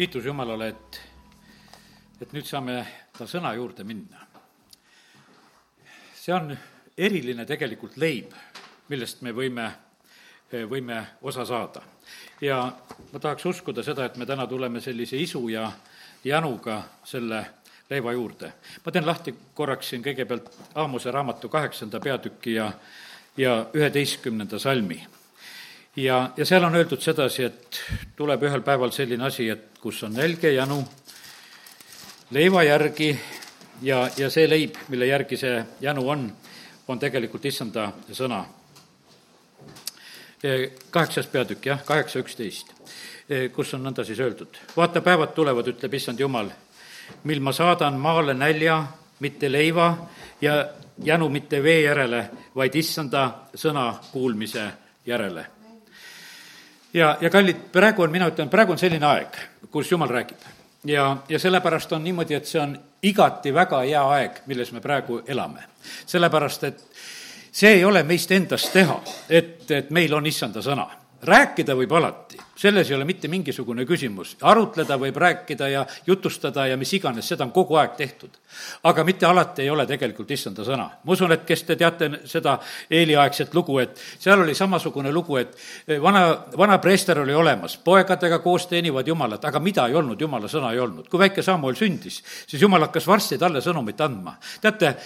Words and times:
kiitus 0.00 0.24
Jumalale, 0.24 0.68
et, 0.68 1.00
et 2.24 2.30
nüüd 2.32 2.46
saame 2.48 2.78
ta 3.12 3.26
sõna 3.28 3.50
juurde 3.52 3.84
minna. 3.84 4.22
see 6.16 6.32
on 6.32 6.54
eriline 6.96 7.44
tegelikult 7.44 7.98
leib, 8.00 8.32
millest 8.88 9.20
me 9.20 9.34
võime, 9.36 9.66
võime 10.72 11.02
osa 11.20 11.44
saada. 11.44 11.82
ja 12.40 12.62
ma 13.12 13.20
tahaks 13.20 13.44
uskuda 13.52 13.84
seda, 13.84 14.08
et 14.08 14.16
me 14.16 14.24
täna 14.24 14.46
tuleme 14.46 14.80
sellise 14.80 15.20
isu 15.20 15.48
ja 15.52 15.68
jänuga 16.24 16.80
selle 17.04 17.44
leiva 17.90 18.16
juurde. 18.16 18.52
ma 18.86 18.92
teen 18.92 19.06
lahti 19.06 19.36
korraks 19.54 19.92
siin 19.92 20.02
kõigepealt 20.02 20.48
Aamuse 20.74 21.10
raamatu 21.10 21.48
kaheksanda 21.48 22.00
peatüki 22.00 22.54
ja, 22.54 22.72
ja 23.36 23.66
üheteistkümnenda 23.74 24.58
salmi 24.58 25.04
ja, 25.96 26.30
ja 26.36 26.46
seal 26.46 26.64
on 26.64 26.74
öeldud 26.74 27.00
sedasi, 27.02 27.44
et 27.44 27.80
tuleb 28.16 28.42
ühel 28.46 28.62
päeval 28.62 28.92
selline 28.94 29.26
asi, 29.26 29.48
et 29.50 29.78
kus 29.80 30.02
on 30.06 30.14
nälge 30.14 30.52
janu 30.52 30.82
leiva 32.30 32.62
järgi 32.62 33.10
ja, 33.82 34.08
ja 34.16 34.30
see 34.30 34.48
leib, 34.48 34.78
mille 34.88 35.06
järgi 35.06 35.36
see 35.36 35.64
janu 35.80 36.08
on, 36.08 36.30
on 36.88 36.98
tegelikult 36.98 37.44
issanda 37.44 37.90
sõna. 38.12 38.44
kaheksas 40.90 41.26
peatükk, 41.26 41.66
jah, 41.66 41.84
kaheksa 41.84 42.18
üksteist, 42.18 42.72
kus 43.52 43.74
on 43.74 43.82
nõnda 43.82 44.04
siis 44.04 44.20
öeldud. 44.20 44.56
vaata, 44.76 45.00
päevad 45.00 45.34
tulevad, 45.34 45.66
ütleb 45.66 45.94
issand 45.94 46.20
Jumal, 46.20 46.50
mil 47.24 47.40
ma 47.40 47.52
saadan 47.52 47.98
maale 48.00 48.34
nälja, 48.34 48.84
mitte 49.20 49.52
leiva 49.52 50.08
ja 50.40 50.68
janu 51.04 51.28
mitte 51.28 51.62
vee 51.62 51.82
järele, 51.82 52.30
vaid 52.54 52.74
issanda 52.74 53.30
sõna 53.54 53.94
kuulmise 54.12 54.70
järele 55.06 55.59
ja, 56.94 57.16
ja 57.20 57.30
kallid, 57.30 57.56
praegu 57.72 58.02
on, 58.02 58.12
mina 58.12 58.28
ütlen, 58.30 58.48
praegu 58.50 58.72
on 58.72 58.78
selline 58.78 59.06
aeg, 59.06 59.38
kus 59.70 59.90
Jumal 59.92 60.08
räägib. 60.08 60.38
ja, 60.84 61.16
ja 61.28 61.38
sellepärast 61.38 61.92
on 61.92 62.04
niimoodi, 62.04 62.34
et 62.34 62.46
see 62.46 62.60
on 62.60 62.76
igati 63.02 63.54
väga 63.54 63.82
hea 63.84 64.02
aeg, 64.16 64.42
milles 64.46 64.72
me 64.72 64.80
praegu 64.80 65.22
elame. 65.26 65.64
sellepärast, 66.06 66.64
et 66.64 66.84
see 67.52 67.72
ei 67.72 67.84
ole 67.84 68.02
meist 68.02 68.32
endast 68.32 68.72
teha, 68.72 69.00
et, 69.28 69.70
et 69.70 69.90
meil 69.90 70.14
on 70.14 70.26
issanda 70.26 70.62
sõna. 70.62 70.88
rääkida 71.22 71.74
võib 71.76 71.92
alati 71.92 72.29
selles 72.56 72.90
ei 72.90 72.96
ole 72.96 73.04
mitte 73.04 73.28
mingisugune 73.28 73.84
küsimus. 73.88 74.36
arutleda 74.40 74.98
võib 74.98 75.16
rääkida 75.16 75.68
ja 75.68 75.86
jutustada 76.06 76.66
ja 76.66 76.76
mis 76.76 76.92
iganes, 76.92 77.28
seda 77.28 77.44
on 77.44 77.52
kogu 77.52 77.76
aeg 77.80 77.96
tehtud. 77.96 78.30
aga 78.82 79.04
mitte 79.04 79.26
alati 79.26 79.62
ei 79.62 79.70
ole 79.70 79.86
tegelikult 79.86 80.30
issanda 80.30 80.64
sõna. 80.64 80.88
ma 81.04 81.12
usun, 81.12 81.32
et 81.32 81.44
kes 81.44 81.62
te 81.62 81.76
teate 81.76 82.10
seda 82.24 82.58
eeliaegset 82.90 83.54
lugu, 83.54 83.78
et 83.78 84.00
seal 84.18 84.40
oli 84.40 84.54
samasugune 84.54 85.12
lugu, 85.12 85.36
et 85.36 85.56
vana, 86.02 86.24
vana 86.56 86.78
preester 86.78 87.20
oli 87.20 87.34
olemas, 87.34 87.76
poegadega 87.76 88.38
koos 88.38 88.66
teenivad 88.66 89.08
Jumalat, 89.08 89.44
aga 89.44 89.60
mida 89.60 89.86
ei 89.86 89.94
olnud, 89.94 90.20
Jumala 90.20 90.48
sõna 90.48 90.72
ei 90.72 90.78
olnud. 90.78 91.08
kui 91.08 91.18
väike 91.18 91.42
Samuel 91.42 91.74
sündis, 91.74 92.22
siis 92.46 92.62
Jumal 92.62 92.88
hakkas 92.88 93.06
varsti 93.06 93.38
talle 93.38 93.60
sõnumit 93.60 94.00
andma. 94.00 94.36
teate, 94.60 94.96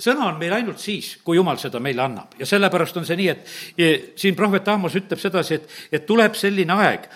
sõna 0.00 0.28
on 0.28 0.38
meil 0.38 0.52
ainult 0.56 0.80
siis, 0.80 1.16
kui 1.24 1.36
Jumal 1.38 1.58
seda 1.60 1.80
meile 1.82 2.04
annab 2.04 2.36
ja 2.38 2.46
sellepärast 2.48 2.96
on 3.00 3.06
see 3.08 3.16
nii, 3.18 3.28
et 3.32 4.16
siin 4.20 4.36
prohvet 4.36 4.68
Aamos 4.68 4.96
ütleb 4.98 5.20
sedasi, 5.20 5.60
et, 5.60 5.76
et 5.98 6.06
tuleb 6.06 6.36
selline 6.46 6.78
aeg, 6.78 7.08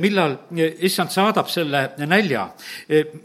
millal 0.00 0.36
issand 0.88 1.12
saadab 1.14 1.50
selle 1.52 1.84
nälja 2.06 2.48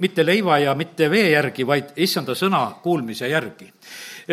mitte 0.03 0.25
leiva 0.25 0.59
ja 0.59 0.75
mitte 0.75 1.09
vee 1.11 1.29
järgi, 1.33 1.67
vaid 1.67 1.95
issanda 2.03 2.35
sõna 2.37 2.65
kuulmise 2.83 3.31
järgi 3.31 3.71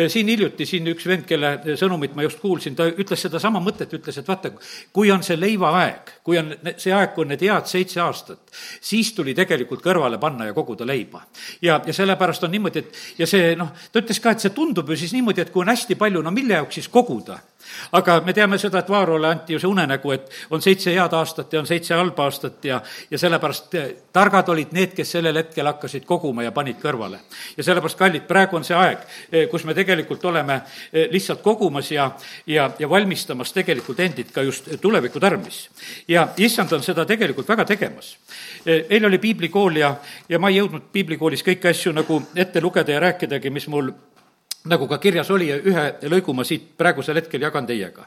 siin 0.07 0.27
hiljuti 0.27 0.65
siin 0.65 0.87
üks 0.91 1.05
vend, 1.07 1.25
kelle 1.27 1.75
sõnumit 1.79 2.15
ma 2.15 2.25
just 2.25 2.39
kuulsin, 2.39 2.75
ta 2.75 2.87
ütles 2.89 3.25
sedasama 3.27 3.61
mõtet, 3.63 3.91
ütles, 3.97 4.17
et 4.17 4.27
vaata, 4.27 4.53
kui 4.93 5.11
on 5.11 5.23
see 5.23 5.39
leivaaeg, 5.39 6.13
kui 6.23 6.39
on 6.39 6.53
see 6.77 6.93
aeg, 6.95 7.13
kui 7.15 7.25
on 7.25 7.33
need 7.33 7.43
head 7.45 7.67
seitse 7.69 8.01
aastat, 8.03 8.41
siis 8.81 9.13
tuli 9.17 9.35
tegelikult 9.37 9.83
kõrvale 9.83 10.19
panna 10.21 10.47
ja 10.49 10.55
koguda 10.57 10.87
leiba. 10.87 11.25
ja, 11.61 11.81
ja 11.85 11.93
sellepärast 11.93 12.43
on 12.47 12.51
niimoodi, 12.55 12.79
et 12.79 13.21
ja 13.21 13.27
see 13.27 13.55
noh, 13.59 13.73
ta 13.91 14.03
ütles 14.03 14.19
ka, 14.23 14.35
et 14.35 14.43
see 14.43 14.55
tundub 14.55 14.89
ju 14.89 14.97
siis 14.97 15.13
niimoodi, 15.17 15.41
et 15.41 15.53
kui 15.53 15.65
on 15.65 15.73
hästi 15.73 15.95
palju, 15.99 16.21
no 16.21 16.31
mille 16.31 16.59
jaoks 16.59 16.79
siis 16.79 16.91
koguda 16.91 17.39
aga 17.91 18.19
me 18.25 18.33
teame 18.33 18.57
seda, 18.61 18.81
et 18.81 18.89
Vaarole 18.89 19.27
anti 19.27 19.55
ju 19.55 19.59
see 19.61 19.69
unenägu, 19.69 20.13
et 20.15 20.29
on 20.51 20.61
seitse 20.61 20.93
head 20.93 21.13
aastat 21.17 21.53
ja 21.53 21.61
on 21.61 21.67
seitse 21.69 21.95
halba 21.95 22.25
aastat 22.27 22.65
ja, 22.65 22.81
ja 23.11 23.19
sellepärast 23.19 23.75
eh, 23.79 23.89
targad 24.13 24.49
olid 24.53 24.73
need, 24.75 24.95
kes 24.97 25.15
sellel 25.17 25.37
hetkel 25.41 25.69
hakkasid 25.69 26.05
koguma 26.09 26.45
ja 26.45 26.51
panid 26.55 26.79
kõrvale. 26.81 27.21
ja 27.57 27.63
sellepärast, 27.63 27.99
kallid, 27.99 28.27
praegu 28.29 28.59
on 28.59 28.67
see 28.67 28.77
aeg, 28.77 29.05
eh, 29.31 29.47
kus 29.51 29.65
me 29.67 29.75
tegelikult 29.77 30.25
oleme 30.25 30.61
eh, 30.93 31.07
lihtsalt 31.11 31.41
kogumas 31.41 31.91
ja, 31.91 32.09
ja, 32.47 32.69
ja 32.79 32.89
valmistamas 32.89 33.53
tegelikult 33.53 33.99
endid 33.99 34.31
ka 34.33 34.45
just 34.47 34.69
tuleviku 34.81 35.19
tarvis. 35.19 35.69
ja 36.07 36.27
issand 36.37 36.71
on 36.71 36.83
seda 36.83 37.05
tegelikult 37.05 37.49
väga 37.49 37.65
tegemas. 37.65 38.15
eile 38.65 39.07
oli 39.07 39.17
piiblikool 39.17 39.75
ja, 39.75 39.95
ja 40.29 40.39
ma 40.39 40.49
ei 40.49 40.61
jõudnud 40.61 40.89
piiblikoolis 40.93 41.43
kõiki 41.43 41.69
asju 41.69 41.93
nagu 41.93 42.21
ette 42.35 42.61
lugeda 42.61 42.91
ja 42.91 42.99
rääkidagi, 42.99 43.49
mis 43.49 43.67
mul 43.67 43.91
nagu 44.65 44.87
ka 44.87 44.97
kirjas 44.97 45.31
oli 45.31 45.49
ja 45.49 45.57
ühe 45.57 45.85
lõigu 46.09 46.33
ma 46.33 46.43
siit 46.45 46.73
praegusel 46.77 47.17
hetkel 47.17 47.41
jagan 47.41 47.65
teiega 47.65 48.05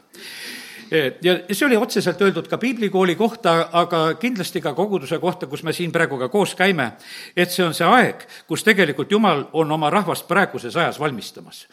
ja 1.21 1.35
see 1.51 1.65
oli 1.65 1.77
otseselt 1.77 2.21
öeldud 2.21 2.47
ka 2.47 2.57
piiblikooli 2.57 3.15
kohta, 3.15 3.69
aga 3.71 4.13
kindlasti 4.19 4.61
ka 4.61 4.73
koguduse 4.73 5.19
kohta, 5.19 5.47
kus 5.47 5.63
me 5.63 5.73
siin 5.73 5.91
praegu 5.91 6.17
ka 6.19 6.29
koos 6.29 6.55
käime, 6.55 6.91
et 7.35 7.51
see 7.51 7.65
on 7.65 7.73
see 7.73 7.87
aeg, 7.87 8.25
kus 8.47 8.63
tegelikult 8.63 9.11
Jumal 9.11 9.45
on 9.53 9.71
oma 9.71 9.89
rahvast 9.89 10.27
praeguses 10.27 10.75
ajas 10.75 10.99
valmistamas. 10.99 11.65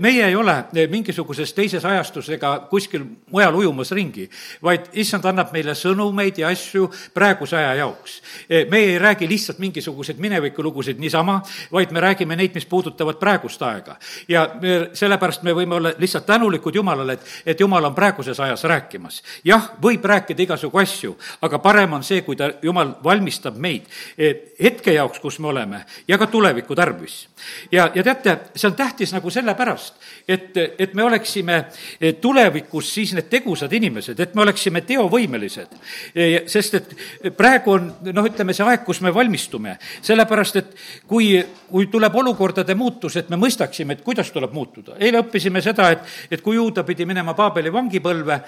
meie 0.00 0.26
ei 0.26 0.36
ole 0.36 0.54
mingisuguses 0.90 1.52
teises 1.52 1.84
ajastus 1.84 2.28
ega 2.28 2.54
kuskil 2.70 3.04
mujal 3.30 3.54
ujumas 3.54 3.92
ringi, 3.92 4.28
vaid 4.62 4.88
issand 4.92 5.24
annab 5.24 5.52
meile 5.52 5.74
sõnumeid 5.74 6.38
ja 6.38 6.48
asju 6.48 6.90
praeguse 7.14 7.56
aja 7.56 7.74
jaoks. 7.74 8.22
meie 8.70 8.94
ei 8.94 8.98
räägi 8.98 9.28
lihtsalt 9.28 9.58
mingisuguseid 9.58 10.18
minevikulugusid 10.18 10.98
niisama, 10.98 11.42
vaid 11.72 11.92
me 11.92 12.00
räägime 12.00 12.36
neid, 12.36 12.54
mis 12.54 12.66
puudutavad 12.66 13.20
praegust 13.20 13.62
aega. 13.62 13.96
ja 14.28 14.48
me, 14.60 14.88
sellepärast 14.92 15.42
me 15.42 15.52
võime 15.52 15.74
olla 15.74 15.92
lihtsalt 15.98 16.26
tänulikud 16.26 16.74
Jumalale, 16.74 17.12
et, 17.12 17.26
et 17.46 17.60
Jumal 17.60 17.84
on 17.84 17.94
praeguses 17.94 18.40
ajas 18.40 18.53
ajas 18.54 18.64
rääkimas. 18.64 19.22
jah, 19.44 19.70
võib 19.82 20.04
rääkida 20.04 20.42
igasugu 20.42 20.78
asju, 20.78 21.16
aga 21.42 21.58
parem 21.58 21.92
on 21.98 22.04
see, 22.06 22.22
kui 22.22 22.36
ta, 22.36 22.50
jumal 22.62 22.94
valmistab 23.04 23.56
meid 23.58 23.86
eh, 24.18 24.54
hetke 24.62 24.94
jaoks, 24.94 25.18
kus 25.20 25.38
me 25.38 25.50
oleme, 25.50 25.84
ja 26.08 26.18
ka 26.18 26.26
tuleviku 26.26 26.74
tarvis. 26.74 27.28
ja, 27.72 27.90
ja 27.94 28.02
teate, 28.02 28.38
see 28.54 28.68
on 28.68 28.76
tähtis 28.78 29.12
nagu 29.12 29.30
sellepärast, 29.30 29.94
et, 30.28 30.56
et 30.78 30.94
me 30.94 31.04
oleksime 31.04 31.56
eh, 32.00 32.14
tulevikus 32.20 32.94
siis 32.94 33.14
need 33.14 33.28
tegusad 33.30 33.72
inimesed, 33.72 34.20
et 34.20 34.34
me 34.34 34.42
oleksime 34.42 34.84
teovõimelised. 34.86 35.74
Eh, 36.14 36.44
sest 36.46 36.74
et 36.74 36.94
praegu 37.36 37.74
on 37.74 37.90
noh, 38.12 38.28
ütleme 38.28 38.54
see 38.54 38.66
aeg, 38.66 38.84
kus 38.86 39.00
me 39.04 39.12
valmistume, 39.14 39.76
sellepärast 40.04 40.60
et 40.60 40.72
kui, 41.10 41.34
kui 41.70 41.88
tuleb 41.90 42.14
olukordade 42.22 42.74
muutus, 42.78 43.16
et 43.16 43.30
me 43.30 43.38
mõistaksime, 43.40 43.98
et 43.98 44.04
kuidas 44.06 44.30
tuleb 44.32 44.52
muutuda. 44.54 44.96
eile 45.00 45.20
õppisime 45.24 45.62
seda, 45.64 45.90
et, 45.94 46.14
et 46.30 46.42
kui 46.44 46.56
juuda 46.56 46.84
pidi 46.84 47.06
minema 47.08 47.34
Paabeli 47.34 47.72
vangipõlve, 47.72 48.40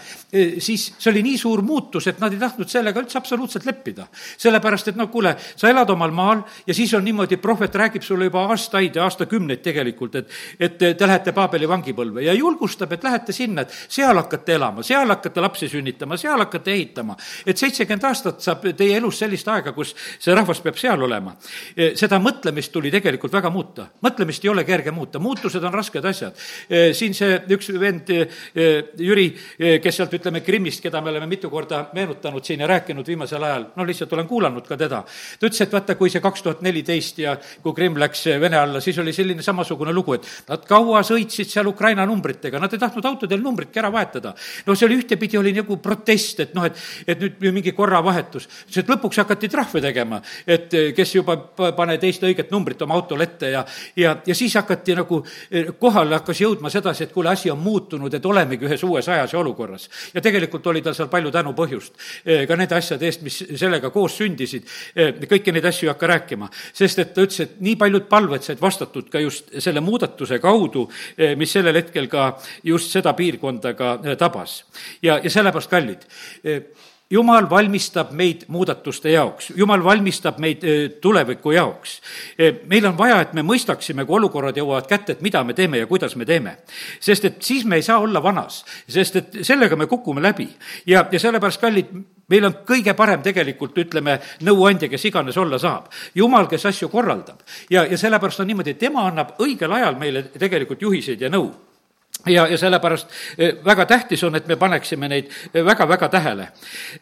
siis 0.58 0.88
see 0.98 1.10
oli 1.10 1.22
nii 1.26 1.38
suur 1.38 1.62
muutus, 1.62 2.06
et 2.06 2.20
nad 2.20 2.32
ei 2.32 2.40
tahtnud 2.40 2.70
sellega 2.70 3.00
üldse 3.00 3.18
absoluutselt 3.18 3.66
leppida. 3.66 4.06
sellepärast, 4.38 4.88
et 4.88 4.96
noh, 4.96 5.08
kuule, 5.10 5.36
sa 5.56 5.68
elad 5.70 5.90
omal 5.90 6.10
maal 6.14 6.42
ja 6.66 6.74
siis 6.74 6.94
on 6.94 7.04
niimoodi, 7.04 7.36
prohvet 7.36 7.74
räägib 7.74 8.02
sulle 8.02 8.28
juba 8.28 8.46
aastaid 8.50 8.96
ja 8.96 9.04
aastakümneid 9.04 9.62
tegelikult, 9.62 10.14
et, 10.14 10.30
et 10.60 10.78
te 10.78 11.06
lähete 11.06 11.32
Paabeli 11.32 11.68
vangipõlve 11.68 12.24
ja 12.26 12.34
julgustab, 12.34 12.92
et 12.92 13.04
lähete 13.04 13.32
sinna, 13.32 13.62
et 13.66 13.74
seal 13.88 14.16
hakkate 14.16 14.56
elama, 14.56 14.84
seal 14.86 15.08
hakkate 15.14 15.44
lapsi 15.44 15.68
sünnitama, 15.68 16.16
seal 16.20 16.40
hakkate 16.44 16.72
ehitama. 16.72 17.16
et 17.46 17.58
seitsekümmend 17.58 18.04
aastat 18.04 18.40
saab 18.44 18.66
teie 18.76 18.96
elus 18.96 19.18
sellist 19.22 19.48
aega, 19.48 19.72
kus 19.72 19.94
see 20.18 20.34
rahvas 20.34 20.60
peab 20.64 20.78
seal 20.80 21.02
olema. 21.02 21.34
Seda 21.96 22.18
mõtlemist 22.22 22.72
tuli 22.72 22.90
tegelikult 22.90 23.32
väga 23.32 23.50
muuta. 23.50 23.88
mõtlemist 24.02 24.44
ei 24.44 24.50
ole 24.50 24.64
kerge 24.64 24.90
muuta, 24.90 25.18
muutused 25.18 25.64
on 25.64 25.74
rasked 25.74 26.04
asjad. 26.04 26.36
Siin 26.92 27.14
see 27.14 27.40
üks 27.56 27.70
vend, 27.80 28.10
Jüri, 28.98 29.28
kes 29.86 30.00
sealt, 30.00 30.14
ütleme, 30.18 30.40
Krimmist, 30.42 30.82
keda 30.82 31.00
me 31.02 31.12
oleme 31.12 31.28
mitu 31.30 31.50
korda 31.50 31.84
meenutanud 31.94 32.44
siin 32.44 32.62
ja 32.62 32.66
rääkinud 32.70 33.06
viimasel 33.06 33.42
ajal, 33.46 33.68
no 33.76 33.86
lihtsalt 33.86 34.12
olen 34.16 34.26
kuulanud 34.26 34.66
ka 34.66 34.76
teda. 34.76 35.02
ta 35.06 35.46
ütles, 35.46 35.60
et 35.62 35.72
vaata, 35.72 35.94
kui 35.98 36.10
see 36.10 36.22
kaks 36.24 36.42
tuhat 36.42 36.62
neliteist 36.66 37.20
ja 37.22 37.36
kui 37.62 37.74
Krimm 37.76 37.98
läks 38.00 38.24
Vene 38.40 38.58
alla, 38.58 38.80
siis 38.82 38.98
oli 38.98 39.12
selline 39.14 39.44
samasugune 39.46 39.92
lugu, 39.94 40.16
et 40.16 40.26
nad 40.48 40.64
kaua 40.66 41.02
sõitsid 41.06 41.50
seal 41.52 41.70
Ukraina 41.70 42.06
numbritega, 42.08 42.58
nad 42.62 42.72
ei 42.72 42.82
tahtnud 42.82 43.06
autodel 43.06 43.42
numbritki 43.42 43.82
ära 43.82 43.92
vahetada. 43.92 44.34
no 44.66 44.74
see 44.74 44.88
oli 44.88 44.98
ühtepidi 45.02 45.38
oli 45.38 45.52
nagu 45.54 45.78
protest, 45.82 46.40
et 46.42 46.54
noh, 46.54 46.66
et, 46.66 46.82
et 47.06 47.22
nüüd 47.22 47.46
mingi 47.52 47.72
korravahetus. 47.76 48.48
ütles, 48.66 48.82
et 48.82 48.90
lõpuks 48.90 49.22
hakati 49.22 49.52
trahve 49.52 49.80
tegema, 49.84 50.20
et 50.46 50.74
kes 50.96 51.14
juba 51.14 51.38
pane 51.76 51.98
teist 52.02 52.26
õiget 52.26 52.50
numbrit 52.50 52.82
oma 52.82 52.98
autole 52.98 53.28
ette 53.28 53.52
ja, 53.54 53.62
ja, 53.96 54.16
ja 54.26 54.34
siis 54.34 54.54
hakati 54.58 54.98
nagu, 54.98 55.22
kohale 55.78 56.18
hakkas 56.18 56.42
jõudma 56.42 56.72
sedasi, 56.72 57.06
et 57.06 57.14
kuule, 57.14 57.30
asi 57.30 57.50
on 57.52 57.62
muutunud, 57.62 58.14
et 58.14 58.26
olemegi 58.26 58.66
ühes 58.66 58.82
uues 58.82 59.08
ajas 59.08 59.32
ja 59.32 59.38
olukorras 59.38 59.75
olukorras. 59.76 60.12
ja 60.14 60.20
tegelikult 60.20 60.66
oli 60.66 60.82
tal 60.82 60.94
seal 60.94 61.08
palju 61.08 61.30
tänupõhjust 61.30 61.94
eh, 62.24 62.46
ka 62.48 62.56
nende 62.56 62.76
asjade 62.76 63.06
eest, 63.06 63.22
mis 63.22 63.38
sellega 63.56 63.90
koos 63.90 64.16
sündisid. 64.18 64.66
Eh, 64.94 65.12
kõiki 65.28 65.52
neid 65.52 65.64
asju 65.64 65.86
ei 65.86 65.92
hakka 65.92 66.06
rääkima, 66.06 66.48
sest 66.72 66.98
et 66.98 67.14
ta 67.14 67.24
ütles, 67.24 67.40
et 67.40 67.60
nii 67.60 67.76
paljud 67.76 68.08
palved 68.08 68.42
said 68.42 68.60
vastatud 68.60 69.10
ka 69.10 69.20
just 69.20 69.52
selle 69.58 69.80
muudatuse 69.80 70.38
kaudu, 70.42 70.88
eh, 71.16 71.36
mis 71.36 71.52
sellel 71.52 71.76
hetkel 71.76 72.08
ka 72.08 72.36
just 72.64 72.90
seda 72.90 73.14
piirkonda 73.14 73.74
ka 73.74 73.98
tabas. 74.18 74.64
ja, 75.02 75.20
ja 75.22 75.30
sellepärast, 75.30 75.70
kallid, 75.70 76.06
jumal 77.10 77.50
valmistab 77.50 78.10
meid 78.16 78.44
muudatuste 78.48 79.10
jaoks, 79.10 79.52
jumal 79.56 79.84
valmistab 79.84 80.40
meid 80.42 80.64
tuleviku 81.00 81.52
jaoks. 81.54 82.00
meil 82.66 82.86
on 82.86 82.98
vaja, 82.98 83.20
et 83.20 83.32
me 83.32 83.42
mõistaksime, 83.46 84.04
kui 84.06 84.18
olukorrad 84.18 84.56
jõuavad 84.56 84.88
kätte, 84.90 85.12
et 85.12 85.22
mida 85.22 85.44
me 85.44 85.54
teeme 85.54 85.78
ja 85.78 85.86
kuidas 85.86 86.16
me 86.16 86.24
teeme. 86.24 86.56
sest 87.00 87.24
et 87.24 87.42
siis 87.42 87.64
me 87.64 87.76
ei 87.76 87.82
saa 87.82 87.98
olla 87.98 88.22
vanas, 88.22 88.64
sest 88.88 89.16
et 89.16 89.38
sellega 89.42 89.76
me 89.76 89.86
kukume 89.86 90.22
läbi. 90.22 90.48
ja, 90.86 91.06
ja 91.12 91.18
sellepärast, 91.18 91.60
kallid, 91.60 91.86
meil 92.28 92.44
on 92.44 92.58
kõige 92.66 92.94
parem 92.94 93.22
tegelikult, 93.22 93.78
ütleme, 93.78 94.18
nõuandja, 94.42 94.88
kes 94.88 95.04
iganes 95.04 95.36
olla 95.36 95.58
saab. 95.58 95.86
jumal, 96.14 96.46
kes 96.46 96.66
asju 96.66 96.88
korraldab. 96.88 97.40
ja, 97.70 97.84
ja 97.84 97.98
sellepärast 97.98 98.40
on 98.40 98.46
niimoodi, 98.46 98.70
et 98.70 98.78
tema 98.78 99.06
annab 99.06 99.38
õigel 99.38 99.72
ajal 99.72 99.96
meile 99.96 100.22
tegelikult 100.22 100.82
juhiseid 100.82 101.20
ja 101.20 101.30
nõu 101.30 101.52
ja, 102.26 102.46
ja 102.46 102.58
sellepärast 102.58 103.08
eh, 103.38 103.54
väga 103.64 103.86
tähtis 103.86 104.24
on, 104.24 104.34
et 104.36 104.46
me 104.46 104.56
paneksime 104.56 105.08
neid 105.08 105.30
väga-väga 105.54 106.08
tähele. 106.08 106.48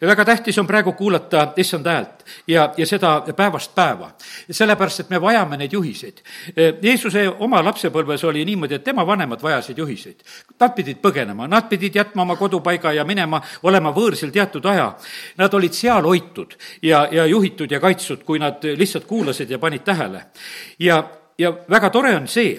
väga 0.01 0.25
tähtis 0.25 0.57
on 0.57 0.67
praegu 0.67 0.93
kuulata 0.93 1.53
issand 1.57 1.87
häält 1.87 2.25
ja, 2.47 2.73
ja 2.77 2.85
seda 2.85 3.21
päevast 3.35 3.75
päeva. 3.75 4.11
sellepärast, 4.51 4.99
et 4.99 5.09
me 5.09 5.21
vajame 5.21 5.57
neid 5.57 5.73
juhiseid. 5.73 6.21
Eh, 6.57 6.73
Jeesuse 6.81 7.27
oma 7.39 7.63
lapsepõlves 7.63 8.23
oli 8.23 8.45
niimoodi, 8.45 8.75
et 8.75 8.83
tema 8.83 9.07
vanemad 9.07 9.43
vajasid 9.43 9.77
juhiseid. 9.77 10.23
Nad 10.59 10.75
pidid 10.75 11.01
põgenema, 11.01 11.47
nad 11.47 11.69
pidid 11.69 11.95
jätma 11.95 12.21
oma 12.21 12.35
kodupaiga 12.35 12.93
ja 12.93 13.03
minema, 13.05 13.41
olema 13.63 13.91
võõrsil 13.91 14.31
teatud 14.31 14.65
aja. 14.65 14.93
Nad 15.37 15.53
olid 15.53 15.73
seal 15.73 16.03
hoitud 16.03 16.55
ja, 16.81 17.07
ja 17.11 17.25
juhitud 17.25 17.71
ja 17.71 17.79
kaitstud, 17.79 18.23
kui 18.23 18.39
nad 18.39 18.63
lihtsalt 18.63 19.05
kuulasid 19.05 19.49
ja 19.49 19.59
panid 19.59 19.83
tähele. 19.83 20.25
ja 20.79 21.03
ja 21.37 21.51
väga 21.69 21.89
tore 21.89 22.15
on 22.15 22.27
see, 22.27 22.55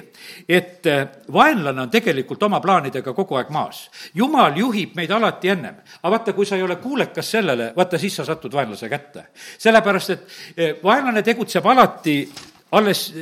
et 0.48 0.86
äh, 0.86 1.06
vaenlane 1.32 1.86
on 1.86 1.90
tegelikult 1.90 2.42
oma 2.42 2.60
plaanidega 2.60 3.14
kogu 3.16 3.38
aeg 3.38 3.50
maas. 3.54 3.86
jumal 4.14 4.56
juhib 4.56 4.94
meid 4.96 5.10
alati 5.10 5.48
ennem. 5.48 5.80
aga 6.02 6.10
vaata, 6.10 6.32
kui 6.32 6.46
sa 6.46 6.56
ei 6.56 6.62
ole 6.62 6.76
kuulekas 6.76 7.30
sellele, 7.30 7.72
vaata 7.76 7.98
siis 7.98 8.16
sa 8.16 8.24
satud 8.24 8.52
vaenlase 8.52 8.88
kätte. 8.88 9.26
sellepärast, 9.58 10.10
et 10.10 10.28
äh, 10.58 10.76
vaenlane 10.84 11.22
tegutseb 11.22 11.66
alati 11.66 12.18
alles 12.72 13.12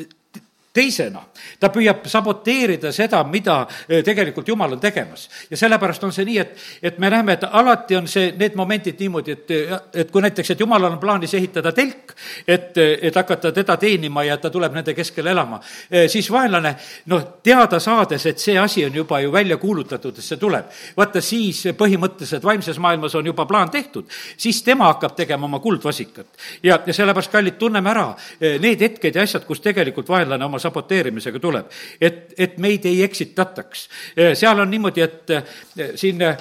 teisena. 0.75 1.23
ta 1.61 1.69
püüab 1.71 2.07
saboteerida 2.09 2.91
seda, 2.93 3.21
mida 3.29 3.61
eh, 3.89 4.03
tegelikult 4.05 4.49
Jumal 4.49 4.73
on 4.73 4.81
tegemas. 4.81 5.29
ja 5.51 5.57
sellepärast 5.57 6.05
on 6.05 6.13
see 6.13 6.25
nii, 6.25 6.39
et, 6.39 6.57
et 6.83 6.99
me 6.99 7.11
näeme, 7.11 7.37
et 7.39 7.45
alati 7.45 7.97
on 7.97 8.09
see, 8.09 8.33
need 8.39 8.57
momendid 8.59 8.99
niimoodi, 9.01 9.33
et, 9.33 9.53
et 9.95 10.11
kui 10.11 10.23
näiteks, 10.23 10.51
et 10.51 10.61
Jumalal 10.61 10.93
on 10.93 10.99
plaanis 10.99 11.35
ehitada 11.35 11.73
telk, 11.73 12.15
et, 12.47 12.79
et 12.79 13.15
hakata 13.15 13.53
teda 13.53 13.77
teenima 13.77 14.25
ja 14.25 14.37
ta 14.41 14.51
tuleb 14.51 14.75
nende 14.75 14.95
keskel 14.97 15.31
elama, 15.31 15.61
eh, 15.91 16.09
siis 16.11 16.31
vaenlane, 16.33 16.75
noh, 17.13 17.23
teada 17.45 17.79
saades, 17.81 18.27
et 18.27 18.43
see 18.43 18.59
asi 18.59 18.85
on 18.85 18.95
juba 18.95 19.21
ju 19.21 19.33
välja 19.33 19.57
kuulutatud, 19.63 20.19
et 20.19 20.27
see 20.27 20.41
tuleb, 20.41 20.73
vaata 20.97 21.23
siis 21.23 21.63
põhimõtteliselt 21.79 22.45
vaimses 22.45 22.81
maailmas 22.83 23.15
on 23.15 23.31
juba 23.31 23.47
plaan 23.47 23.71
tehtud, 23.71 24.11
siis 24.37 24.63
tema 24.67 24.91
hakkab 24.91 25.15
tegema 25.17 25.47
oma 25.47 25.63
kuldvasikat. 25.63 26.27
ja, 26.63 26.81
ja 26.87 26.93
sellepärast, 26.93 27.33
kallid, 27.33 27.59
tunneme 27.63 27.91
ära 27.95 28.09
eh, 28.41 28.59
need 28.61 28.83
hetked 28.83 29.15
ja 29.15 29.23
asjad, 29.23 29.47
kus 29.47 29.63
tegelikult 29.63 30.11
vaenlane 30.11 30.45
oma 30.45 30.59
saboteerimisega 30.65 31.41
tuleb. 31.41 31.71
et, 32.01 32.35
et 32.39 32.59
meid 32.59 32.87
ei 32.89 33.03
eksitataks. 33.05 33.89
seal 34.35 34.61
on 34.61 34.71
niimoodi, 34.71 35.05
et 35.05 35.31
eh, 35.31 35.57
siin 35.95 36.23
eh, 36.23 36.37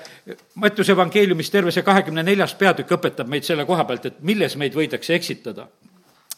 Mattiuse 0.55 0.93
evangeeliumis 0.93 1.49
terve 1.51 1.71
see 1.71 1.83
kahekümne 1.83 2.23
neljas 2.23 2.53
peatükk 2.55 2.97
õpetab 2.97 3.29
meid 3.29 3.47
selle 3.47 3.65
koha 3.65 3.85
pealt, 3.89 4.05
et 4.05 4.21
milles 4.21 4.55
meid 4.57 4.75
võidakse 4.77 5.15
eksitada 5.17 5.67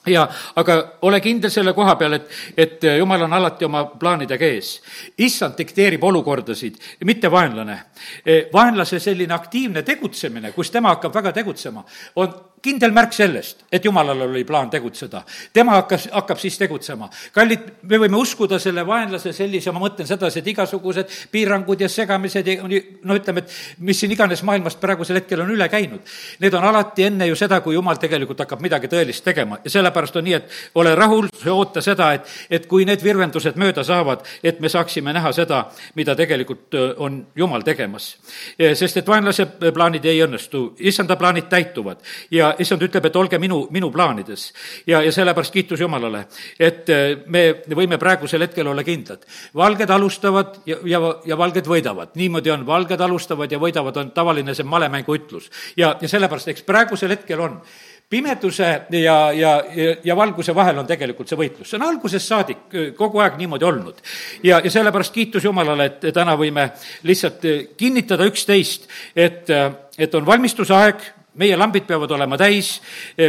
ja 0.06 0.26
aga 0.56 0.76
ole 1.02 1.20
kindel 1.22 1.50
selle 1.50 1.74
koha 1.74 1.96
peal, 2.00 2.18
et, 2.18 2.30
et 2.58 2.84
jumal 3.00 3.26
on 3.26 3.34
alati 3.34 3.66
oma 3.66 3.86
plaanidega 4.00 4.50
ees. 4.54 4.76
issand 5.18 5.58
dikteerib 5.58 6.04
olukordasid, 6.04 6.78
mitte 7.06 7.32
vaenlane. 7.32 7.80
Eh, 8.26 8.48
vaenlase 8.54 9.00
selline 9.00 9.34
aktiivne 9.34 9.84
tegutsemine, 9.84 10.52
kus 10.52 10.72
tema 10.72 10.94
hakkab 10.96 11.14
väga 11.16 11.32
tegutsema, 11.40 11.84
on 12.16 12.36
kindel 12.66 12.94
märk 12.96 13.14
sellest, 13.14 13.66
et 13.72 13.86
jumalal 13.86 14.26
oli 14.26 14.44
plaan 14.48 14.70
tegutseda. 14.74 15.22
tema 15.54 15.78
hakkas, 15.80 16.08
hakkab 16.12 16.40
siis 16.42 16.58
tegutsema. 16.58 17.10
kallid, 17.34 17.68
me 17.84 18.00
võime 18.02 18.18
uskuda 18.18 18.60
selle 18.60 18.86
vaenlase 18.88 19.34
sellise, 19.34 19.72
ma 19.72 19.84
mõtlen 19.84 20.08
sedasi, 20.08 20.40
et 20.40 20.48
igasugused 20.54 21.12
piirangud 21.32 21.82
ja 21.82 21.90
segamised 21.90 22.48
ja 22.48 22.58
no 22.64 23.18
ütleme, 23.18 23.44
et 23.44 23.80
mis 23.80 24.00
siin 24.00 24.12
iganes 24.16 24.44
maailmast 24.44 24.80
praegusel 24.82 25.20
hetkel 25.22 25.44
on 25.44 25.52
üle 25.54 25.68
käinud, 25.70 26.02
need 26.40 26.58
on 26.58 26.66
alati 26.72 27.08
enne 27.10 27.28
ju 27.30 27.38
seda, 27.40 27.62
kui 27.62 27.76
jumal 27.78 28.00
tegelikult 28.02 28.42
hakkab 28.46 28.64
midagi 28.66 28.90
tõelist 28.92 29.26
tegema 29.26 29.60
ja 29.64 29.74
sellepärast 29.78 30.18
on 30.20 30.28
nii, 30.28 30.40
et 30.40 30.80
ole 30.82 30.96
rahul, 30.96 31.30
oota 31.52 31.84
seda, 31.86 32.12
et, 32.18 32.34
et 32.50 32.68
kui 32.72 32.86
need 32.88 33.04
virvendused 33.04 33.60
mööda 33.62 33.84
saavad, 33.86 34.26
et 34.44 34.60
me 34.60 34.72
saaksime 34.72 35.14
näha 35.14 35.34
seda, 35.36 35.66
mida 35.96 36.16
tegelikult 36.16 36.76
on 36.98 37.22
Jumal 37.36 37.64
tegemas. 37.66 38.16
sest 38.58 38.98
et 38.98 39.08
vaenlase 39.08 39.46
plaanid 39.74 40.06
ei 40.06 40.22
õnnestu, 40.24 40.66
issanda 40.80 41.16
plaanid 41.20 41.50
täituvad 41.52 42.02
ja 42.32 42.55
issand 42.60 42.84
ütleb, 42.86 43.06
et 43.10 43.16
olge 43.16 43.40
minu, 43.42 43.66
minu 43.72 43.92
plaanides. 43.92 44.52
ja, 44.88 45.02
ja 45.02 45.12
sellepärast 45.12 45.54
kiitus 45.54 45.82
Jumalale, 45.82 46.26
et 46.60 46.90
äh, 46.90 47.06
me 47.28 47.46
võime 47.76 47.98
praegusel 48.02 48.42
hetkel 48.46 48.68
olla 48.68 48.84
kindlad. 48.84 49.26
valged 49.56 49.90
alustavad 49.90 50.62
ja, 50.66 50.78
ja, 50.84 51.02
ja 51.26 51.38
valged 51.38 51.68
võidavad, 51.68 52.16
niimoodi 52.16 52.52
on, 52.52 52.66
valged 52.66 53.02
alustavad 53.02 53.52
ja 53.52 53.60
võidavad, 53.60 53.98
on 53.98 54.12
tavaline 54.12 54.56
see 54.56 54.68
malemängu 54.68 55.16
ütlus. 55.16 55.50
ja, 55.78 55.96
ja 56.02 56.08
sellepärast, 56.08 56.54
eks 56.54 56.64
praegusel 56.64 57.16
hetkel 57.16 57.40
on 57.40 57.62
pimeduse 58.10 58.82
ja, 58.90 59.32
ja, 59.32 59.64
ja, 59.76 59.96
ja 60.04 60.16
valguse 60.16 60.56
vahel 60.56 60.78
on 60.78 60.88
tegelikult 60.88 61.30
see 61.30 61.40
võitlus, 61.40 61.72
see 61.72 61.80
on 61.80 61.88
algusest 61.88 62.30
saadik 62.30 62.78
kogu 62.98 63.22
aeg 63.24 63.40
niimoodi 63.40 63.66
olnud. 63.66 64.02
ja, 64.44 64.62
ja 64.64 64.72
sellepärast 64.72 65.14
kiitus 65.14 65.44
Jumalale, 65.44 65.90
et 65.90 66.08
täna 66.14 66.38
võime 66.38 66.70
lihtsalt 67.04 67.46
kinnitada 67.78 68.28
üksteist, 68.30 68.88
et, 69.16 69.50
et 69.98 70.16
on 70.16 70.26
valmistusaeg, 70.26 71.02
meie 71.36 71.58
lambid 71.58 71.84
peavad 71.88 72.12
olema 72.12 72.38
täis, 72.38 72.78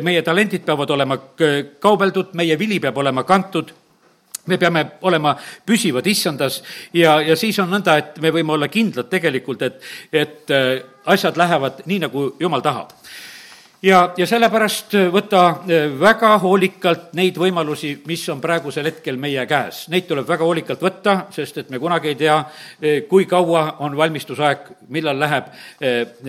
meie 0.02 0.22
talendid 0.22 0.62
peavad 0.66 0.90
olema 0.90 1.18
kaubeldud, 1.80 2.34
meie 2.38 2.58
vili 2.58 2.80
peab 2.80 2.98
olema 3.02 3.24
kantud 3.26 3.72
me 4.46 4.58
peame 4.58 4.84
olema 5.06 5.34
püsivad 5.66 6.06
issandas 6.06 6.60
ja, 6.94 7.18
ja 7.20 7.36
siis 7.36 7.58
on 7.62 7.70
nõnda, 7.72 7.98
et 7.98 8.18
me 8.22 8.32
võime 8.34 8.54
olla 8.56 8.68
kindlad 8.72 9.10
tegelikult, 9.10 9.62
et, 9.66 9.80
et 10.12 10.52
äh, 10.54 10.74
asjad 11.12 11.38
lähevad 11.38 11.82
nii, 11.86 12.02
nagu 12.06 12.26
jumal 12.40 12.62
tahab. 12.64 12.92
ja, 13.82 14.12
ja 14.16 14.26
sellepärast 14.26 14.94
võta 15.12 15.42
äh, 15.48 15.88
väga 16.00 16.36
hoolikalt 16.42 17.12
neid 17.18 17.38
võimalusi, 17.42 17.96
mis 18.06 18.28
on 18.32 18.40
praegusel 18.40 18.86
hetkel 18.90 19.18
meie 19.18 19.46
käes. 19.50 19.86
Neid 19.92 20.06
tuleb 20.06 20.28
väga 20.28 20.46
hoolikalt 20.46 20.82
võtta, 20.82 21.16
sest 21.34 21.58
et 21.64 21.70
me 21.70 21.82
kunagi 21.82 22.14
ei 22.14 22.20
tea, 22.20 22.38
kui 23.08 23.26
kaua 23.26 23.66
on 23.86 23.96
valmistusaeg, 23.98 24.70
millal 24.94 25.18
läheb 25.20 25.50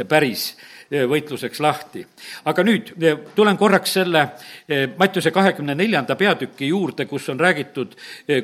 päris 0.09 0.49
Eh, 0.51 0.76
võitluseks 0.91 1.59
lahti. 1.59 2.05
aga 2.45 2.63
nüüd 2.63 2.91
eh, 3.01 3.17
tulen 3.35 3.57
korraks 3.57 3.93
selle 3.99 4.23
eh, 4.67 4.87
Mattiuse 4.97 5.31
kahekümne 5.31 5.75
neljanda 5.75 6.15
peatüki 6.15 6.67
juurde, 6.67 7.05
kus 7.05 7.29
on 7.29 7.39
räägitud, 7.39 7.95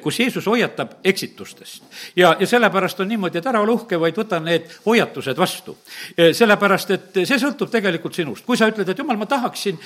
kus 0.01 0.19
Jeesus 0.19 0.45
hoiatab 0.45 0.97
eksitustest. 1.03 1.83
ja, 2.15 2.35
ja 2.39 2.47
sellepärast 2.47 2.99
on 2.99 3.07
niimoodi, 3.07 3.37
et 3.37 3.47
ära 3.47 3.61
ole 3.61 3.71
uhke, 3.77 3.99
vaid 3.99 4.17
võta 4.17 4.39
need 4.43 4.67
hoiatused 4.85 5.37
vastu. 5.37 5.77
sellepärast, 6.17 6.91
et 6.91 7.21
see 7.23 7.39
sõltub 7.39 7.71
tegelikult 7.71 8.15
sinust. 8.15 8.45
kui 8.45 8.57
sa 8.57 8.67
ütled, 8.67 8.89
et 8.89 8.97
jumal, 8.97 9.17
ma 9.17 9.25
tahaksin 9.25 9.79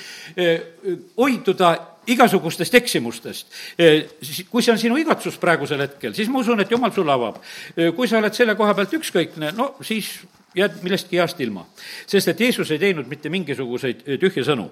hoiduda 1.16 1.76
igasugustest 2.08 2.74
eksimustest. 2.74 3.46
kui 4.50 4.62
see 4.62 4.72
on 4.72 4.78
sinu 4.80 4.98
igatsus 4.98 5.38
praegusel 5.38 5.84
hetkel, 5.84 6.14
siis 6.14 6.28
ma 6.28 6.42
usun, 6.42 6.60
et 6.60 6.70
jumal 6.70 6.92
sulle 6.92 7.12
avab. 7.12 7.38
kui 7.96 8.08
sa 8.08 8.18
oled 8.18 8.34
selle 8.34 8.56
koha 8.58 8.74
pealt 8.74 8.98
ükskõikne, 8.98 9.52
no 9.56 9.74
siis 9.82 10.18
jääd 10.58 10.80
millestki 10.82 11.18
heast 11.18 11.40
ilma. 11.40 11.66
sest 12.06 12.28
et 12.28 12.40
Jeesus 12.40 12.70
ei 12.70 12.78
teinud 12.78 13.08
mitte 13.08 13.30
mingisuguseid 13.32 14.06
eh, 14.06 14.18
tühje 14.18 14.44
sõnu. 14.44 14.70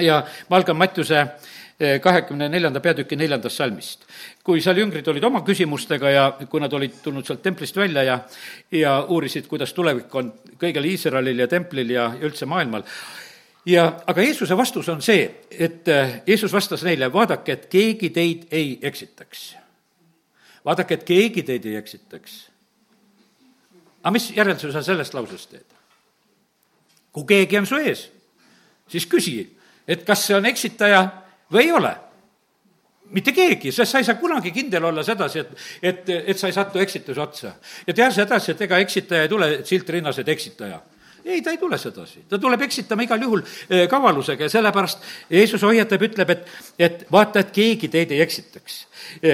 ja 0.00 0.24
ma 0.48 0.56
algan 0.56 0.76
Mattiuse 0.76 1.18
eh, 1.20 2.00
kahekümne 2.00 2.48
neljanda 2.48 2.80
peatüki 2.80 3.16
neljandast 3.16 3.56
salmist. 3.56 4.06
kui 4.44 4.60
seal 4.60 4.78
jüngrid 4.78 5.08
olid 5.08 5.24
oma 5.24 5.42
küsimustega 5.46 6.10
ja 6.10 6.30
kui 6.50 6.60
nad 6.60 6.72
olid 6.72 7.00
tulnud 7.02 7.26
sealt 7.26 7.42
templist 7.42 7.76
välja 7.76 8.02
ja, 8.02 8.18
ja 8.70 9.04
uurisid, 9.08 9.46
kuidas 9.46 9.72
tulevik 9.72 10.14
on 10.14 10.32
kõigil 10.60 10.90
Iisraelil 10.92 11.38
ja 11.38 11.48
templil 11.48 11.90
ja, 11.90 12.10
ja 12.18 12.26
üldse 12.26 12.46
maailmal, 12.46 12.84
ja 13.66 13.86
aga 14.06 14.22
Jeesuse 14.22 14.56
vastus 14.56 14.88
on 14.88 15.02
see, 15.02 15.28
et 15.50 15.88
eh, 15.88 16.22
Jeesus 16.26 16.52
vastas 16.52 16.82
neile, 16.84 17.12
vaadake, 17.12 17.52
et 17.52 17.66
keegi 17.66 18.10
teid 18.10 18.48
ei 18.50 18.78
eksitaks. 18.82 19.54
vaadake, 20.64 20.94
et 20.94 21.04
keegi 21.04 21.42
teid 21.42 21.66
ei 21.66 21.76
eksitaks 21.76 22.53
aga 24.04 24.12
mis 24.12 24.28
järelduse 24.36 24.72
sa 24.72 24.84
sellest 24.84 25.16
lausest 25.16 25.50
teed? 25.50 25.66
kui 27.14 27.26
keegi 27.28 27.60
on 27.60 27.66
su 27.66 27.78
ees, 27.78 28.08
siis 28.90 29.06
küsi, 29.06 29.36
et 29.86 30.02
kas 30.06 30.26
see 30.26 30.34
on 30.34 30.48
eksitaja 30.50 31.04
või 31.54 31.68
ei 31.68 31.72
ole. 31.72 31.92
mitte 33.14 33.32
keegi, 33.36 33.70
sest 33.72 33.92
sa 33.92 34.00
ei 34.00 34.06
saa 34.08 34.18
kunagi 34.18 34.50
kindel 34.50 34.84
olla 34.88 35.04
sedasi, 35.06 35.38
et, 35.38 35.50
et, 35.82 36.08
et 36.32 36.38
sa 36.38 36.48
ei 36.50 36.56
satu 36.56 36.80
eksituse 36.82 37.20
otsa. 37.20 37.54
ja 37.86 37.94
tea 37.94 38.10
sedasi, 38.10 38.50
et 38.52 38.60
ega 38.66 38.78
eksitaja 38.82 39.22
ei 39.22 39.28
tule 39.28 39.50
silt 39.64 39.90
rinnas, 39.90 40.18
et 40.18 40.28
eksitaja 40.28 40.80
ei, 41.24 41.42
ta 41.42 41.50
ei 41.50 41.58
tule 41.58 41.78
sedasi, 41.78 42.24
ta 42.28 42.38
tuleb 42.38 42.66
eksitama 42.66 43.06
igal 43.06 43.22
juhul 43.22 43.42
eh, 43.70 43.86
kavalusega 43.88 44.44
ja 44.44 44.50
sellepärast 44.52 45.06
Jeesus 45.30 45.62
hoiatab, 45.62 46.02
ütleb, 46.02 46.30
et, 46.34 46.50
et 46.78 47.06
vaata, 47.12 47.40
et 47.40 47.54
keegi 47.54 47.88
teid 47.88 48.12
ei 48.12 48.20
eksitaks 48.24 48.82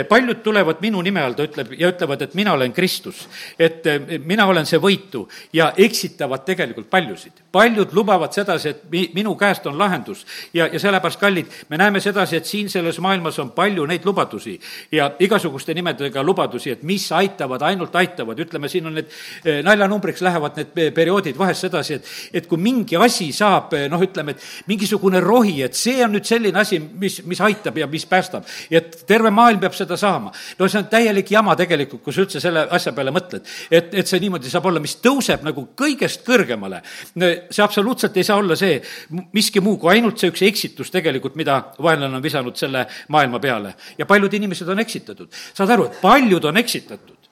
paljud 0.09 0.43
tulevad 0.43 0.81
minu 0.81 1.03
nime 1.03 1.23
all, 1.23 1.35
ta 1.35 1.45
ütleb, 1.47 1.75
ja 1.79 1.91
ütlevad, 1.93 2.23
et 2.23 2.35
mina 2.35 2.53
olen 2.53 2.73
Kristus. 2.73 3.29
et 3.59 3.87
eh, 3.87 4.19
mina 4.25 4.47
olen 4.47 4.67
see 4.67 4.79
võitu 4.79 5.27
ja 5.53 5.73
eksitavad 5.77 6.45
tegelikult 6.45 6.91
paljusid. 6.91 7.33
paljud 7.53 7.93
lubavad 7.93 8.33
sedasi, 8.33 8.69
et 8.69 8.83
mi-, 8.91 9.11
minu 9.15 9.35
käest 9.37 9.67
on 9.67 9.79
lahendus 9.79 10.27
ja, 10.55 10.67
ja 10.67 10.79
sellepärast, 10.79 11.21
kallid, 11.21 11.47
me 11.69 11.77
näeme 11.77 12.01
sedasi, 12.01 12.37
et 12.37 12.47
siin 12.47 12.69
selles 12.71 12.99
maailmas 13.01 13.39
on 13.39 13.51
palju 13.51 13.87
neid 13.87 14.05
lubadusi 14.05 14.61
ja 14.93 15.11
igasuguste 15.19 15.75
nimedega 15.75 16.23
lubadusi, 16.23 16.71
et 16.71 16.83
mis 16.83 17.13
aitavad, 17.13 17.63
ainult 17.63 17.97
aitavad, 17.97 18.39
ütleme, 18.39 18.69
siin 18.69 18.87
on 18.87 18.95
need 18.95 19.11
eh, 19.45 19.63
naljanumbriks 19.67 20.23
lähevad 20.23 20.57
need 20.57 20.95
perioodid 20.95 21.39
vahest 21.39 21.67
sedasi, 21.67 21.95
et 21.95 22.41
et 22.41 22.47
kui 22.47 22.59
mingi 22.59 22.97
asi 22.97 23.31
saab, 23.35 23.75
noh, 23.91 24.03
ütleme, 24.03 24.35
et 24.35 24.69
mingisugune 24.71 25.21
rohi, 25.21 25.61
et 25.63 25.77
see 25.77 26.01
on 26.05 26.15
nüüd 26.15 26.27
selline 26.27 26.61
asi, 26.61 26.79
mis, 26.79 27.21
mis 27.27 27.41
aitab 27.45 27.79
ja 27.79 27.87
mis 27.91 28.07
päästab. 28.07 28.45
et 28.71 29.05
terve 29.07 29.31
maailm 29.31 29.50
peab 29.59 29.75
seda 29.75 29.97
saama. 29.97 30.31
no 30.59 30.69
see 30.69 30.79
on 30.79 30.89
täielik 30.93 31.31
jama 31.31 31.57
tegelikult, 31.59 32.03
kui 32.05 32.15
sa 32.15 32.23
üldse 32.25 32.41
selle 32.43 32.67
asja 32.71 32.93
peale 32.97 33.13
mõtled. 33.15 33.47
et, 33.71 33.95
et 33.95 34.07
see 34.07 34.21
niimoodi 34.23 34.51
saab 34.53 34.69
olla, 34.71 34.81
mis 34.81 34.97
tõuseb 35.03 35.43
nagu 35.47 35.67
kõigest 35.77 36.23
kõrgemale. 36.27 36.83
see 37.51 37.65
absoluutselt 37.65 38.17
ei 38.17 38.27
saa 38.27 38.39
olla 38.39 38.57
see 38.57 38.81
miski 39.33 39.61
muu 39.61 39.79
kui 39.79 39.95
ainult 39.95 40.21
see 40.21 40.31
üks 40.31 40.45
eksitus 40.47 40.93
tegelikult, 40.95 41.37
mida 41.41 41.59
vaenlane 41.83 42.17
on 42.17 42.23
visanud 42.23 42.57
selle 42.57 42.87
maailma 43.09 43.41
peale. 43.41 43.75
ja 43.99 44.07
paljud 44.07 44.35
inimesed 44.35 44.69
on 44.69 44.79
eksitatud. 44.79 45.33
saad 45.55 45.71
aru, 45.71 45.89
et 45.91 46.01
paljud 46.01 46.45
on 46.45 46.57
eksitatud. 46.63 47.31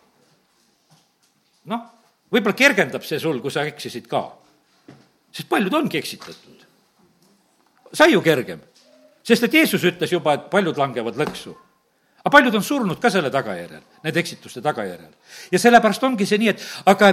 noh, 1.70 1.84
võib-olla 2.32 2.56
kergendab 2.56 3.04
see 3.04 3.20
sul, 3.20 3.40
kui 3.40 3.54
sa 3.54 3.66
eksisid 3.68 4.08
ka. 4.08 4.24
sest 5.30 5.48
paljud 5.48 5.74
ongi 5.74 5.98
eksitatud. 5.98 6.66
sai 7.92 8.12
ju 8.12 8.22
kergem 8.24 8.64
sest 9.28 9.44
et 9.44 9.56
Jeesus 9.60 9.84
ütles 9.84 10.12
juba, 10.12 10.36
et 10.36 10.48
paljud 10.52 10.78
langevad 10.80 11.18
lõksu 11.20 11.54
aga 12.24 12.32
paljud 12.34 12.54
on 12.58 12.64
surnud 12.64 13.00
ka 13.00 13.10
selle 13.10 13.30
tagajärjel, 13.30 13.82
nende 14.04 14.20
eksituste 14.20 14.62
tagajärjel. 14.64 15.12
ja 15.52 15.58
sellepärast 15.58 16.02
ongi 16.04 16.26
see 16.26 16.38
nii, 16.42 16.54
et 16.54 16.64
aga 16.90 17.12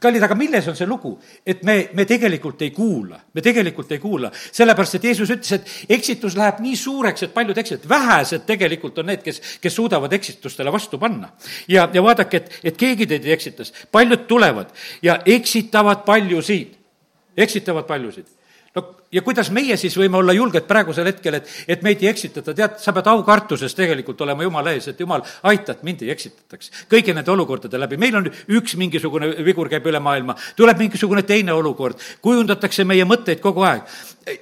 kallid, 0.00 0.22
aga 0.26 0.36
milles 0.38 0.66
on 0.68 0.76
see 0.76 0.86
lugu? 0.88 1.14
et 1.46 1.62
me, 1.66 1.76
me 1.94 2.04
tegelikult 2.08 2.62
ei 2.66 2.70
kuula, 2.74 3.18
me 3.34 3.42
tegelikult 3.44 3.92
ei 3.94 4.00
kuula, 4.02 4.30
sellepärast 4.34 4.98
et 4.98 5.08
Jeesus 5.08 5.32
ütles, 5.34 5.52
et 5.56 5.96
eksitus 5.96 6.36
läheb 6.38 6.60
nii 6.64 6.76
suureks, 6.78 7.26
et 7.26 7.34
paljud 7.34 7.58
eksitavad, 7.62 7.90
vähesed 7.94 8.46
tegelikult 8.48 9.02
on 9.02 9.10
need, 9.12 9.24
kes, 9.24 9.40
kes 9.62 9.74
suudavad 9.74 10.12
eksitustele 10.12 10.72
vastu 10.74 11.00
panna. 11.02 11.32
ja, 11.68 11.88
ja 11.92 12.04
vaadake, 12.04 12.42
et, 12.42 12.60
et 12.72 12.80
keegi 12.80 13.08
teid 13.10 13.26
ei 13.26 13.36
eksitas, 13.36 13.74
paljud 13.92 14.26
tulevad 14.30 14.72
ja 15.02 15.18
eksitavad 15.36 16.04
paljusid, 16.06 16.78
eksitavad 17.36 17.86
paljusid 17.90 18.30
no 18.74 18.82
ja 19.14 19.22
kuidas 19.22 19.50
meie 19.54 19.76
siis 19.78 19.94
võime 19.98 20.18
olla 20.18 20.34
julged 20.34 20.66
praegusel 20.68 21.06
hetkel, 21.08 21.38
et, 21.38 21.50
et 21.70 21.82
meid 21.86 22.02
ei 22.02 22.10
eksitata, 22.10 22.54
tead, 22.56 22.78
sa 22.82 22.92
pead 22.96 23.08
aukartuses 23.12 23.76
tegelikult 23.76 24.20
olema 24.26 24.42
Jumala 24.46 24.74
ees, 24.74 24.88
et 24.90 25.00
Jumal, 25.00 25.22
aita, 25.50 25.76
et 25.76 25.84
mind 25.86 26.02
ei 26.02 26.10
eksitataks. 26.14 26.72
kõigi 26.90 27.14
nende 27.14 27.30
olukordade 27.30 27.78
läbi, 27.78 27.98
meil 28.00 28.18
on 28.18 28.26
üks 28.58 28.76
mingisugune 28.80 29.30
vigur 29.46 29.70
käib 29.70 29.86
üle 29.86 30.00
maailma, 30.02 30.34
tuleb 30.56 30.82
mingisugune 30.82 31.22
teine 31.22 31.54
olukord, 31.54 32.00
kujundatakse 32.24 32.84
meie 32.84 33.06
mõtteid 33.06 33.42
kogu 33.44 33.62
aeg. 33.68 33.86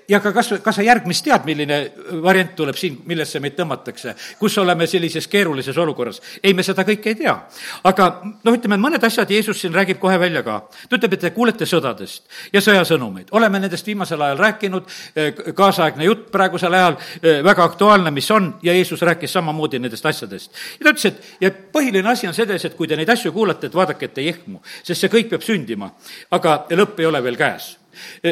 ja 0.08 0.20
ka 0.22 0.32
kas, 0.32 0.52
kas 0.62 0.76
sa 0.78 0.82
järgmist 0.86 1.24
tead, 1.26 1.44
milline 1.44 1.78
variant 2.22 2.54
tuleb 2.56 2.76
siin, 2.78 3.00
millesse 3.06 3.40
meid 3.42 3.56
tõmmatakse, 3.58 4.14
kus 4.38 4.58
oleme 4.58 4.86
sellises 4.86 5.28
keerulises 5.28 5.76
olukorras? 5.78 6.22
ei, 6.42 6.54
me 6.54 6.62
seda 6.62 6.86
kõike 6.88 7.12
ei 7.12 7.20
tea. 7.20 7.36
aga 7.84 8.08
noh, 8.24 8.54
ütleme, 8.54 8.80
mõned 8.80 9.04
asjad 9.04 9.30
Jeesus 9.30 9.60
siin 9.60 9.74
räägib 9.74 10.00
kohe 10.00 10.18
välja 10.18 10.42
ka. 10.42 10.62
ta 10.88 10.96
ütleb, 10.96 11.18
et 11.18 11.26
te 11.26 11.30
kuulete 11.30 11.66
sõdadest 11.66 12.24
ja 12.52 12.60
sõjasõnumeid, 12.60 13.28
oleme 13.36 13.60
nendest 13.60 13.86
viimasel 13.86 14.22
ajal 14.22 14.38
rääkinud, 14.38 14.61
rääkinud, 14.62 14.82
eh, 15.16 15.54
kaasaegne 15.54 16.04
jutt 16.04 16.30
praegusel 16.30 16.72
ajal, 16.72 16.96
eh, 17.22 17.44
väga 17.44 17.64
aktuaalne, 17.64 18.10
mis 18.10 18.30
on, 18.30 18.54
ja 18.62 18.72
Jeesus 18.72 19.02
rääkis 19.02 19.32
samamoodi 19.32 19.78
nendest 19.78 20.06
asjadest. 20.06 20.52
ja 20.80 20.84
ta 20.84 20.90
ütles, 20.90 21.06
et 21.06 21.22
ja 21.40 21.50
põhiline 21.50 22.08
asi 22.08 22.26
on 22.26 22.34
selles, 22.34 22.64
et 22.64 22.74
kui 22.74 22.88
te 22.88 22.96
neid 22.96 23.08
asju 23.08 23.32
kuulate, 23.32 23.66
et 23.66 23.74
vaadake, 23.74 24.04
et 24.04 24.18
ei 24.18 24.28
ehmu, 24.28 24.62
sest 24.82 25.00
see 25.00 25.08
kõik 25.08 25.28
peab 25.30 25.42
sündima, 25.42 25.90
aga 26.30 26.66
lõpp 26.70 27.00
ei 27.00 27.06
ole 27.06 27.22
veel 27.22 27.36
käes 27.36 27.81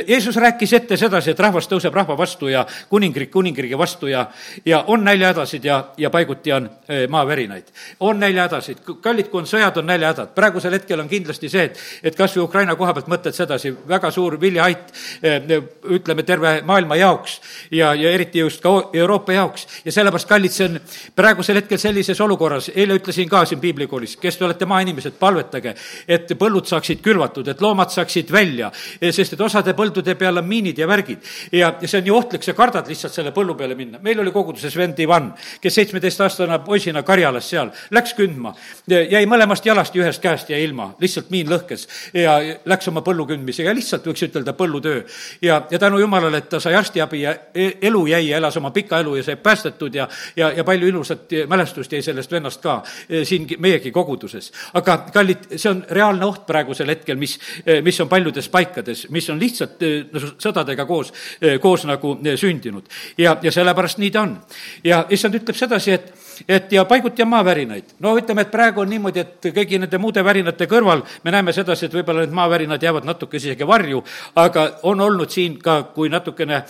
Jeesus 0.08 0.36
rääkis 0.36 0.72
ette 0.72 0.96
sedasi, 0.96 1.30
et 1.30 1.40
rahvas 1.40 1.68
tõuseb 1.68 1.94
rahva 1.94 2.16
vastu 2.18 2.48
ja 2.48 2.66
kuningriik 2.88 3.30
kuningriigi 3.30 3.78
vastu 3.78 4.06
ja, 4.06 4.26
ja 4.64 4.84
on 4.86 5.04
näljahädasid 5.04 5.64
ja, 5.64 5.84
ja 5.96 6.10
paiguti 6.10 6.52
on 6.52 6.70
e, 6.88 7.06
maavärinaid. 7.06 7.64
on 8.00 8.20
näljahädasid, 8.20 8.78
kallid, 9.00 9.28
kui 9.28 9.40
on 9.40 9.46
sõjad, 9.46 9.78
on 9.78 9.86
näljahädad. 9.86 10.34
praegusel 10.34 10.72
hetkel 10.72 11.00
on 11.00 11.08
kindlasti 11.08 11.48
see, 11.48 11.64
et, 11.70 11.78
et 12.02 12.16
kas 12.16 12.36
või 12.36 12.44
Ukraina 12.44 12.76
koha 12.76 12.94
pealt 12.94 13.08
mõtled 13.08 13.36
sedasi, 13.36 13.72
väga 13.88 14.10
suur 14.10 14.40
viljaait, 14.40 14.92
e, 15.22 15.60
ütleme, 15.96 16.22
terve 16.22 16.60
maailma 16.66 16.96
jaoks 16.96 17.40
ja, 17.70 17.94
ja 17.94 18.10
eriti 18.10 18.38
just 18.38 18.60
ka 18.62 18.90
Euroopa 18.92 19.32
jaoks. 19.32 19.66
ja 19.84 19.92
sellepärast, 19.92 20.28
kallid, 20.28 20.54
see 20.54 20.68
on 20.68 20.80
praegusel 21.16 21.60
hetkel 21.60 21.78
sellises 21.78 22.20
olukorras, 22.20 22.70
eile 22.74 22.98
ütlesin 23.00 23.28
ka 23.28 23.44
siin 23.44 23.60
piiblikoolis, 23.60 24.16
kes 24.20 24.38
te 24.38 24.44
olete 24.44 24.66
maainimesed, 24.66 25.18
palvetage, 25.20 25.74
et 26.08 26.34
põllud 26.38 26.66
saaksid 26.66 27.02
külvatud, 27.04 27.48
et 27.48 27.60
loomad 27.60 27.92
saaksid 27.94 28.32
välja, 28.32 28.70
sest 29.10 29.34
et 29.34 29.40
osade 29.50 29.74
põldude 29.76 30.14
peal 30.18 30.40
on 30.40 30.46
miinid 30.48 30.78
ja 30.78 30.88
värgid. 30.88 31.26
ja, 31.52 31.74
ja 31.80 31.88
see 31.88 32.00
on 32.00 32.06
nii 32.06 32.14
ohtlik, 32.14 32.46
sa 32.46 32.54
kardad 32.56 32.88
lihtsalt 32.88 33.14
selle 33.14 33.34
põllu 33.36 33.56
peale 33.58 33.74
minna. 33.78 33.98
meil 34.02 34.20
oli 34.22 34.32
koguduses 34.32 34.76
vend 34.78 34.98
Ivan, 35.02 35.32
kes 35.60 35.74
seitsmeteistaastane 35.80 36.60
poisina 36.64 37.02
karjalas 37.06 37.50
seal, 37.50 37.72
läks 37.90 38.14
kündma, 38.18 38.54
jäi 38.88 39.24
mõlemast 39.28 39.66
jalast 39.66 39.94
ja 39.94 40.04
ühest 40.04 40.22
käest 40.22 40.50
jäi 40.50 40.62
ilma, 40.64 40.92
lihtsalt 41.00 41.30
miin 41.34 41.50
lõhkes 41.50 41.86
ja 42.14 42.38
läks 42.70 42.88
oma 42.88 43.02
põllu 43.06 43.26
kündmisega, 43.28 43.74
lihtsalt 43.74 44.06
võiks 44.06 44.24
ütelda 44.28 44.54
põllutöö. 44.56 45.02
ja, 45.42 45.62
ja 45.70 45.78
tänu 45.78 45.98
jumalale, 45.98 46.38
et 46.38 46.48
ta 46.48 46.60
sai 46.60 46.74
arstiabi 46.78 47.22
ja 47.22 47.34
e-, 47.54 47.72
elu 47.90 48.06
jäi 48.06 48.28
ja 48.28 48.36
elas 48.36 48.56
oma 48.56 48.70
pika 48.70 49.00
elu 49.00 49.16
ja 49.16 49.26
sai 49.26 49.36
päästetud 49.36 49.94
ja, 49.94 50.08
ja, 50.36 50.52
ja 50.56 50.64
palju 50.64 50.88
ilusat 50.88 51.34
mälestust 51.48 51.92
jäi 51.92 52.02
sellest 52.02 52.32
vennast 52.32 52.62
ka 52.62 52.80
e, 53.08 53.24
siin 53.24 53.46
meiegi 53.58 53.90
koguduses. 53.90 54.52
aga 54.74 54.98
kallid, 55.12 55.50
see 55.56 55.70
on 55.70 55.84
reaalne 55.90 56.26
oht 56.26 56.46
praegusel 56.46 56.90
hetkel, 56.92 57.18
mis, 57.20 57.38
e, 57.66 57.80
mis 57.82 58.00
on 58.00 58.08
paljudes 58.08 58.48
paikades, 58.48 59.06
mis 59.10 59.30
on 59.30 59.39
lihtsalt 59.40 59.82
eh, 59.82 60.26
sõdadega 60.38 60.86
koos, 60.86 61.12
eh, 61.40 61.58
koos 61.60 61.84
nagu 61.88 62.16
eh, 62.24 62.36
sündinud. 62.40 62.88
ja, 63.18 63.36
ja 63.42 63.52
sellepärast 63.52 63.98
nii 63.98 64.10
ta 64.10 64.22
on. 64.22 64.36
ja 64.84 65.04
issand 65.10 65.34
ütleb 65.38 65.56
sedasi, 65.56 65.92
et, 65.92 66.12
et 66.48 66.72
ja 66.72 66.84
paiguti 66.84 67.22
on 67.22 67.32
maavärinaid. 67.34 67.96
no 68.00 68.14
ütleme, 68.18 68.46
et 68.46 68.50
praegu 68.50 68.84
on 68.84 68.90
niimoodi, 68.90 69.20
et 69.20 69.50
kõigi 69.56 69.80
nende 69.80 69.98
muude 69.98 70.24
värinate 70.24 70.68
kõrval 70.70 71.04
me 71.24 71.34
näeme 71.34 71.52
sedasi, 71.52 71.86
et 71.86 71.98
võib-olla 71.98 72.24
need 72.24 72.36
maavärinad 72.36 72.82
jäävad 72.82 73.08
natuke 73.08 73.40
isegi 73.40 73.66
varju, 73.66 74.04
aga 74.36 74.70
on 74.82 75.00
olnud 75.00 75.30
siin 75.30 75.58
ka, 75.58 75.82
kui 75.94 76.08
natukene 76.08 76.64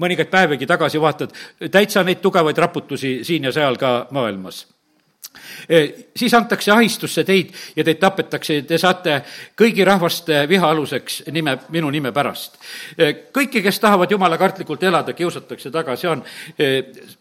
mõningaid 0.00 0.30
päevagi 0.32 0.66
tagasi 0.66 1.00
vaatad, 1.00 1.32
täitsa 1.70 2.04
neid 2.04 2.22
tugevaid 2.24 2.58
raputusi 2.58 3.20
siin 3.24 3.48
ja 3.48 3.52
seal 3.52 3.76
ka 3.76 4.06
maailmas 4.10 4.66
siis 6.16 6.34
antakse 6.34 6.72
ahistusse 6.72 7.24
teid 7.24 7.52
ja 7.76 7.84
teid 7.84 8.00
tapetakse 8.00 8.54
ja 8.58 8.62
te 8.66 8.78
saate 8.78 9.20
kõigi 9.58 9.84
rahvaste 9.86 10.42
viha 10.50 10.70
aluseks 10.70 11.22
nime, 11.32 11.56
minu 11.70 11.90
nime 11.90 12.12
pärast. 12.12 12.58
kõiki, 13.32 13.62
kes 13.62 13.80
tahavad 13.80 14.10
jumala 14.10 14.38
kartlikult 14.38 14.82
elada, 14.82 15.12
kiusatakse 15.12 15.70
taga, 15.70 15.96
see 15.96 16.10
on 16.10 16.22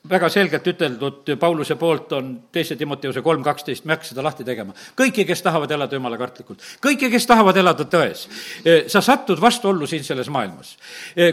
väga 0.10 0.30
selgelt 0.30 0.68
üteldud 0.68 1.34
Pauluse 1.40 1.76
poolt, 1.76 2.12
on 2.18 2.32
teise 2.52 2.76
Timoteuse 2.76 3.22
kolm 3.22 3.44
kaksteist, 3.44 3.86
ma 3.86 3.94
ei 3.94 4.00
hakka 4.00 4.10
seda 4.10 4.26
lahti 4.26 4.44
tegema. 4.44 4.74
kõiki, 4.98 5.26
kes 5.28 5.46
tahavad 5.46 5.72
elada 5.72 5.96
jumala 5.96 6.18
kartlikult, 6.18 6.66
kõiki, 6.82 7.12
kes 7.12 7.28
tahavad 7.30 7.58
elada 7.58 7.86
tões. 7.86 8.28
sa 8.88 9.02
satud 9.02 9.42
vastuollu 9.42 9.88
siin 9.88 10.04
selles 10.04 10.30
maailmas. 10.30 10.78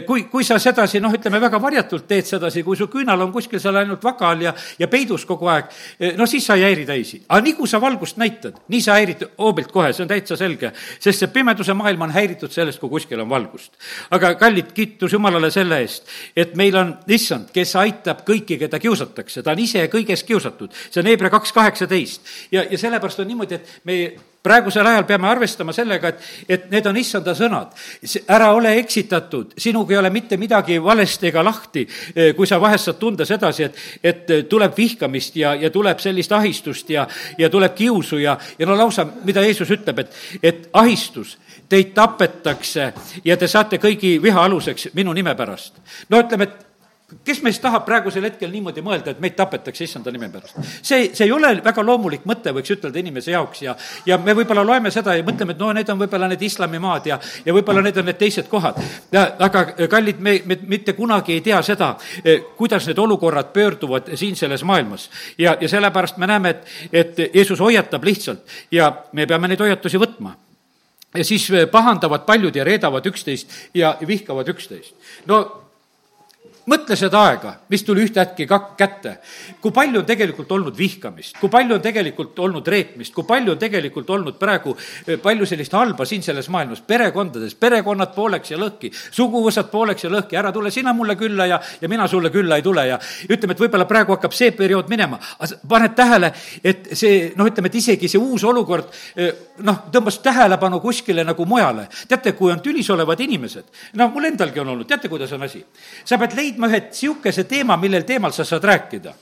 kui, 0.05 0.23
kui 0.23 0.43
sa 0.43 0.59
sedasi, 0.59 0.99
noh, 0.99 1.13
ütleme 1.13 1.41
väga 1.41 1.61
varjatult 1.61 2.07
teed 2.07 2.25
sedasi, 2.25 2.63
kui 2.63 2.77
su 2.77 2.87
küünal 2.87 3.21
on 3.21 3.31
kuskil 3.33 3.59
seal 3.59 3.75
ainult 3.75 4.03
vaka 4.03 4.29
all 4.29 4.41
ja, 4.41 4.53
ja 4.79 4.87
peidus 4.87 5.25
kogu 5.25 5.47
aeg, 5.47 5.73
no 6.17 6.25
siis 6.25 6.45
sa 6.45 6.55
ei 6.55 6.66
häiri 6.67 6.85
täisi. 6.85 7.21
aga 7.27 7.41
nii 7.45 7.55
kui 7.57 7.67
sa 7.67 7.81
valgust 7.81 8.19
näitad, 8.21 8.59
nii 8.67 8.81
sa 8.83 8.97
häirid 8.97 9.23
hoobilt 9.39 9.71
kohe, 9.71 9.91
see 9.93 10.05
on 10.05 10.11
täitsa 10.11 10.37
selge. 10.39 10.71
sest 10.99 11.23
see 11.23 11.33
pimeduse 11.33 11.73
maailm 11.77 12.07
on 12.07 12.15
häiritud 12.15 12.53
sellest, 12.53 12.79
kui 12.79 12.89
kuskil 12.89 13.23
on 13.23 13.29
valgust. 13.29 13.73
aga 14.11 14.35
kallid, 14.35 14.71
kiitus 14.77 15.13
Jumalale 15.13 15.51
selle 15.51 15.81
eest, 15.81 16.07
et 16.35 16.55
meil 16.55 16.75
on 16.77 16.95
issand, 17.07 17.51
kes 17.53 17.75
aitab 17.81 18.23
kõiki, 18.27 18.59
keda 18.59 18.79
kiusatakse, 18.79 19.43
ta 19.43 19.55
on 19.55 19.65
ise 19.65 19.87
kõiges 19.91 20.23
kiusatud. 20.27 20.73
see 20.89 21.01
on 21.03 21.11
Hebra 21.11 21.29
kaks 21.33 21.53
kaheksateist. 21.53 22.33
ja, 22.51 22.65
ja 22.69 22.77
sellepärast 22.77 23.19
on 23.23 23.31
niimoodi, 23.33 23.55
et 23.55 23.79
me 23.83 23.99
praegusel 24.47 24.87
ajal 24.87 25.05
peame 25.07 25.29
arvestama 25.29 25.75
sellega, 25.75 26.11
et, 26.13 26.27
et 26.49 26.67
need 26.71 26.87
on 26.89 26.97
issanda 26.97 27.35
sõnad. 27.37 27.75
ära 28.27 28.51
ole 28.55 28.73
eksitatud, 28.81 29.55
sinuga 29.59 29.95
ei 29.95 29.99
ole 30.01 30.11
mitte 30.13 30.37
midagi 30.37 30.79
valesti 30.83 31.31
ega 31.31 31.43
lahti, 31.43 31.87
eh, 32.15 32.33
kui 32.35 32.47
sa 32.47 32.61
vahest 32.61 32.89
saad 32.89 32.99
tunda 33.01 33.25
sedasi, 33.27 33.63
et, 33.67 33.81
et 34.03 34.49
tuleb 34.49 34.77
vihkamist 34.77 35.35
ja, 35.39 35.53
ja 35.55 35.71
tuleb 35.73 35.99
sellist 36.03 36.31
ahistust 36.31 36.89
ja, 36.93 37.07
ja 37.37 37.49
tuleb 37.49 37.75
kiusu 37.75 38.21
ja, 38.23 38.37
ja 38.59 38.69
no 38.69 38.77
lausa, 38.77 39.05
mida 39.27 39.43
Jeesus 39.45 39.71
ütleb, 39.75 40.05
et, 40.05 40.21
et 40.43 40.69
ahistus, 40.73 41.37
teid 41.69 41.91
tapetakse 41.95 42.91
ja 43.25 43.35
te 43.37 43.47
saate 43.47 43.79
kõigi 43.81 44.17
viha 44.23 44.45
aluseks 44.47 44.93
minu 44.95 45.13
nime 45.13 45.35
pärast. 45.35 45.81
no 46.09 46.21
ütleme, 46.23 46.47
et 46.47 46.66
kes 47.07 47.39
meist 47.39 47.61
tahab 47.63 47.85
praegusel 47.87 48.25
hetkel 48.27 48.49
niimoodi 48.51 48.81
mõelda, 48.83 49.13
et 49.13 49.19
meid 49.23 49.35
tapetakse 49.37 49.85
issanda 49.85 50.11
nime 50.11 50.27
pärast? 50.31 50.57
see, 50.83 51.13
see 51.15 51.23
ei 51.23 51.31
ole 51.31 51.53
väga 51.63 51.83
loomulik 51.85 52.25
mõte, 52.27 52.51
võiks 52.55 52.73
ütelda 52.73 52.99
inimese 52.99 53.31
jaoks 53.31 53.61
ja, 53.63 53.75
ja 54.05 54.17
me 54.19 54.33
võib-olla 54.35 54.65
loeme 54.67 54.91
seda 54.91 55.13
ja 55.15 55.23
mõtleme, 55.23 55.55
et 55.55 55.61
no 55.61 55.69
need 55.75 55.87
on 55.93 56.01
võib-olla 56.01 56.27
need 56.27 56.41
islamimaad 56.43 57.05
ja, 57.07 57.19
ja 57.45 57.53
võib-olla 57.55 57.83
need 57.85 57.99
on 58.01 58.09
need 58.09 58.19
teised 58.19 58.49
kohad. 58.51 58.81
aga 59.15 59.63
kallid, 59.87 60.19
me, 60.19 60.33
me 60.45 60.57
mitte 60.67 60.97
kunagi 60.97 61.37
ei 61.37 61.45
tea 61.45 61.61
seda, 61.63 61.93
eh, 62.23 62.41
kuidas 62.57 62.89
need 62.89 62.99
olukorrad 62.99 63.53
pöörduvad 63.55 64.11
siin 64.19 64.35
selles 64.35 64.65
maailmas. 64.67 65.09
ja, 65.37 65.55
ja 65.61 65.69
sellepärast 65.69 66.17
me 66.17 66.27
näeme, 66.27 66.49
et, 66.49 66.67
et 66.91 67.21
Jeesus 67.35 67.59
hoiatab 67.63 68.03
lihtsalt 68.03 68.43
ja 68.71 68.91
me 69.13 69.25
peame 69.25 69.47
neid 69.47 69.63
hoiatusi 69.63 70.01
võtma 70.01 70.33
ja 71.15 71.23
siis 71.23 71.47
pahandavad 71.71 72.27
paljud 72.27 72.55
ja 72.55 72.67
reedavad 72.67 73.07
üksteist 73.07 73.71
ja 73.73 73.95
vihkavad 74.03 74.51
üksteist. 74.51 74.95
no 75.25 75.66
mõtle 76.67 76.97
seda 76.99 77.21
aega, 77.29 77.53
mis 77.71 77.83
tuli 77.87 78.03
ühtäkki 78.03 78.47
kak-, 78.47 78.73
kätte. 78.77 79.17
kui 79.61 79.71
palju 79.71 80.01
on 80.01 80.05
tegelikult 80.05 80.51
olnud 80.51 80.77
vihkamist, 80.77 81.37
kui 81.39 81.49
palju 81.49 81.77
on 81.77 81.81
tegelikult 81.81 82.39
olnud 82.43 82.67
reetmist, 82.67 83.13
kui 83.15 83.23
palju 83.27 83.53
on 83.55 83.59
tegelikult 83.59 84.09
olnud 84.09 84.37
praegu 84.39 84.75
eh, 85.07 85.17
palju 85.21 85.47
sellist 85.47 85.73
halba 85.73 86.05
siin 86.05 86.23
selles 86.23 86.49
maailmas, 86.53 86.81
perekondades, 86.87 87.55
perekonnad 87.55 88.13
pooleks 88.15 88.51
ja 88.51 88.59
lõhki, 88.59 88.91
suguvõsad 88.93 89.71
pooleks 89.71 90.03
ja 90.03 90.11
lõhki, 90.11 90.37
ära 90.39 90.51
tule 90.55 90.71
sina 90.71 90.93
mulle 90.93 91.15
külla 91.19 91.47
ja, 91.47 91.61
ja 91.81 91.89
mina 91.89 92.07
sulle 92.07 92.31
külla 92.33 92.59
ei 92.59 92.65
tule 92.65 92.87
ja 92.87 92.99
ütleme, 93.29 93.55
et 93.55 93.63
võib-olla 93.63 93.87
praegu 93.87 94.17
hakkab 94.17 94.35
see 94.35 94.51
periood 94.51 94.91
minema, 94.91 95.19
aga 95.39 95.61
paned 95.69 95.95
tähele, 95.95 96.33
et 96.63 96.91
see, 96.93 97.31
noh, 97.39 97.47
ütleme, 97.47 97.71
et 97.71 97.79
isegi 97.79 98.11
see 98.11 98.19
uus 98.21 98.43
olukord 98.47 98.91
eh, 99.15 99.31
noh, 99.63 99.85
tõmbas 99.93 100.19
tähelepanu 100.23 100.81
kuskile 100.83 101.23
nagu 101.27 101.45
mujale. 101.47 101.87
teate, 102.07 102.35
kui 102.35 102.51
on 102.51 102.61
tülis 102.61 102.89
olevad 102.91 103.19
inimesed, 103.23 103.71
no 103.95 104.11
mul 104.11 104.27
endalgi 104.27 104.59
on 104.59 104.75
olnud, 104.75 104.87
teate, 104.87 105.07
kuidas 105.09 105.31
on 105.33 105.47
asi? 105.47 105.63
sa 106.05 106.19
pead 106.19 106.35
leidma 106.35 106.56
leidma 106.57 106.71
ühe 106.71 106.81
niisuguse 106.89 107.45
teema, 107.45 107.77
millel 107.77 108.03
teemal 108.03 108.33
sa 108.33 108.45
saad 108.45 108.65
rääkida 108.65 109.13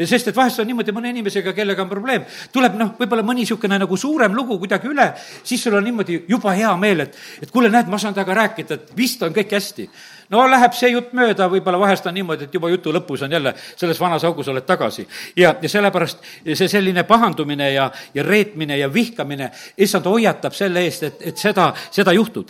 sest 0.00 0.30
et 0.30 0.36
vahest 0.36 0.56
on 0.62 0.64
niimoodi 0.64 0.94
mõne 0.96 1.10
inimesega, 1.12 1.52
kellega 1.52 1.82
on 1.84 1.88
probleem, 1.90 2.22
tuleb 2.54 2.76
noh, 2.78 2.94
võib-olla 2.96 3.20
mõni 3.26 3.42
niisugune 3.42 3.76
nagu 3.76 3.98
suurem 4.00 4.32
lugu 4.32 4.56
kuidagi 4.62 4.88
üle, 4.88 5.10
siis 5.44 5.60
sul 5.60 5.76
on 5.76 5.84
niimoodi 5.84 6.22
juba 6.30 6.54
hea 6.56 6.70
meel, 6.80 7.02
et, 7.04 7.18
et 7.42 7.52
kuule, 7.52 7.68
näed, 7.68 7.90
ma 7.92 7.98
saan 8.00 8.16
temaga 8.16 8.38
rääkida, 8.38 8.78
et 8.78 8.94
vist 8.96 9.20
on 9.26 9.34
kõik 9.36 9.52
hästi. 9.52 9.88
no 10.32 10.46
läheb 10.48 10.72
see 10.72 10.94
jutt 10.94 11.12
mööda, 11.12 11.50
võib-olla 11.52 11.82
vahest 11.82 12.08
on 12.08 12.16
niimoodi, 12.16 12.48
et 12.48 12.56
juba 12.56 12.70
jutu 12.72 12.94
lõpus 12.96 13.26
on 13.26 13.36
jälle 13.36 13.52
selles 13.76 14.00
vanas 14.00 14.24
augus 14.24 14.48
oled 14.48 14.64
tagasi. 14.64 15.06
ja, 15.36 15.52
ja 15.60 15.68
sellepärast 15.68 16.24
see 16.54 16.68
selline 16.68 17.04
pahandumine 17.04 17.72
ja, 17.74 17.90
ja 18.14 18.22
reetmine 18.22 18.78
ja 18.78 18.88
vihkamine, 18.88 19.50
issand 19.76 20.08
hoiatab 20.08 20.56
selle 20.56 20.86
eest, 20.88 21.02
et, 21.02 21.26
et 21.34 21.36
seda, 21.36 21.74
seda 21.90 22.16
juhtub 22.16 22.48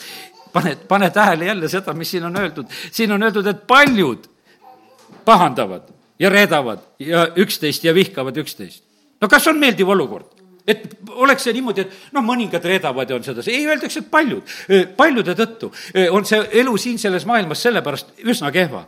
pane, 0.53 0.77
pane 0.89 1.11
tähele 1.11 1.45
jälle 1.45 1.69
seda, 1.69 1.95
mis 1.95 2.11
siin 2.11 2.25
on 2.25 2.37
öeldud. 2.37 2.67
siin 2.91 3.13
on 3.13 3.23
öeldud, 3.23 3.47
et 3.47 3.67
paljud 3.67 4.27
pahandavad 5.25 5.83
ja 6.19 6.31
reedavad 6.31 6.79
ja 6.99 7.29
üksteist 7.37 7.85
ja 7.85 7.95
vihkavad 7.95 8.37
üksteist. 8.37 8.85
no 9.21 9.29
kas 9.29 9.47
on 9.47 9.59
meeldiv 9.59 9.89
olukord? 9.89 10.27
et 10.67 10.99
oleks 11.09 11.45
see 11.45 11.55
niimoodi, 11.57 11.87
et 11.87 12.13
noh, 12.15 12.25
mõningad 12.25 12.65
reedavad 12.65 13.11
ja 13.11 13.17
on 13.17 13.25
sedasi, 13.25 13.53
ei, 13.55 13.67
öeldakse, 13.67 14.05
et 14.05 14.11
paljud, 14.11 14.53
paljude 14.97 15.35
tõttu 15.39 15.73
on 16.11 16.27
see 16.29 16.43
elu 16.63 16.77
siin 16.79 17.01
selles 17.01 17.27
maailmas 17.27 17.63
sellepärast 17.67 18.23
üsna 18.29 18.53
kehva. 18.55 18.85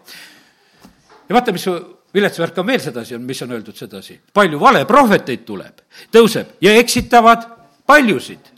ja 1.29 1.35
vaata, 1.35 1.55
mis 1.55 1.67
vilets 2.15 2.39
värk 2.39 2.59
on 2.61 2.69
veel 2.69 2.81
sedasi, 2.85 3.17
on, 3.17 3.27
mis 3.27 3.43
on 3.43 3.57
öeldud 3.57 3.77
sedasi. 3.77 4.21
palju 4.35 4.61
valeprohveteid 4.61 5.45
tuleb, 5.49 5.85
tõuseb 6.13 6.57
ja 6.61 6.77
eksitavad 6.81 7.49
paljusid 7.87 8.52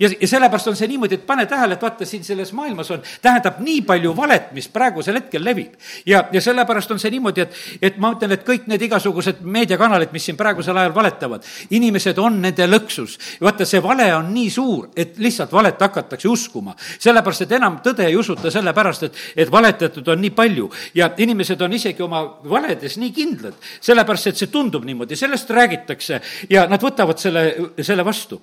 ja, 0.00 0.10
ja 0.20 0.28
sellepärast 0.28 0.68
on 0.68 0.76
see 0.76 0.88
niimoodi, 0.88 1.18
et 1.18 1.26
pane 1.26 1.46
tähele, 1.46 1.76
et 1.76 1.82
vaata, 1.82 2.06
siin 2.06 2.24
selles 2.24 2.52
maailmas 2.56 2.90
on, 2.94 3.02
tähendab 3.22 3.60
nii 3.64 3.82
palju 3.88 4.14
valet, 4.16 4.50
mis 4.56 4.68
praegusel 4.72 5.18
hetkel 5.20 5.44
levib. 5.44 5.74
ja, 6.06 6.24
ja 6.32 6.40
sellepärast 6.40 6.90
on 6.90 7.00
see 7.02 7.12
niimoodi, 7.14 7.44
et, 7.44 7.58
et 7.82 7.98
ma 7.98 8.12
ütlen, 8.14 8.34
et 8.36 8.44
kõik 8.46 8.68
need 8.70 8.82
igasugused 8.88 9.42
meediakanalid, 9.42 10.12
mis 10.12 10.28
siin 10.28 10.36
praegusel 10.36 10.76
ajal 10.76 10.94
valetavad, 10.94 11.46
inimesed 11.70 12.18
on 12.18 12.40
nende 12.42 12.66
lõksus. 12.68 13.18
vaata, 13.40 13.66
see 13.68 13.82
vale 13.82 14.08
on 14.16 14.32
nii 14.34 14.50
suur, 14.50 14.88
et 14.96 15.18
lihtsalt 15.18 15.52
valet 15.52 15.80
hakatakse 15.80 16.28
uskuma. 16.28 16.76
sellepärast, 16.98 17.46
et 17.46 17.56
enam 17.58 17.80
tõde 17.84 18.06
ei 18.06 18.16
usuta 18.16 18.50
sellepärast, 18.50 19.08
et, 19.08 19.22
et 19.36 19.52
valetatud 19.52 20.08
on 20.08 20.20
nii 20.20 20.34
palju 20.36 20.70
ja 20.94 21.10
inimesed 21.16 21.60
on 21.62 21.72
isegi 21.72 22.02
oma 22.02 22.22
valedes 22.48 22.98
nii 22.98 23.12
kindlad, 23.14 23.56
sellepärast 23.80 24.32
et 24.32 24.42
see 24.42 24.52
tundub 24.52 24.84
niimoodi, 24.84 25.16
sellest 25.16 25.50
räägitakse 25.50 26.20
ja 26.50 26.66
nad 26.70 26.82
võtavad 26.82 27.18
selle, 27.20 27.44
selle 27.82 28.04
vastu 28.06 28.40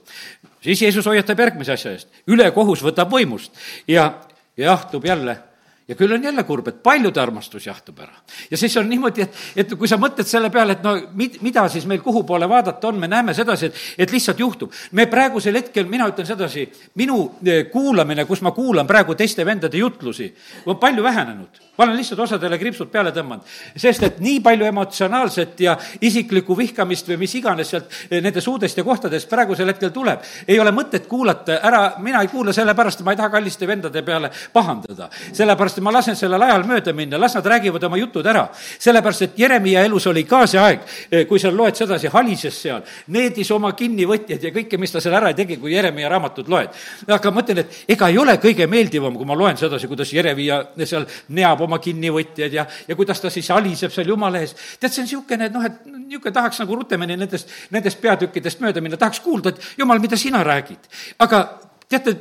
siis 0.65 0.81
Jeesus 0.81 1.05
hoiatab 1.05 1.39
järgmise 1.39 1.75
asja 1.75 1.93
eest. 1.95 2.09
ülekohus 2.27 2.83
võtab 2.83 3.11
võimust 3.13 3.53
ja 3.87 4.09
jahtub 4.57 5.05
jälle 5.05 5.37
ja 5.87 5.95
küll 5.95 6.13
on 6.13 6.23
jälle 6.23 6.43
kurb, 6.43 6.67
et 6.67 6.83
paljude 6.83 7.21
armastus 7.21 7.67
jahtub 7.67 7.99
ära. 7.99 8.13
ja 8.51 8.57
siis 8.57 8.77
on 8.77 8.89
niimoodi, 8.89 9.21
et, 9.21 9.35
et 9.55 9.75
kui 9.77 9.87
sa 9.87 9.97
mõtled 10.01 10.27
selle 10.27 10.49
peale, 10.49 10.77
et 10.77 10.83
no 10.83 10.95
mid, 11.13 11.37
mida 11.45 11.67
siis 11.69 11.85
meil 11.85 12.01
kuhu 12.01 12.23
poole 12.23 12.49
vaadata 12.49 12.87
on, 12.89 12.99
me 12.99 13.07
näeme 13.07 13.33
sedasi, 13.33 13.69
et, 13.69 13.83
et 14.05 14.11
lihtsalt 14.11 14.39
juhtub. 14.39 14.73
me 14.91 15.05
praegusel 15.05 15.55
hetkel, 15.61 15.85
mina 15.89 16.07
ütlen 16.09 16.27
sedasi, 16.27 16.65
minu 16.95 17.19
eh, 17.45 17.67
kuulamine, 17.71 18.25
kus 18.25 18.41
ma 18.41 18.51
kuulan 18.51 18.87
praegu 18.87 19.15
teiste 19.15 19.45
vendade 19.45 19.77
jutlusi, 19.77 20.33
on 20.65 20.81
palju 20.81 21.03
vähenenud 21.03 21.65
ma 21.77 21.83
olen 21.83 21.97
lihtsalt 21.97 22.19
osadele 22.23 22.57
kriipsud 22.59 22.89
peale 22.91 23.11
tõmmanud, 23.15 23.43
sest 23.79 24.03
et 24.07 24.19
nii 24.23 24.39
palju 24.43 24.67
emotsionaalset 24.69 25.59
ja 25.65 25.75
isiklikku 26.07 26.55
vihkamist 26.57 27.09
või 27.11 27.19
mis 27.25 27.35
iganes 27.35 27.71
sealt 27.73 27.91
eh, 28.09 28.21
nende 28.23 28.43
suudest 28.43 28.79
ja 28.79 28.85
kohtadest 28.87 29.29
praegusel 29.29 29.69
hetkel 29.73 29.91
tuleb, 29.95 30.23
ei 30.47 30.59
ole 30.59 30.71
mõtet 30.75 31.09
kuulata, 31.11 31.59
ära, 31.67 31.81
mina 32.03 32.21
ei 32.23 32.31
kuula 32.31 32.53
sellepärast, 32.55 33.03
ma 33.03 33.15
ei 33.15 33.19
taha 33.19 33.33
kalliste 33.33 33.67
vendade 33.67 34.03
peale 34.07 34.31
pahandada. 34.53 35.09
sellepärast, 35.33 35.74
et 35.77 35.83
ma 35.83 35.91
lasen 35.93 36.15
sellel 36.17 36.41
ajal 36.41 36.65
mööda 36.67 36.93
minna, 36.95 37.19
las 37.21 37.35
nad 37.35 37.45
räägivad 37.45 37.83
oma 37.83 37.97
jutud 37.97 38.25
ära. 38.25 38.49
sellepärast, 38.79 39.21
et 39.21 39.39
Jeremiah 39.39 39.85
elus 39.85 40.07
oli 40.07 40.23
ka 40.23 40.45
see 40.47 40.59
aeg, 40.59 40.79
eh, 41.11 41.25
kui 41.25 41.39
sa 41.39 41.51
loed 41.51 41.75
sedasi, 41.75 42.07
halises 42.07 42.61
seal, 42.61 42.83
needis 43.07 43.51
oma 43.51 43.71
kinnivõtjaid 43.73 44.43
ja 44.43 44.51
kõike, 44.51 44.77
mis 44.77 44.91
ta 44.91 45.01
seal 45.01 45.13
ära 45.13 45.33
tegi, 45.33 45.57
kui 45.57 45.73
Jeremiah 45.73 46.09
raamatut 46.09 46.47
loed. 46.47 46.69
aga 47.07 47.31
ma 47.31 47.41
ütlen, 47.41 47.59
et 47.59 47.83
ega 47.87 48.09
ei 48.09 48.17
ole 48.17 48.37
kõige 48.37 48.67
meeldivam, 48.67 49.15
kui 49.15 49.25
ma 49.25 49.35
loen 49.35 49.57
sedasi, 49.57 49.87
kuidas 49.87 50.13
Jeremiah 50.13 50.65
seal 50.85 51.05
neab 51.29 51.61
oma 51.61 51.79
kinnivõtjad 51.79 52.53
ja, 52.53 52.65
ja 52.87 52.95
kuidas 52.95 53.21
ta 53.21 53.29
siis 53.29 53.49
aliseb 53.51 53.91
seal 53.91 54.07
jumala 54.07 54.39
ees. 54.39 54.55
tead, 54.79 54.91
see 54.91 55.01
on 55.01 55.09
niisugune, 55.09 55.49
noh, 55.49 55.65
et 55.65 55.85
niisugune 55.85 56.33
tahaks 56.33 56.59
nagu 56.63 56.75
rutemini 56.75 57.17
nendest, 57.17 57.51
nendest 57.71 58.01
peatükkidest 58.01 58.61
mööda 58.63 58.81
minna, 58.81 58.97
tahaks 58.97 59.19
kuulda, 59.19 59.49
et 59.49 59.79
jumal, 59.79 59.99
mida 59.99 60.17
sina 60.17 60.43
räägid. 60.43 60.89
aga 61.19 61.43
teate, 61.89 62.15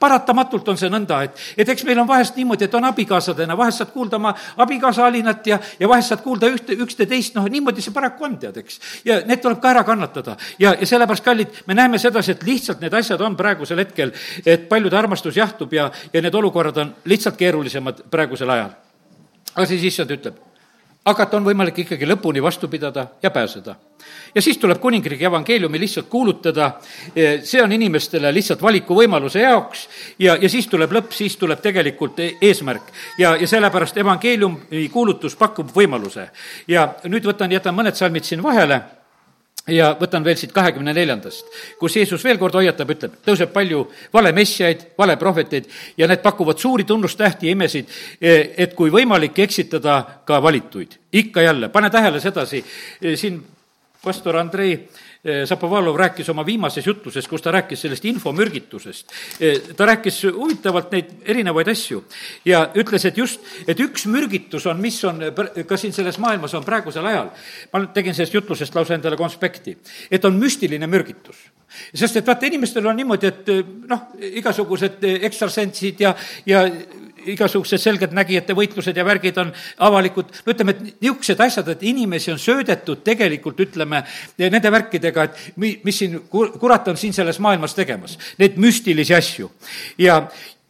paratamatult 0.00 0.68
on 0.68 0.78
see 0.80 0.90
nõnda, 0.92 1.20
et, 1.26 1.44
et 1.56 1.68
eks 1.68 1.84
meil 1.84 2.00
on 2.02 2.08
vahest 2.08 2.36
niimoodi, 2.36 2.64
et 2.68 2.74
on 2.74 2.88
abikaasadena, 2.88 3.56
vahest 3.58 3.82
saad 3.82 3.92
kuulda 3.92 4.16
oma 4.16 4.34
abikaasa 4.56 5.06
alinat 5.06 5.46
ja, 5.46 5.58
ja 5.80 5.88
vahest 5.88 6.14
saad 6.14 6.24
kuulda 6.24 6.50
ühte, 6.52 6.76
üksteist, 6.84 7.36
noh, 7.38 7.46
niimoodi 7.50 7.84
see 7.84 7.94
paraku 7.94 8.28
on, 8.28 8.38
tead, 8.38 8.56
eks. 8.62 8.80
ja 9.04 9.20
need 9.26 9.42
tuleb 9.44 9.62
ka 9.62 9.72
ära 9.74 9.84
kannatada. 9.84 10.36
ja, 10.58 10.74
ja 10.80 10.86
sellepärast, 10.86 11.24
kallid, 11.24 11.62
me 11.66 11.74
näeme 11.74 11.98
sedasi, 11.98 12.36
et 12.36 12.42
lihtsalt 12.46 12.80
need 12.84 12.94
asjad 12.94 13.20
on 13.20 13.36
praegusel 13.36 13.84
hetkel, 13.84 14.12
et 14.46 14.68
paljude 14.68 14.96
armastus 14.98 15.36
jahtub 15.36 15.72
ja, 15.72 15.90
ja 16.12 16.22
need 16.22 16.34
olukorrad 16.34 16.76
on 16.84 16.94
lihtsalt 17.04 17.36
keerulisemad 17.36 18.06
praegusel 18.10 18.50
ajal 18.50 18.76
aga 19.58 19.66
siis 19.66 19.84
issand 19.90 20.12
ütleb, 20.14 20.38
hakata 21.06 21.38
on 21.38 21.46
võimalik 21.48 21.82
ikkagi 21.82 22.06
lõpuni 22.06 22.42
vastu 22.42 22.70
pidada 22.70 23.08
ja 23.22 23.30
pääseda. 23.34 23.74
Ja 24.34 24.42
siis 24.42 24.58
tuleb 24.58 24.80
kuningriigi 24.80 25.24
evangeeliumi 25.24 25.80
lihtsalt 25.80 26.08
kuulutada, 26.08 26.70
see 27.42 27.62
on 27.62 27.72
inimestele 27.72 28.32
lihtsalt 28.34 28.62
valikuvõimaluse 28.62 29.42
jaoks 29.42 29.88
ja, 30.18 30.36
ja 30.40 30.48
siis 30.48 30.66
tuleb 30.66 30.92
lõpp, 30.92 31.14
siis 31.16 31.36
tuleb 31.36 31.62
tegelikult 31.64 32.20
eesmärk. 32.40 32.92
ja, 33.18 33.36
ja 33.36 33.48
sellepärast 33.48 33.96
evangeeliumi 33.96 34.88
kuulutus 34.92 35.36
pakub 35.36 35.72
võimaluse. 35.74 36.28
ja 36.68 36.88
nüüd 37.04 37.24
võtan, 37.24 37.52
jätan 37.52 37.74
mõned 37.74 37.96
salmid 37.98 38.24
siin 38.24 38.42
vahele 38.42 38.82
ja 39.68 39.90
võtan 40.00 40.24
veel 40.24 40.36
siit 40.38 40.52
kahekümne 40.54 40.92
neljandast, 40.96 41.46
kus 41.80 41.96
Jeesus 41.96 42.24
veel 42.24 42.38
kord 42.40 42.56
hoiatab, 42.58 42.90
ütleb, 42.94 43.18
tõuseb 43.24 43.52
palju 43.52 43.84
valemessiaid, 44.14 44.86
valeprohveteid 44.98 45.68
ja 46.00 46.08
need 46.08 46.22
pakuvad 46.24 46.60
suuri 46.60 46.86
tunnustähti 46.88 47.48
ja 47.48 47.56
imesid, 47.56 47.92
e, 48.20 48.38
et 48.64 48.74
kui 48.78 48.92
võimalik, 48.94 49.38
eksitada 49.44 50.00
ka 50.24 50.42
valituid. 50.42 50.98
ikka 51.12 51.42
jälle, 51.42 51.68
pane 51.68 51.90
tähele 51.90 52.20
sedasi, 52.20 52.64
e, 53.02 53.16
siin 53.16 53.42
pastor 54.02 54.36
Andrei 54.36 54.88
Zapovalov 55.46 55.96
eh, 55.96 55.98
rääkis 55.98 56.28
oma 56.30 56.44
viimases 56.46 56.86
jutluses, 56.86 57.26
kus 57.28 57.42
ta 57.42 57.50
rääkis 57.52 57.80
sellest 57.82 58.04
infomürgitusest. 58.04 59.12
Eh, 59.40 59.60
ta 59.76 59.86
rääkis 59.86 60.22
huvitavalt 60.32 60.92
neid 60.94 61.10
erinevaid 61.26 61.68
asju 61.72 62.04
ja 62.44 62.68
ütles, 62.78 63.04
et 63.08 63.18
just, 63.18 63.42
et 63.66 63.80
üks 63.80 64.06
mürgitus 64.06 64.66
on, 64.70 64.80
mis 64.80 65.00
on 65.04 65.20
ka 65.66 65.76
siin 65.76 65.92
selles 65.92 66.18
maailmas 66.22 66.54
on 66.54 66.64
praegusel 66.64 67.06
ajal. 67.06 67.32
ma 67.72 67.84
tegin 67.94 68.14
sellest 68.14 68.34
jutlusest 68.34 68.74
lausa 68.74 68.94
endale 68.94 69.16
konspekti, 69.16 69.76
et 70.10 70.24
on 70.24 70.38
müstiline 70.38 70.86
mürgitus 70.86 71.48
sest 71.94 72.16
et 72.16 72.26
vaata, 72.26 72.46
inimestel 72.46 72.86
on 72.86 72.96
niimoodi, 72.96 73.26
et 73.26 73.50
noh, 73.88 74.06
igasugused 74.40 75.02
ekstrasentsid 75.28 76.00
ja, 76.00 76.14
ja 76.46 76.62
igasugused 77.34 77.82
selgeltnägijate 77.82 78.56
võitlused 78.56 78.96
ja 78.96 79.04
värgid 79.06 79.38
on 79.42 79.52
avalikud, 79.88 80.32
no 80.44 80.54
ütleme, 80.54 80.74
et 80.74 81.00
niisugused 81.02 81.40
asjad, 81.44 81.72
et 81.74 81.86
inimesi 81.88 82.32
on 82.32 82.40
söödetud 82.42 83.02
tegelikult, 83.06 83.60
ütleme, 83.68 84.02
nende 84.38 84.72
värkidega, 84.74 85.28
et 85.28 85.58
mi-, 85.62 85.76
mis 85.84 86.02
siin, 86.02 86.18
kurat 86.30 86.88
on 86.88 87.00
siin 87.00 87.16
selles 87.16 87.40
maailmas 87.44 87.76
tegemas, 87.78 88.18
neid 88.38 88.58
müstilisi 88.60 89.16
asju. 89.16 89.50
ja, 89.98 90.22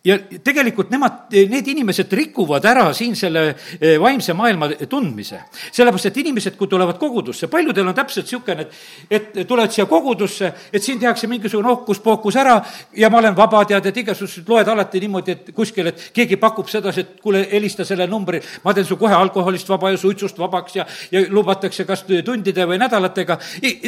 ja 0.05 0.15
tegelikult 0.45 0.93
nemad, 0.93 1.27
need 1.51 1.67
inimesed 1.73 2.13
rikuvad 2.15 2.65
ära 2.71 2.87
siin 2.95 3.17
selle 3.19 3.43
eh, 3.51 3.97
vaimse 4.01 4.35
maailma 4.37 4.69
tundmise. 4.89 5.41
sellepärast, 5.73 6.07
et 6.07 6.17
inimesed, 6.23 6.57
kui 6.57 6.69
tulevad 6.71 6.99
kogudusse, 6.99 7.49
paljudel 7.51 7.89
on 7.89 7.97
täpselt 7.97 8.29
niisugune, 8.29 8.67
et, 9.11 9.33
et 9.35 9.49
tulevad 9.49 9.75
siia 9.75 9.87
kogudusse, 9.91 10.53
et 10.73 10.83
siin 10.83 11.01
tehakse 11.01 11.27
mingisugune 11.27 11.69
hookus-pookus 11.69 12.39
ära 12.39 12.61
ja 12.97 13.11
ma 13.11 13.19
olen 13.19 13.35
vaba, 13.37 13.65
tead, 13.67 13.89
et 13.91 14.01
igasugused 14.05 14.49
loed 14.49 14.71
alati 14.71 15.03
niimoodi, 15.03 15.35
et 15.35 15.51
kuskil, 15.57 15.91
et 15.91 16.07
keegi 16.15 16.39
pakub 16.39 16.71
sedasi, 16.71 17.03
et 17.03 17.21
kuule, 17.23 17.43
helista 17.51 17.85
selle 17.85 18.07
numbri, 18.07 18.41
ma 18.65 18.75
teen 18.75 18.87
su 18.87 18.97
kohe 19.01 19.15
alkoholist 19.19 19.69
vaba 19.69 19.91
ja 19.91 19.99
suitsust 19.99 20.39
vabaks 20.39 20.79
ja, 20.79 20.87
ja 21.11 21.25
lubatakse 21.29 21.85
kas 21.89 22.07
tundide 22.07 22.69
või 22.71 22.79
nädalatega, 22.79 23.39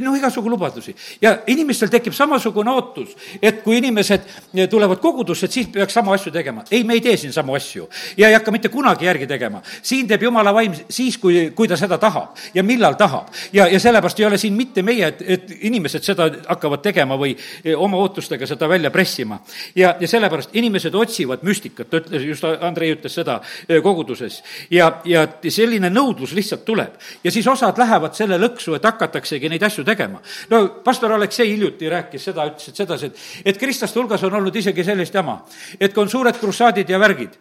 noh, 0.03 0.19
igasugu 0.19 0.51
lubadusi. 0.51 0.97
ja 1.23 1.37
inimestel 1.47 1.89
tekib 1.89 2.19
samasugune 2.19 2.75
ootus, 2.75 3.15
et 3.43 3.63
kui 3.63 3.79
inimesed 3.79 4.67
tulevad 4.71 4.99
kogudusse, 4.99 5.47
et 5.47 5.61
siis 5.61 5.71
peaks 5.71 6.00
sama 6.01 6.15
asju 6.15 6.33
tegema. 6.33 6.65
ei, 6.71 6.85
me 6.85 6.95
ei 6.95 7.01
tee 7.01 7.17
siin 7.17 7.33
samu 7.33 7.55
asju 7.55 7.89
ja 8.17 8.29
ei 8.29 8.35
hakka 8.35 8.51
mitte 8.51 8.69
kunagi 8.69 9.05
järgi 9.05 9.27
tegema. 9.27 9.63
siin 9.83 10.09
teeb 10.09 10.23
jumala 10.23 10.55
vaim 10.55 10.75
siis, 10.89 11.19
kui, 11.19 11.51
kui 11.55 11.69
ta 11.69 11.77
seda 11.77 11.99
tahab 11.99 12.37
ja 12.55 12.63
millal 12.63 12.97
tahab. 12.99 13.29
ja, 13.53 13.67
ja 13.69 13.81
sellepärast 13.81 14.21
ei 14.21 14.27
ole 14.27 14.39
siin 14.39 14.55
mitte 14.57 14.83
meie, 14.83 15.07
et, 15.13 15.23
et 15.27 15.53
inimesed 15.69 16.05
seda 16.05 16.29
hakkavad 16.49 16.83
tegema 16.83 17.19
või 17.21 17.35
oma 17.77 18.01
ootustega 18.01 18.47
seda 18.47 18.69
välja 18.69 18.91
pressima. 18.91 19.41
ja, 19.75 19.95
ja 20.01 20.09
sellepärast 20.09 20.57
inimesed 20.57 20.95
otsivad 20.95 21.45
müstikat, 21.47 21.91
ta 21.91 22.01
ütles, 22.01 22.27
just 22.27 22.45
Andrei 22.45 22.95
ütles 22.95 23.15
seda 23.15 23.41
eh, 23.69 23.83
koguduses. 23.83 24.43
ja, 24.71 24.91
ja 25.05 25.27
selline 25.49 25.91
nõudlus 25.93 26.35
lihtsalt 26.37 26.65
tuleb. 26.65 26.97
ja 27.25 27.31
siis 27.31 27.47
osad 27.47 27.79
lähevad 27.79 28.17
selle 28.17 28.41
lõksu, 28.41 28.77
et 28.77 28.89
hakataksegi 28.89 29.53
neid 29.53 29.63
asju 29.69 29.85
tegema. 29.85 30.23
no 30.51 30.65
pastor 30.85 31.13
Aleksei 31.13 31.53
hiljuti 31.53 31.89
rääkis 31.93 32.31
seda, 32.31 32.49
ütles, 32.49 32.73
et 32.73 32.83
sedasi, 32.85 33.13
et, 33.13 33.25
et 33.53 33.61
kristlaste 33.61 34.01
hulgas 34.01 34.25
on 34.25 34.41
olnud 34.41 34.57
isegi 34.57 34.85
sellist 34.85 35.15
jama, 35.15 35.41
et 35.81 35.90
et 35.91 35.95
kui 35.95 36.05
on 36.05 36.11
suured 36.11 36.39
krussaadid 36.39 36.89
ja 36.91 36.99
värgid, 37.03 37.35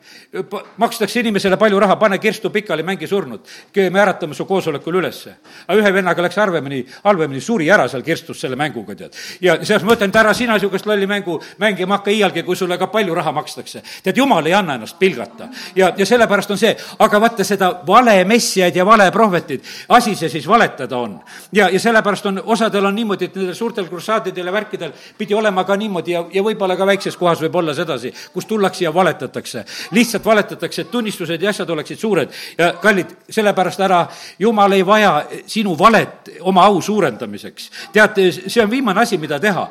makstakse 0.81 1.21
inimesele 1.21 1.57
palju 1.61 1.79
raha, 1.79 1.95
pane 2.01 2.17
kirstu 2.21 2.49
pikali, 2.53 2.83
mängi 2.83 3.07
surnut, 3.07 3.47
me 3.75 4.01
äratame 4.01 4.33
su 4.33 4.45
koosolekul 4.49 4.99
ülesse. 4.99 5.35
aga 5.67 5.77
ühe 5.79 5.93
vennaga 5.93 6.23
läks 6.25 6.37
harvemini, 6.41 6.81
halvemini, 7.03 7.41
suri 7.41 7.69
ära 7.69 7.87
seal 7.89 8.03
kirstus 8.03 8.41
selle 8.41 8.55
mänguga, 8.59 8.95
tead. 8.95 9.15
ja 9.41 9.57
seepärast 9.61 9.85
ma 9.85 9.95
ütlen, 9.95 10.09
et 10.09 10.19
ära 10.21 10.33
sina 10.33 10.57
niisugust 10.57 10.85
lolli 10.89 11.07
mängu 11.07 11.39
mängima 11.59 11.99
hakka 11.99 12.11
iialgi, 12.11 12.43
kui 12.43 12.55
sulle 12.55 12.77
ka 12.77 12.87
palju 12.87 13.15
raha 13.15 13.31
makstakse. 13.31 13.83
tead, 14.03 14.17
jumal 14.17 14.45
ei 14.45 14.53
anna 14.53 14.75
ennast 14.79 14.99
pilgata. 14.99 15.49
ja, 15.75 15.93
ja 15.97 16.05
sellepärast 16.05 16.51
on 16.51 16.57
see, 16.57 16.75
aga 16.99 17.21
vaata 17.21 17.43
seda 17.43 17.71
vale 17.87 18.23
messiaid 18.25 18.75
ja 18.75 18.85
vale 18.85 19.11
prohvetid, 19.11 19.61
asi 19.89 20.15
see 20.15 20.29
siis 20.29 20.47
valetada 20.47 20.97
on. 20.97 21.19
ja, 21.53 21.69
ja 21.69 21.79
sellepärast 21.79 22.25
on, 22.25 22.41
osadel 22.45 22.85
on 22.85 22.95
niimoodi, 22.95 23.29
et 23.29 23.35
nendel 23.35 23.55
suurtel 23.55 23.87
krussaadidel 23.87 24.45
ja 24.45 24.53
värkidel 24.53 24.93
pidi 25.17 25.33
olema 25.33 25.63
ka 25.63 25.75
niimoodi 25.75 26.11
ja, 26.11 26.25
ja 26.33 26.43
võib-olla 26.43 26.77
ka 26.77 26.87
väikses 26.89 27.17
kohas 27.17 27.41
võib 27.43 27.55
olla 27.61 27.73
sedasi, 27.77 28.13
kus 28.39 28.47
tullakse 28.47 28.83
ja 28.83 28.93
valetatakse. 28.93 29.65
lihtsalt 29.91 30.25
valetatakse, 30.25 30.81
et 30.81 30.91
tunnistused 30.91 31.41
ja 31.41 31.49
asjad 31.49 31.69
oleksid 31.69 31.97
suured. 31.99 32.29
ja 32.57 32.73
kallid, 32.81 33.11
sellepärast 33.29 33.79
ära, 33.83 34.05
jumal 34.39 34.71
ei 34.71 34.85
vaja 34.85 35.25
sinu 35.47 35.75
valet 35.79 36.29
oma 36.41 36.63
au 36.65 36.81
suurendamiseks. 36.81 37.71
teate, 37.93 38.31
see 38.31 38.63
on 38.63 38.69
viimane 38.71 39.01
asi, 39.01 39.17
mida 39.17 39.39
teha. 39.39 39.67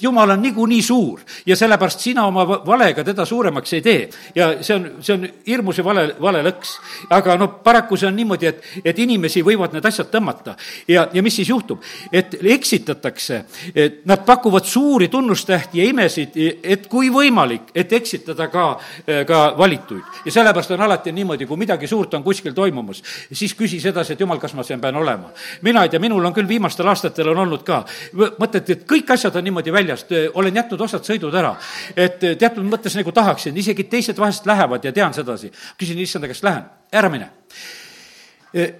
jumal 0.00 0.30
on 0.30 0.42
niikuinii 0.42 0.82
suur 0.82 1.20
ja 1.46 1.56
sellepärast 1.56 2.00
sina 2.00 2.26
oma 2.26 2.46
valega 2.46 3.04
teda 3.04 3.24
suuremaks 3.24 3.72
ei 3.72 3.82
tee. 3.82 4.08
ja 4.34 4.62
see 4.62 4.76
on, 4.76 4.90
see 5.00 5.14
on 5.14 5.28
hirmus 5.46 5.78
ja 5.78 5.84
vale, 5.84 6.06
vale 6.20 6.42
lõks. 6.46 6.78
aga 7.10 7.36
noh, 7.36 7.58
paraku 7.64 7.96
see 7.96 8.08
on 8.08 8.16
niimoodi, 8.16 8.46
et, 8.46 8.62
et 8.84 8.98
inimesi 8.98 9.42
võivad 9.42 9.74
need 9.74 9.90
asjad 9.90 10.12
tõmmata. 10.12 10.54
ja, 10.88 11.08
ja 11.12 11.22
mis 11.22 11.34
siis 11.36 11.48
juhtub? 11.48 11.82
et 12.12 12.38
eksitatakse, 12.54 13.44
et 13.74 14.00
nad 14.06 14.22
pakuvad 14.24 14.64
suuri 14.64 15.08
tunnustähti 15.08 15.82
ja 15.82 15.90
imesid, 15.90 16.38
et 16.62 16.86
kui 16.86 17.10
võimalik, 17.10 17.72
et 17.74 17.92
eksitada 18.04 18.48
ka, 18.52 18.66
eh, 19.06 19.24
ka 19.26 19.54
valituid. 19.58 20.04
ja 20.24 20.32
sellepärast 20.32 20.70
on 20.76 20.84
alati 20.84 21.12
niimoodi, 21.12 21.46
kui 21.46 21.56
midagi 21.56 21.88
suurt 21.90 22.14
on 22.14 22.22
kuskil 22.22 22.52
toimumas, 22.54 23.02
siis 23.32 23.54
küsi 23.56 23.80
sedasi, 23.80 24.12
et 24.12 24.20
jumal, 24.20 24.38
kas 24.38 24.54
ma 24.54 24.62
siin 24.62 24.80
pean 24.80 24.96
olema. 24.96 25.32
mina 25.62 25.82
ei 25.82 25.88
tea, 25.88 26.00
minul 26.00 26.24
on 26.24 26.34
küll 26.34 26.48
viimastel 26.48 26.88
aastatel 26.88 27.32
on 27.32 27.38
olnud 27.46 27.64
ka, 27.64 27.84
mõtled, 28.14 28.70
et 28.70 28.84
kõik 28.88 29.10
asjad 29.16 29.36
on 29.36 29.44
niimoodi 29.44 29.72
väljast, 29.72 30.12
olen 30.34 30.56
jätnud 30.62 30.80
osad 30.80 31.06
sõidud 31.06 31.34
ära. 31.34 31.56
et 31.96 32.20
teatud 32.20 32.64
mõttes 32.64 32.96
nagu 32.96 33.12
tahaksin, 33.12 33.56
isegi 33.56 33.84
teised 33.84 34.18
vahest 34.18 34.46
lähevad 34.46 34.84
ja 34.84 34.92
tean 34.92 35.14
sedasi. 35.14 35.50
küsin 35.78 35.98
issanda 35.98 36.28
käest, 36.28 36.44
lähen, 36.44 36.64
ära 36.92 37.08
mine 37.08 37.30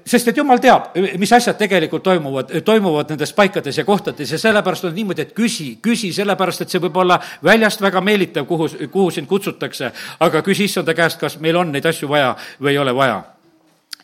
sest 0.07 0.29
et 0.31 0.37
jumal 0.39 0.61
teab, 0.63 0.93
mis 1.19 1.33
asjad 1.35 1.57
tegelikult 1.59 2.05
toimuvad, 2.07 2.53
toimuvad 2.65 3.11
nendes 3.11 3.33
paikades 3.35 3.79
ja 3.79 3.85
kohtades 3.85 4.31
ja 4.31 4.39
sellepärast 4.39 4.87
on 4.87 4.95
niimoodi, 4.95 5.25
et 5.27 5.33
küsi, 5.35 5.79
küsi, 5.83 6.13
sellepärast 6.15 6.63
et 6.63 6.71
see 6.71 6.83
võib 6.85 7.01
olla 7.03 7.19
väljast 7.45 7.83
väga 7.83 8.03
meelitav, 8.05 8.47
kuhu, 8.47 8.69
kuhu 8.93 9.11
sind 9.11 9.27
kutsutakse, 9.31 9.91
aga 10.23 10.43
küsi 10.47 10.69
issanda 10.71 10.95
käest, 10.95 11.19
kas 11.19 11.41
meil 11.43 11.59
on 11.59 11.75
neid 11.75 11.87
asju 11.91 12.09
vaja 12.09 12.37
või 12.61 12.75
ei 12.77 12.79
ole 12.79 12.95
vaja. 12.95 13.23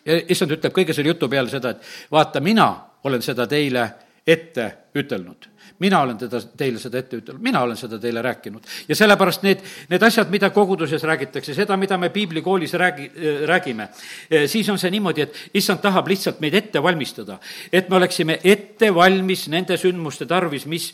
ja 0.04 0.18
issand 0.28 0.56
ütleb 0.58 0.74
kõige 0.74 0.96
selle 0.96 1.14
jutu 1.14 1.28
peale 1.28 1.50
seda, 1.50 1.70
et 1.70 2.10
vaata, 2.10 2.40
mina 2.40 2.72
olen 3.04 3.22
seda 3.22 3.46
teile 3.46 3.86
ette 4.26 4.72
ütelnud 4.94 5.46
mina 5.78 6.00
olen 6.00 6.18
teda, 6.18 6.40
teile 6.56 6.78
seda 6.78 6.98
ette 7.00 7.20
ütelnud, 7.20 7.42
mina 7.42 7.62
olen 7.62 7.76
seda 7.76 7.98
teile 8.00 8.22
rääkinud. 8.22 8.66
ja 8.88 8.96
sellepärast 8.96 9.42
need, 9.42 9.62
need 9.88 10.02
asjad, 10.02 10.30
mida 10.30 10.50
koguduses 10.50 11.02
räägitakse, 11.02 11.54
seda, 11.54 11.76
mida 11.76 11.98
me 11.98 12.10
piiblikoolis 12.10 12.74
räägi, 12.74 13.10
räägime, 13.46 13.88
siis 14.46 14.68
on 14.68 14.78
see 14.78 14.90
niimoodi, 14.90 15.22
et 15.22 15.36
issand 15.54 15.80
tahab 15.82 16.08
lihtsalt 16.08 16.40
meid 16.40 16.54
ette 16.54 16.82
valmistada. 16.82 17.38
et 17.72 17.88
me 17.88 17.96
oleksime 17.96 18.38
ette 18.44 18.94
valmis 18.94 19.48
nende 19.48 19.76
sündmuste 19.76 20.26
tarvis, 20.26 20.66
mis, 20.66 20.92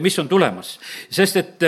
mis 0.00 0.18
on 0.18 0.28
tulemas. 0.28 0.78
sest 1.10 1.36
et, 1.36 1.62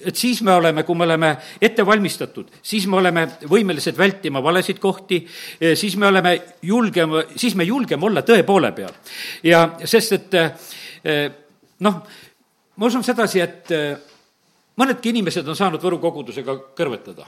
et 0.00 0.16
siis 0.16 0.42
me 0.42 0.52
oleme, 0.52 0.82
kui 0.82 0.94
me 0.96 1.04
oleme 1.04 1.36
ette 1.60 1.86
valmistatud, 1.86 2.50
siis 2.62 2.86
me 2.86 2.96
oleme 2.96 3.26
võimelised 3.48 3.98
vältima 3.98 4.42
valesid 4.42 4.78
kohti, 4.78 5.26
siis 5.74 5.96
me 5.96 6.06
oleme 6.06 6.36
julgem, 6.62 7.10
siis 7.36 7.54
me 7.54 7.64
julgeme 7.64 8.06
olla 8.06 8.22
tõe 8.22 8.42
poole 8.46 8.72
peal. 8.72 8.94
ja 9.42 9.66
sest, 9.84 10.12
et 10.12 11.44
noh, 11.84 12.02
ma 12.76 12.86
usun 12.86 13.04
sedasi, 13.04 13.40
et 13.42 13.72
äh, 13.74 13.96
mõnedki 14.76 15.12
inimesed 15.14 15.48
on 15.48 15.58
saanud 15.58 15.82
Võru 15.82 15.98
kogudusega 16.02 16.56
kõrvetada. 16.76 17.26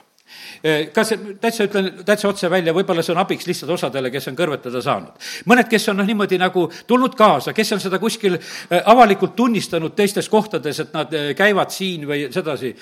Äh, 0.60 0.90
kas, 0.92 1.14
täitsa 1.40 1.64
ütlen 1.64 2.02
täitsa 2.04 2.28
otse 2.28 2.50
välja, 2.52 2.74
võib-olla 2.76 3.00
see 3.04 3.14
on 3.14 3.22
abiks 3.22 3.46
lihtsalt 3.48 3.72
osadele, 3.78 4.10
kes 4.12 4.28
on 4.28 4.36
kõrvetada 4.36 4.82
saanud. 4.84 5.28
mõned, 5.48 5.70
kes 5.70 5.88
on 5.88 5.96
noh, 5.96 6.08
niimoodi 6.08 6.36
nagu 6.40 6.66
tulnud 6.86 7.16
kaasa, 7.16 7.54
kes 7.56 7.72
on 7.72 7.80
seda 7.80 8.00
kuskil 8.02 8.36
äh, 8.36 8.82
avalikult 8.92 9.36
tunnistanud 9.36 9.96
teistes 9.96 10.28
kohtades, 10.28 10.80
et 10.84 10.92
nad 10.92 11.16
käivad 11.36 11.72
siin 11.72 12.04
või 12.08 12.26
sedasi, 12.32 12.74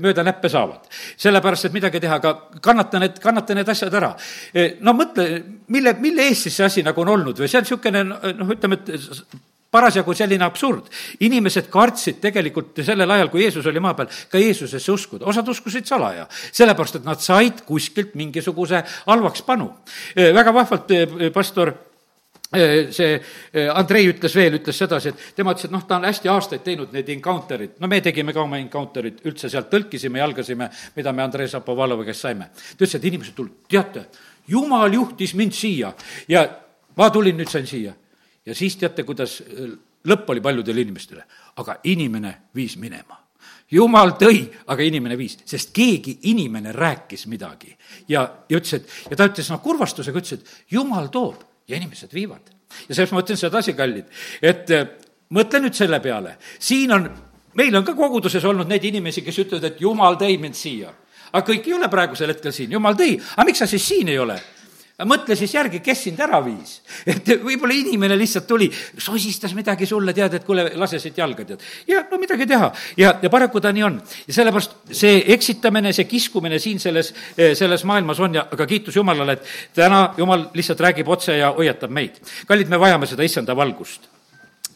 mööda 0.00 0.24
näppe 0.24 0.48
saavad. 0.48 0.88
sellepärast, 1.16 1.68
et 1.68 1.76
midagi 1.76 2.00
teha, 2.00 2.20
aga 2.22 2.34
kannata 2.64 3.04
need, 3.04 3.20
kannata 3.20 3.54
need 3.54 3.68
asjad 3.68 3.94
ära. 4.00 4.14
no 4.80 4.96
mõtle, 4.96 5.42
mille, 5.68 5.96
mille 6.00 6.30
eest 6.30 6.48
siis 6.48 6.56
see 6.56 6.70
asi 6.72 6.82
nagu 6.82 7.04
on 7.04 7.18
olnud 7.18 7.38
või 7.38 7.48
see 7.48 7.60
on 7.60 7.68
niisugune 7.68 8.04
noh, 8.08 8.54
ütleme, 8.56 8.80
et 8.80 9.52
parasjagu 9.74 10.14
selline 10.14 10.46
absurd. 10.46 10.90
inimesed 11.20 11.70
kartsid 11.72 12.20
tegelikult 12.22 12.82
sellel 12.86 13.10
ajal, 13.10 13.30
kui 13.32 13.42
Jeesus 13.42 13.66
oli 13.70 13.82
maa 13.82 13.96
peal, 13.98 14.12
ka 14.30 14.38
Jeesusesse 14.38 14.92
uskuda, 14.92 15.26
osad 15.30 15.48
uskusid 15.50 15.88
salaja, 15.88 16.28
sellepärast 16.30 17.00
et 17.00 17.08
nad 17.08 17.22
said 17.22 17.64
kuskilt 17.66 18.14
mingisuguse 18.18 18.84
halvaks 19.06 19.42
panu. 19.46 19.72
väga 20.14 20.54
vahvalt 20.54 20.94
pastor 21.34 21.74
see 22.54 23.16
Andrei 23.74 24.06
ütles 24.06 24.34
veel, 24.36 24.58
ütles 24.60 24.78
sedasi, 24.78 25.10
et 25.10 25.34
tema 25.34 25.54
ütles, 25.54 25.66
et 25.66 25.74
noh, 25.74 25.82
ta 25.88 25.98
on 25.98 26.06
hästi 26.06 26.30
aastaid 26.30 26.62
teinud 26.62 26.92
neid 26.94 27.08
encounter'id, 27.16 27.80
no 27.82 27.90
me 27.90 27.98
tegime 28.04 28.34
ka 28.36 28.44
oma 28.44 28.60
encounter'id, 28.62 29.24
üldse 29.26 29.50
sealt 29.50 29.72
tõlkisime, 29.72 30.20
jalgasime, 30.22 30.70
mida 30.94 31.12
me 31.12 31.24
Andrei 31.24 31.50
Zapovalovi 31.50 32.06
käest 32.06 32.28
saime. 32.28 32.50
ta 32.54 32.78
ütles, 32.78 32.94
et 32.94 33.10
inimesed 33.10 33.34
tulid, 33.34 33.58
teate, 33.68 34.06
jumal 34.48 34.92
juhtis 34.94 35.34
mind 35.34 35.56
siia 35.56 35.92
ja 36.28 36.46
ma 36.96 37.10
tulin, 37.10 37.36
nüüd 37.42 37.50
sain 37.50 37.66
siia 37.66 37.94
ja 38.46 38.54
siis 38.54 38.76
teate, 38.76 39.04
kuidas 39.04 39.40
äh, 39.42 39.74
lõpp 40.08 40.30
oli 40.30 40.42
paljudele 40.44 40.84
inimestele, 40.84 41.24
aga 41.60 41.78
inimene 41.90 42.34
viis 42.54 42.76
minema. 42.80 43.20
Jumal 43.70 44.12
tõi, 44.20 44.42
aga 44.70 44.84
inimene 44.84 45.16
viis, 45.18 45.38
sest 45.48 45.72
keegi 45.74 46.18
inimene 46.30 46.72
rääkis 46.72 47.24
midagi. 47.32 47.72
Ja, 48.08 48.26
ja 48.48 48.58
ütles, 48.58 48.74
et 48.76 49.12
ja 49.12 49.16
ta 49.18 49.28
ütles 49.30 49.48
noh, 49.50 49.62
kurvastusega 49.64 50.20
ütles, 50.20 50.36
et 50.36 50.74
jumal 50.76 51.08
toob 51.12 51.40
ja 51.68 51.78
inimesed 51.78 52.12
viivad. 52.12 52.52
ja 52.88 52.94
sellepärast 52.94 53.12
ma 53.14 53.22
ütlen 53.22 53.38
sedasi, 53.38 53.72
kallid, 53.78 54.10
et 54.42 54.70
äh, 54.74 54.88
mõtle 55.32 55.62
nüüd 55.64 55.76
selle 55.76 56.00
peale, 56.04 56.36
siin 56.58 56.92
on, 56.92 57.08
meil 57.56 57.76
on 57.76 57.84
ka 57.86 57.94
koguduses 57.96 58.44
olnud 58.44 58.68
neid 58.68 58.84
inimesi, 58.84 59.22
kes 59.22 59.38
ütlevad, 59.44 59.70
et 59.70 59.80
jumal 59.80 60.18
tõi 60.20 60.36
mind 60.42 60.58
siia. 60.58 60.92
aga 61.32 61.46
kõik 61.46 61.68
ei 61.68 61.74
ole 61.74 61.88
praegusel 61.90 62.30
hetkel 62.34 62.52
siin, 62.52 62.72
jumal 62.72 62.98
tõi, 62.98 63.16
aga 63.36 63.46
miks 63.48 63.62
sa 63.62 63.66
siis 63.70 63.88
siin 63.88 64.08
ei 64.12 64.18
ole? 64.18 64.36
Mõtle 65.02 65.34
siis 65.34 65.54
järgi, 65.54 65.80
kes 65.82 66.04
sind 66.06 66.20
ära 66.22 66.38
viis. 66.44 66.76
et 67.10 67.34
võib-olla 67.42 67.74
inimene 67.74 68.16
lihtsalt 68.18 68.46
tuli, 68.46 68.68
sosistas 68.70 69.54
midagi 69.58 69.88
sulle, 69.90 70.14
tead, 70.14 70.38
et 70.38 70.46
kuule, 70.46 70.68
lase 70.78 71.00
siit 71.02 71.18
jalga, 71.18 71.46
tead. 71.48 71.66
ja 71.90 72.04
no 72.10 72.18
midagi 72.22 72.46
teha. 72.46 72.70
ja, 73.00 73.16
ja 73.22 73.30
paraku 73.30 73.60
ta 73.60 73.72
nii 73.74 73.86
on. 73.86 74.00
ja 74.28 74.38
sellepärast 74.38 74.78
see 74.94 75.22
eksitamine, 75.34 75.92
see 75.92 76.06
kiskumine 76.10 76.58
siin 76.62 76.78
selles, 76.80 77.14
selles 77.36 77.84
maailmas 77.84 78.20
on 78.20 78.40
ja, 78.40 78.48
aga 78.54 78.66
kiitus 78.70 78.96
Jumalale, 78.96 79.38
et 79.38 79.74
täna 79.74 80.06
Jumal 80.18 80.48
lihtsalt 80.54 80.80
räägib 80.80 81.08
otse 81.08 81.38
ja 81.38 81.50
hoiatab 81.56 81.90
meid. 81.90 82.22
kallid, 82.46 82.70
me 82.70 82.80
vajame 82.80 83.10
seda 83.10 83.26
issanda 83.26 83.56
valgust 83.56 84.13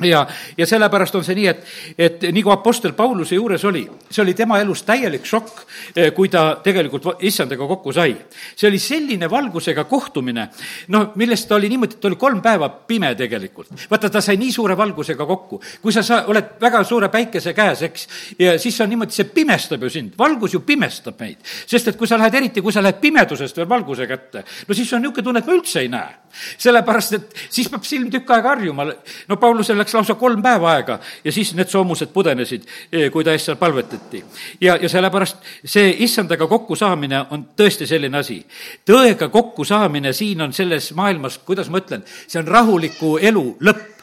ja, 0.07 0.27
ja 0.57 0.67
sellepärast 0.67 1.15
on 1.19 1.25
see 1.27 1.37
nii, 1.39 1.47
et, 1.51 1.65
et 1.99 2.27
nii 2.33 2.43
kui 2.45 2.53
Apostel 2.53 2.93
Pauluse 2.97 3.35
juures 3.35 3.65
oli, 3.69 3.83
see 4.11 4.23
oli 4.23 4.35
tema 4.39 4.61
elus 4.63 4.85
täielik 4.87 5.27
šokk, 5.27 5.63
eh, 5.95 6.11
kui 6.15 6.31
ta 6.31 6.61
tegelikult 6.65 7.25
issandaga 7.27 7.67
kokku 7.67 7.93
sai. 7.93 8.17
see 8.57 8.69
oli 8.69 8.79
selline 8.79 9.31
valgusega 9.31 9.85
kohtumine, 9.85 10.49
noh, 10.95 11.13
millest 11.17 11.49
ta 11.49 11.57
oli 11.57 11.69
niimoodi, 11.69 11.99
et 11.99 12.01
ta 12.01 12.09
oli 12.09 12.17
kolm 12.17 12.43
päeva 12.43 12.69
pime 12.69 13.15
tegelikult. 13.15 13.73
vaata, 13.91 14.11
ta 14.11 14.21
sai 14.21 14.37
nii 14.37 14.53
suure 14.53 14.77
valgusega 14.77 15.27
kokku. 15.27 15.61
kui 15.83 15.93
sa, 15.93 16.03
sa 16.03 16.25
oled 16.27 16.55
väga 16.61 16.85
suure 16.85 17.09
päikese 17.09 17.55
käes, 17.55 17.83
eks, 17.83 18.09
ja 18.39 18.59
siis 18.59 18.81
on 18.81 18.89
niimoodi, 18.89 19.13
see 19.13 19.25
pimestab 19.35 19.83
ju 19.83 19.91
sind, 19.91 20.15
valgus 20.19 20.55
ju 20.55 20.61
pimestab 20.61 21.19
meid. 21.21 21.39
sest 21.67 21.89
et 21.89 21.97
kui 21.97 22.07
sa 22.07 22.19
lähed, 22.19 22.35
eriti 22.35 22.63
kui 22.63 22.73
sa 22.73 22.83
lähed 22.83 23.01
pimedusest 23.01 23.57
veel 23.57 23.69
valguse 23.69 24.07
kätte, 24.07 24.45
no 24.69 24.75
siis 24.75 24.93
on 24.93 25.03
niisugune 25.03 25.25
tunne, 25.25 25.39
et 25.43 25.47
ma 25.47 25.59
üldse 25.59 25.81
ei 25.81 25.89
näe. 25.89 26.28
Sellepärast, 26.59 27.13
et 27.19 27.35
siis 27.51 27.69
peab 27.71 27.85
silm 27.87 28.11
tükk 28.11 28.31
aega 28.37 28.55
harjuma. 28.55 28.87
no 29.29 29.37
Paulusel 29.37 29.79
läks 29.79 29.95
lausa 29.95 30.15
kolm 30.15 30.43
päeva 30.43 30.73
aega 30.73 30.99
ja 31.25 31.33
siis 31.33 31.55
need 31.55 31.69
soomused 31.69 32.13
pudenesid, 32.15 32.67
eh, 32.93 33.11
kui 33.11 33.25
ta 33.25 33.33
eest 33.33 33.51
seal 33.51 33.57
palvetati. 33.57 34.25
ja, 34.61 34.77
ja 34.77 34.89
sellepärast 34.89 35.37
see 35.65 35.95
issandaga 36.05 36.47
kokkusaamine 36.47 37.25
on 37.31 37.47
tõesti 37.57 37.87
selline 37.87 38.19
asi. 38.19 38.41
tõega 38.87 39.29
kokkusaamine 39.29 40.13
siin 40.13 40.41
on 40.43 40.53
selles 40.53 40.93
maailmas, 40.95 41.39
kuidas 41.39 41.69
ma 41.69 41.79
ütlen, 41.79 42.05
see 42.27 42.41
on 42.41 42.49
rahuliku 42.49 43.19
elu 43.19 43.47
lõpp 43.61 43.98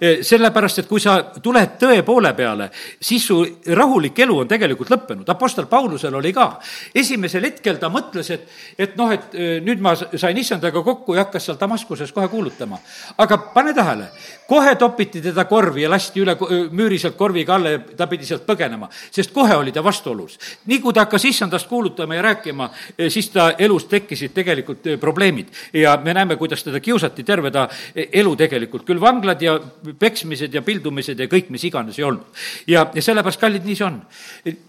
sellepärast, 0.00 0.82
et 0.82 0.88
kui 0.88 1.00
sa 1.00 1.16
tuled 1.42 1.76
tõe 1.80 2.02
poole 2.06 2.32
peale, 2.36 2.68
siis 3.00 3.24
su 3.26 3.38
rahulik 3.76 4.18
elu 4.24 4.38
on 4.42 4.48
tegelikult 4.48 4.90
lõppenud. 4.92 5.28
Apostel 5.28 5.66
Paulusel 5.70 6.14
oli 6.14 6.32
ka. 6.32 6.58
esimesel 6.94 7.44
hetkel 7.48 7.78
ta 7.78 7.88
mõtles, 7.92 8.30
et, 8.30 8.48
et 8.78 8.96
noh, 8.96 9.12
et 9.12 9.34
eh, 9.34 9.58
nüüd 9.64 9.80
ma 9.82 9.94
sain 9.96 10.36
issandaga 10.38 10.82
kokku 10.82 11.14
ja 11.14 11.24
hakkas 11.24 11.48
seal 11.48 11.58
Damaskuses 11.60 12.12
kohe 12.12 12.28
kuulutama. 12.28 12.78
aga 13.18 13.38
pane 13.54 13.74
tähele, 13.74 14.08
kohe 14.48 14.74
topiti 14.76 15.22
teda 15.22 15.44
korvi 15.44 15.82
ja 15.82 15.90
lasti 15.90 16.20
üle 16.20 16.36
müüri 16.70 16.98
sealt 16.98 17.16
korviga 17.16 17.54
alla 17.54 17.70
ja 17.70 17.78
ta 17.96 18.06
pidi 18.06 18.26
sealt 18.26 18.46
põgenema, 18.46 18.88
sest 19.10 19.32
kohe 19.32 19.56
oli 19.56 19.72
ta 19.72 19.84
vastuolus. 19.84 20.38
nii 20.66 20.80
kui 20.80 20.92
ta 20.92 21.06
hakkas 21.06 21.24
issandast 21.24 21.68
kuulutama 21.68 22.14
ja 22.14 22.22
rääkima, 22.22 22.70
eh, 22.98 23.10
siis 23.10 23.30
ta 23.30 23.52
elus 23.58 23.84
tekkisid 23.84 24.34
tegelikult 24.34 24.86
probleemid 25.00 25.48
ja 25.72 25.96
me 26.04 26.14
näeme, 26.14 26.36
kuidas 26.36 26.64
teda 26.64 26.80
kiusati 26.80 27.24
terve 27.24 27.50
ta 27.50 27.68
elu 27.94 28.36
tegelikult, 28.36 28.84
küll 28.84 29.00
vanglad 29.36 29.42
ja 29.42 29.60
peksmised 29.98 30.54
ja 30.54 30.62
pildumised 30.62 31.18
ja 31.18 31.26
kõik, 31.26 31.50
mis 31.50 31.64
iganes 31.64 31.98
ei 31.98 32.04
olnud. 32.04 32.24
ja, 32.66 32.86
ja 32.94 33.02
sellepärast, 33.02 33.40
kallid, 33.40 33.64
nii 33.64 33.76
see 33.76 33.86
on. 33.86 34.00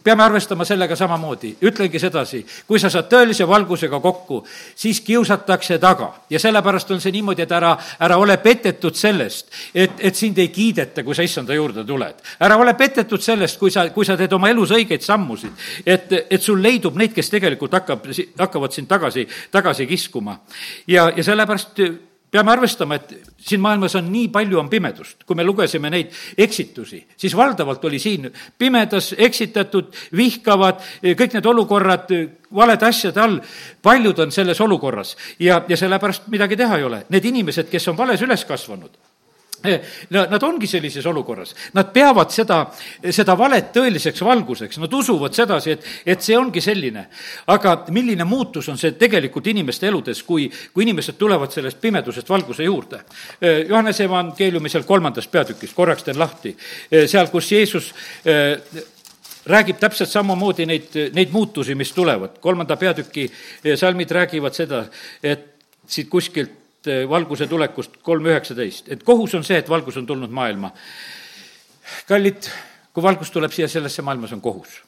peame 0.04 0.24
arvestama 0.24 0.66
sellega 0.66 0.96
samamoodi, 0.96 1.58
ütlengi 1.62 2.00
sedasi, 2.00 2.46
kui 2.68 2.80
sa 2.80 2.90
saad 2.90 3.10
tõelise 3.10 3.48
valgusega 3.48 4.00
kokku, 4.00 4.46
siis 4.76 5.02
kiusatakse 5.02 5.80
taga 5.80 6.14
ja 6.30 6.40
sellepärast 6.40 6.92
on 6.92 7.02
see 7.02 7.12
niimoodi, 7.12 7.44
et 7.44 7.52
ära, 7.52 7.78
ära 8.00 8.18
ole 8.18 8.38
petetud 8.38 8.96
sellest, 8.96 9.52
et, 9.74 10.00
et 10.00 10.16
sind 10.16 10.38
ei 10.38 10.50
kiideta, 10.50 11.04
kui 11.04 11.16
sa 11.16 11.24
issanda 11.24 11.54
juurde 11.54 11.86
tuled. 11.86 12.24
ära 12.40 12.58
ole 12.58 12.74
petetud 12.74 13.22
sellest, 13.22 13.60
kui 13.60 13.72
sa, 13.72 13.90
kui 13.90 14.06
sa 14.06 14.18
teed 14.18 14.34
oma 14.34 14.50
elus 14.50 14.72
õigeid 14.72 15.02
sammusid, 15.02 15.52
et, 15.86 16.12
et 16.30 16.42
sul 16.42 16.62
leidub 16.62 16.96
neid, 16.96 17.14
kes 17.14 17.30
tegelikult 17.30 17.74
hakkab, 17.74 18.08
hakkavad 18.40 18.74
sind 18.74 18.88
tagasi, 18.88 19.28
tagasi 19.52 19.88
kiskuma. 19.88 20.40
ja, 20.88 21.12
ja 21.16 21.24
sellepärast 21.24 21.80
peame 22.32 22.52
arvestama, 22.52 22.96
et 22.96 23.14
siin 23.40 23.62
maailmas 23.64 23.96
on 23.96 24.12
nii 24.12 24.28
palju, 24.34 24.60
on 24.60 24.70
pimedust. 24.70 25.24
kui 25.26 25.36
me 25.36 25.44
lugesime 25.44 25.90
neid 25.90 26.12
eksitusi, 26.38 27.06
siis 27.18 27.36
valdavalt 27.36 27.86
oli 27.86 28.00
siin 28.00 28.32
pimedas 28.58 29.14
eksitatud, 29.18 29.94
vihkavad, 30.16 30.82
kõik 31.04 31.38
need 31.38 31.46
olukorrad 31.46 32.14
valede 32.56 32.86
asjade 32.86 33.22
all, 33.22 33.40
paljud 33.82 34.20
on 34.20 34.32
selles 34.32 34.62
olukorras 34.62 35.16
ja, 35.40 35.62
ja 35.68 35.78
sellepärast 35.78 36.28
midagi 36.28 36.58
teha 36.58 36.78
ei 36.78 36.84
ole. 36.84 37.06
Need 37.10 37.26
inimesed, 37.32 37.70
kes 37.72 37.88
on 37.88 37.98
vales 37.98 38.22
üles 38.22 38.46
kasvanud 38.46 39.07
Eh, 39.66 39.82
nad 40.10 40.44
ongi 40.44 40.68
sellises 40.70 41.06
olukorras, 41.10 41.56
nad 41.74 41.88
peavad 41.90 42.30
seda, 42.30 42.60
seda 43.10 43.34
valet 43.38 43.72
tõeliseks 43.74 44.22
valguseks, 44.22 44.78
nad 44.84 44.92
usuvad 44.94 45.34
sedasi, 45.34 45.74
et, 45.74 45.88
et 46.14 46.22
see 46.22 46.38
ongi 46.38 46.62
selline. 46.62 47.08
aga 47.50 47.72
milline 47.90 48.24
muutus 48.24 48.70
on 48.70 48.78
see 48.78 48.94
tegelikult 49.00 49.48
inimeste 49.50 49.88
eludes, 49.90 50.22
kui, 50.24 50.46
kui 50.74 50.86
inimesed 50.86 51.18
tulevad 51.18 51.52
sellest 51.52 51.82
pimedusest 51.82 52.30
valguse 52.30 52.68
juurde? 52.68 53.00
Eh, 53.42 53.64
Johannese 53.70 54.06
evangeeliumi 54.06 54.70
seal 54.70 54.86
kolmandas 54.86 55.28
peatükis, 55.28 55.74
korraks 55.74 56.06
teen 56.06 56.22
lahti, 56.22 56.54
eh, 56.92 57.08
seal, 57.10 57.32
kus 57.34 57.50
Jeesus 57.52 57.90
räägib 59.48 59.82
täpselt 59.82 60.12
samamoodi 60.12 60.70
neid, 60.70 60.94
neid 61.18 61.34
muutusi, 61.34 61.74
mis 61.76 61.92
tulevad. 61.98 62.38
kolmanda 62.40 62.78
peatüki 62.78 63.26
salmid 63.76 64.12
räägivad 64.12 64.54
seda, 64.54 64.86
et 65.24 65.54
siit 65.88 66.10
kuskilt 66.10 66.67
Eh, 66.88 67.04
valguse 67.10 67.48
tulekust 67.48 67.98
kolm 68.06 68.30
üheksateist, 68.30 68.88
et 68.94 69.04
kohus 69.04 69.34
on 69.36 69.44
see, 69.44 69.58
et 69.60 69.70
valgus 69.70 69.98
on 70.00 70.06
tulnud 70.08 70.32
maailma. 70.32 70.72
kallid, 72.08 72.48
kui 72.94 73.04
valgus 73.04 73.32
tuleb 73.32 73.52
siia 73.52 73.68
sellesse 73.68 74.02
maailma, 74.02 74.28
see 74.28 74.36
on 74.36 74.42
kohus 74.42 74.84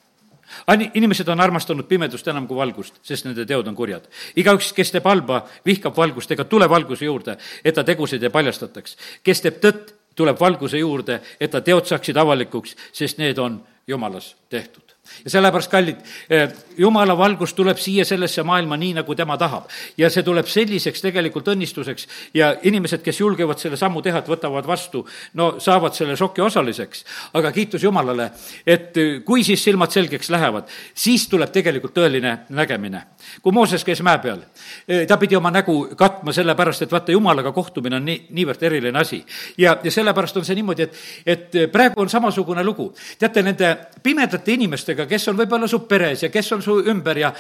inimesed 0.94 1.28
on 1.30 1.40
armastanud 1.40 1.86
pimedust 1.88 2.28
enam 2.28 2.48
kui 2.48 2.58
valgust, 2.58 2.96
sest 3.06 3.26
nende 3.26 3.46
teod 3.46 3.68
on 3.68 3.76
kurjad. 3.76 4.08
igaüks, 4.36 4.72
kes 4.74 4.92
teeb 4.92 5.06
halba, 5.06 5.44
vihkab 5.66 5.96
valgust 5.98 6.32
ega 6.32 6.44
tule 6.46 6.70
valguse 6.70 7.06
juurde, 7.06 7.38
et 7.64 7.76
ta 7.76 7.84
tegusid 7.84 8.24
ei 8.24 8.30
paljastataks. 8.30 8.98
kes 9.24 9.42
teeb 9.42 9.60
tõtt, 9.62 9.94
tuleb 10.16 10.40
valguse 10.40 10.78
juurde, 10.78 11.22
et 11.40 11.52
ta 11.52 11.62
teod 11.62 11.86
saaksid 11.86 12.18
avalikuks, 12.18 12.76
sest 12.92 13.18
need 13.18 13.38
on 13.38 13.62
jumalas 13.88 14.36
tehtud 14.50 14.99
ja 15.24 15.30
sellepärast, 15.30 15.72
kallid, 15.72 15.98
eh, 16.30 16.50
jumala 16.78 17.18
valgus 17.18 17.54
tuleb 17.54 17.78
siia 17.78 18.06
sellesse 18.06 18.44
maailma 18.44 18.78
nii, 18.78 18.94
nagu 19.02 19.16
tema 19.16 19.38
tahab. 19.38 19.70
ja 19.98 20.10
see 20.10 20.24
tuleb 20.24 20.48
selliseks 20.48 21.02
tegelikult 21.02 21.48
õnnistuseks 21.48 22.08
ja 22.34 22.56
inimesed, 22.64 23.02
kes 23.04 23.20
julgevad 23.20 23.60
selle 23.60 23.78
sammu 23.78 24.02
teha, 24.02 24.20
et 24.20 24.28
võtavad 24.28 24.68
vastu, 24.68 25.06
no 25.34 25.60
saavad 25.60 25.94
selle 25.94 26.16
šoki 26.16 26.42
osaliseks. 26.42 27.06
aga 27.34 27.52
kiitus 27.52 27.84
Jumalale, 27.84 28.32
et 28.66 28.98
eh, 28.98 29.22
kui 29.26 29.44
siis 29.44 29.64
silmad 29.64 29.92
selgeks 29.92 30.30
lähevad, 30.30 30.70
siis 30.94 31.28
tuleb 31.28 31.52
tegelikult 31.52 31.94
tõeline 31.94 32.38
nägemine. 32.50 33.04
kui 33.42 33.52
Mooses 33.52 33.84
käis 33.84 34.02
mäe 34.02 34.20
peal, 34.20 34.40
eh, 34.88 35.06
ta 35.08 35.18
pidi 35.18 35.36
oma 35.36 35.52
nägu 35.52 35.96
katma 35.96 36.34
sellepärast, 36.34 36.82
et 36.82 36.92
vaata, 36.92 37.12
Jumalaga 37.12 37.52
kohtumine 37.52 37.96
on 37.96 38.06
nii, 38.06 38.28
niivõrd 38.30 38.64
eriline 38.64 39.00
asi. 39.00 39.26
ja, 39.58 39.78
ja 39.84 39.92
sellepärast 39.92 40.38
on 40.38 40.46
see 40.46 40.56
niimoodi, 40.56 40.84
et, 40.84 40.96
et 41.26 41.72
praegu 41.72 42.02
on 42.02 42.10
samasugune 42.10 42.64
lugu. 42.64 42.94
teate, 43.20 43.44
nende 43.44 43.76
pimedate 44.04 44.54
inimestega 44.54 44.99
inimestega, 45.00 45.08
kes 45.08 45.28
on 45.30 45.38
võib-olla 45.38 45.68
su 45.68 45.80
peres 45.88 46.24
ja 46.24 46.30
kes 46.30 46.52
on 46.54 46.62
su 46.62 46.80
ümber 46.90 47.18
ja 47.18 47.34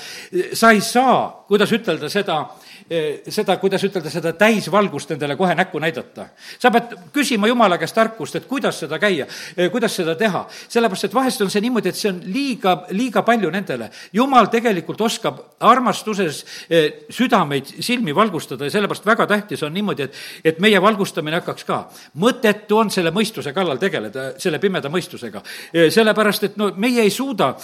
sa 0.53 0.71
ei 0.71 0.81
saa, 0.81 1.45
kuidas 1.47 1.71
ütelda 1.71 2.09
seda, 2.09 2.43
Eh, 2.43 2.68
seda, 3.29 3.57
kuidas 3.61 3.83
ütelda, 3.85 4.09
seda 4.09 4.31
täisvalgust 4.37 5.11
endale 5.13 5.35
kohe 5.37 5.53
näkku 5.55 5.79
näidata. 5.79 6.25
sa 6.59 6.71
pead 6.71 6.95
küsima 7.13 7.47
Jumala 7.47 7.77
käest 7.77 7.95
tarkust, 7.95 8.35
et 8.35 8.45
kuidas 8.45 8.79
seda 8.79 8.99
käia, 8.99 9.27
eh, 9.57 9.69
kuidas 9.71 9.95
seda 9.95 10.15
teha. 10.15 10.47
sellepärast, 10.67 11.03
et 11.03 11.13
vahest 11.13 11.41
on 11.41 11.49
see 11.49 11.61
niimoodi, 11.61 11.89
et 11.89 11.95
see 11.95 12.09
on 12.09 12.21
liiga, 12.25 12.85
liiga 12.89 13.21
palju 13.21 13.49
nendele. 13.51 13.89
Jumal 14.13 14.47
tegelikult 14.47 15.01
oskab 15.01 15.39
armastuses 15.59 16.45
eh, 16.69 17.05
südameid, 17.09 17.65
silmi 17.79 18.15
valgustada 18.15 18.65
ja 18.65 18.71
sellepärast 18.71 19.05
väga 19.05 19.27
tähtis 19.27 19.63
on 19.63 19.73
niimoodi, 19.73 20.03
et, 20.03 20.15
et 20.43 20.59
meie 20.59 20.81
valgustamine 20.81 21.35
hakkaks 21.35 21.63
ka. 21.63 21.89
mõttetu 22.17 22.77
on 22.77 22.89
selle 22.89 23.11
mõistuse 23.11 23.53
kallal 23.53 23.77
tegeleda, 23.77 24.33
selle 24.37 24.59
pimeda 24.59 24.89
mõistusega. 24.89 25.41
sellepärast, 25.89 26.43
et 26.43 26.57
no 26.57 26.71
meie 26.75 27.01
ei 27.01 27.09
suuda 27.09 27.55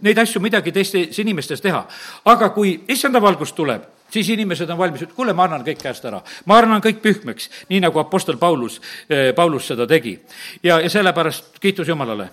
neid 0.00 0.18
asju 0.18 0.40
midagi 0.40 0.72
teistes 0.72 1.18
inimestes 1.18 1.60
teha. 1.60 1.86
aga 2.24 2.50
kui 2.50 2.84
issanda 2.88 3.20
valgus 3.20 3.52
tuleb, 3.52 3.97
siis 4.10 4.28
inimesed 4.28 4.70
on 4.70 4.78
valmis, 4.78 5.02
et 5.02 5.12
kuule, 5.12 5.32
ma 5.36 5.44
annan 5.48 5.64
kõik 5.66 5.82
käest 5.82 6.04
ära. 6.08 6.22
ma 6.46 6.58
annan 6.58 6.82
kõik 6.84 7.02
pühmeks, 7.02 7.50
nii 7.68 7.80
nagu 7.80 7.98
Apostel 7.98 8.36
Paulus, 8.36 8.80
eh, 9.08 9.32
Paulus 9.34 9.66
seda 9.66 9.86
tegi. 9.86 10.18
ja, 10.62 10.80
ja 10.80 10.90
sellepärast 10.90 11.58
kiitus 11.60 11.88
Jumalale. 11.88 12.30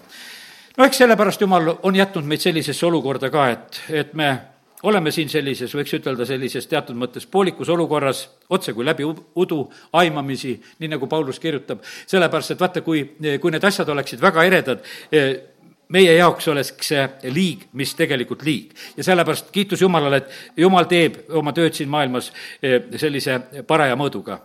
no 0.78 0.86
eks 0.86 0.98
sellepärast 0.98 1.42
Jumal 1.42 1.78
on 1.84 1.96
jätnud 1.96 2.26
meid 2.26 2.42
sellisesse 2.42 2.86
olukorda 2.86 3.30
ka, 3.30 3.50
et, 3.50 3.82
et 3.90 4.14
me 4.14 4.40
oleme 4.84 5.12
siin 5.12 5.30
sellises, 5.30 5.74
võiks 5.76 5.94
ütelda, 5.98 6.26
sellises 6.26 6.68
teatud 6.68 6.98
mõttes 7.00 7.26
poolikus 7.32 7.70
olukorras, 7.74 8.26
otse 8.50 8.74
kui 8.74 8.86
läbi 8.86 9.06
udu, 9.06 9.60
aimamisi, 9.94 10.56
nii 10.80 10.92
nagu 10.92 11.08
Paulus 11.08 11.40
kirjutab, 11.40 11.82
sellepärast 12.06 12.56
et 12.56 12.62
vaata, 12.62 12.82
kui, 12.86 13.02
kui 13.42 13.54
need 13.54 13.66
asjad 13.66 13.90
oleksid 13.90 14.22
väga 14.22 14.46
eredad, 14.46 14.86
eh, 15.12 15.55
meie 15.90 16.16
jaoks 16.18 16.48
oleks 16.48 16.74
see 16.82 17.04
liig, 17.34 17.68
mis 17.74 17.94
tegelikult 17.98 18.44
liig. 18.46 18.74
ja 18.98 19.04
sellepärast 19.04 19.52
kiitus 19.52 19.82
Jumalale, 19.82 20.18
et 20.18 20.62
Jumal 20.64 20.88
teeb 20.90 21.30
oma 21.30 21.54
tööd 21.54 21.74
siin 21.78 21.90
maailmas 21.90 22.32
eh, 22.62 22.82
sellise 22.98 23.40
paraja 23.68 23.96
mõõduga. 24.00 24.40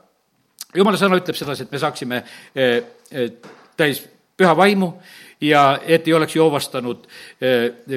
Jumala 0.75 0.99
sõna 1.01 1.19
ütleb 1.19 1.37
sedasi, 1.37 1.67
et 1.67 1.73
me 1.73 1.83
saaksime 1.83 2.23
eh, 2.55 2.77
eh, 3.11 3.31
täis 3.77 4.05
püha 4.37 4.55
vaimu 4.57 4.93
ja 5.41 5.81
et 5.87 6.09
ei 6.09 6.15
oleks 6.15 6.37
joovastanud 6.37 7.07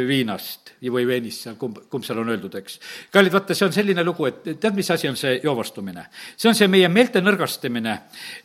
viinast 0.08 0.64
või 0.92 1.06
veenist 1.08 1.46
seal, 1.46 1.56
kumb, 1.60 1.78
kumb 1.90 2.04
seal 2.04 2.20
on 2.20 2.30
öeldud, 2.34 2.56
eks. 2.60 2.80
kallid, 3.14 3.32
vaata, 3.34 3.56
see 3.56 3.68
on 3.68 3.74
selline 3.76 4.04
lugu, 4.04 4.26
et 4.28 4.42
tead, 4.60 4.74
mis 4.76 4.90
asi 4.92 5.08
on 5.08 5.16
see 5.20 5.38
joovastumine? 5.44 6.06
see 6.36 6.50
on 6.50 6.58
see 6.58 6.68
meie 6.72 6.90
meelte 6.92 7.22
nõrgastamine 7.24 7.94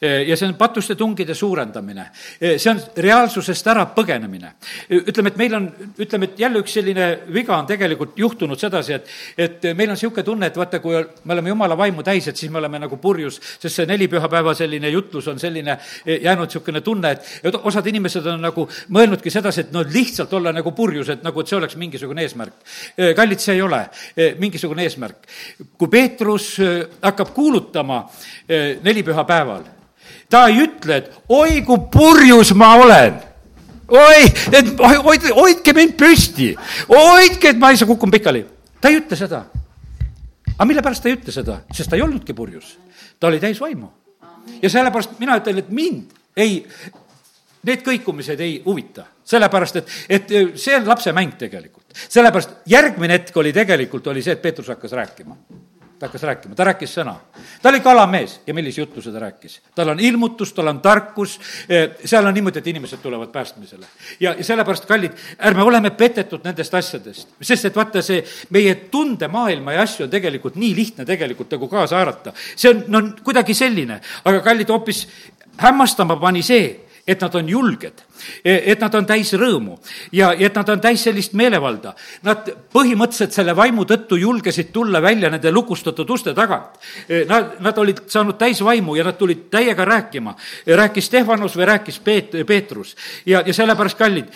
ja 0.01 0.37
see 0.37 0.47
on 0.47 0.55
patuste 0.59 0.95
tungide 0.99 1.35
suurendamine. 1.35 2.09
see 2.41 2.71
on 2.71 2.81
reaalsusest 2.97 3.67
ära 3.73 3.87
põgenemine. 3.95 4.53
ütleme, 4.91 5.33
et 5.33 5.41
meil 5.41 5.55
on, 5.55 5.69
ütleme, 5.99 6.31
et 6.31 6.41
jälle 6.41 6.63
üks 6.63 6.77
selline 6.79 7.09
viga 7.35 7.57
on 7.57 7.67
tegelikult 7.67 8.19
juhtunud 8.19 8.59
sedasi, 8.61 8.93
et, 8.95 9.11
et 9.39 9.69
meil 9.75 9.91
on 9.91 9.99
niisugune 9.99 10.25
tunne, 10.25 10.47
et 10.47 10.57
vaata, 10.57 10.81
kui 10.85 10.95
me 11.25 11.35
oleme 11.35 11.55
jumala 11.55 11.79
vaimu 11.79 12.03
täis, 12.07 12.29
et 12.29 12.37
siis 12.37 12.53
me 12.53 12.63
oleme 12.63 12.79
nagu 12.85 13.01
purjus, 13.03 13.41
sest 13.59 13.81
see 13.81 13.87
neli 13.87 14.09
pühapäeva 14.09 14.55
selline 14.55 14.91
jutlus 14.95 15.29
on 15.29 15.39
selline 15.39 15.79
jäänud 16.07 16.47
niisugune 16.47 16.81
tunne, 16.87 17.13
et, 17.17 17.33
et 17.43 17.61
osad 17.63 17.87
inimesed 17.87 18.27
on 18.27 18.41
nagu 18.47 18.69
mõelnudki 18.95 19.31
sedasi, 19.33 19.67
et 19.67 19.73
no 19.73 19.83
lihtsalt 19.87 20.33
olla 20.37 20.53
nagu 20.57 20.73
purjus, 20.77 21.13
et 21.15 21.25
nagu, 21.27 21.41
et 21.41 21.51
see 21.51 21.59
oleks 21.59 21.77
mingisugune 21.77 22.25
eesmärk. 22.25 22.55
kallid, 23.17 23.41
see 23.41 23.55
ei 23.55 23.63
ole 23.63 23.83
mingisugune 24.39 24.83
eesmärk. 24.87 25.27
kui 25.79 25.89
Peetrus 25.89 26.57
hakkab 27.03 27.33
kuulutama 27.35 28.05
nelipühapäeval, 28.83 29.65
ta 30.31 30.47
ei 30.49 30.63
ütle, 30.67 30.97
et 30.97 31.13
oi 31.29 31.63
kui 31.63 31.89
purjus 31.93 32.55
ma 32.55 32.75
olen 32.75 33.29
oi, 33.89 34.25
et 34.53 34.73
hoid, 35.05 35.29
hoidke 35.37 35.75
mind 35.77 35.97
püsti, 35.99 36.51
hoidke, 36.91 37.55
et 37.55 37.61
ma 37.61 37.73
ei 37.73 37.81
saa, 37.81 37.89
kukkun 37.89 38.13
pikali. 38.13 38.45
ta 38.81 38.93
ei 38.93 39.01
ütle 39.01 39.17
seda. 39.17 39.45
aga 40.55 40.69
mille 40.69 40.83
pärast 40.83 41.03
ta 41.03 41.09
ei 41.09 41.17
ütle 41.17 41.33
seda? 41.33 41.61
sest 41.73 41.91
ta 41.91 41.97
ei 41.97 42.05
olnudki 42.05 42.35
purjus. 42.37 42.77
ta 43.21 43.29
oli 43.29 43.41
täis 43.41 43.61
vaimu. 43.61 43.89
ja 44.63 44.71
sellepärast 44.71 45.19
mina 45.19 45.39
ütlen, 45.41 45.59
et 45.59 45.71
mind 45.71 46.13
ei, 46.37 46.67
need 47.63 47.83
kõikumised 47.87 48.41
ei 48.41 48.61
huvita, 48.65 49.07
sellepärast 49.25 49.81
et, 49.81 49.97
et 50.09 50.37
see 50.55 50.77
on 50.77 50.87
lapse 50.89 51.13
mäng 51.13 51.39
tegelikult. 51.39 51.87
sellepärast 52.09 52.61
järgmine 52.67 53.19
hetk 53.19 53.37
oli 53.37 53.53
tegelikult, 53.53 54.07
oli 54.07 54.23
see, 54.23 54.37
et 54.39 54.43
Peetrus 54.43 54.69
hakkas 54.69 54.93
rääkima 54.93 55.37
ta 55.99 56.07
hakkas 56.07 56.23
rääkima, 56.23 56.55
ta 56.55 56.65
rääkis 56.65 56.93
sõna. 56.95 57.15
ta 57.63 57.69
oli 57.69 57.81
kalamees 57.81 58.41
ja 58.47 58.55
millise 58.55 58.81
jutluse 58.81 59.13
ta 59.13 59.19
rääkis. 59.19 59.61
tal 59.75 59.89
on 59.89 60.01
ilmutus, 60.01 60.53
tal 60.53 60.67
on 60.67 60.81
tarkus, 60.81 61.41
eh, 61.69 61.91
seal 62.05 62.27
on 62.27 62.35
niimoodi, 62.35 62.59
et 62.59 62.67
inimesed 62.67 62.99
tulevad 63.03 63.29
päästmisele. 63.29 63.87
ja, 64.21 64.35
ja 64.39 64.45
sellepärast, 64.45 64.87
kallid, 64.87 65.13
ärme 65.39 65.63
oleme 65.63 65.91
petetud 65.91 66.45
nendest 66.45 66.75
asjadest, 66.75 67.29
sest 67.43 67.65
et 67.65 67.77
vaata, 67.77 68.03
see 68.03 68.25
meie 68.51 68.75
tundemaailma 68.75 69.73
ja 69.73 69.83
asju 69.83 70.05
on 70.05 70.11
tegelikult 70.11 70.55
nii 70.55 70.75
lihtne 70.77 71.05
tegelikult 71.05 71.51
nagu 71.51 71.69
kaasa 71.69 71.97
haarata. 71.97 72.33
see 72.57 72.71
on, 72.71 72.85
no 72.89 73.03
kuidagi 73.25 73.55
selline, 73.55 74.01
aga 74.25 74.41
kallid, 74.41 74.69
hoopis 74.69 75.09
hämmastama 75.59 76.17
pani 76.17 76.43
see, 76.43 76.88
et 77.09 77.21
nad 77.23 77.35
on 77.35 77.49
julged 77.49 78.05
et 78.45 78.81
nad 78.81 78.95
on 78.95 79.07
täis 79.07 79.33
rõõmu 79.39 79.79
ja, 80.13 80.33
ja 80.33 80.47
et 80.49 80.57
nad 80.57 80.69
on 80.69 80.81
täis 80.81 81.03
sellist 81.07 81.35
meelevalda. 81.39 81.95
Nad 82.27 82.51
põhimõtteliselt 82.75 83.37
selle 83.37 83.55
vaimu 83.57 83.85
tõttu 83.89 84.19
julgesid 84.21 84.73
tulla 84.73 85.03
välja 85.03 85.31
nende 85.31 85.53
lukustatud 85.53 86.11
uste 86.11 86.35
tagant. 86.35 86.79
E, 87.09 87.25
nad, 87.29 87.57
nad 87.65 87.79
olid 87.79 88.05
saanud 88.11 88.39
täis 88.41 88.61
vaimu 88.65 88.97
ja 88.99 89.07
nad 89.07 89.19
tulid 89.19 89.47
täiega 89.53 89.85
rääkima. 89.89 90.35
E, 90.67 90.77
rääkis 90.77 91.09
Stefanus 91.11 91.57
või 91.57 91.69
rääkis 91.73 92.01
Peet-, 92.05 92.37
Peetrus. 92.47 92.97
ja, 93.27 93.43
ja 93.47 93.55
sellepärast, 93.55 93.99
kallid, 93.99 94.33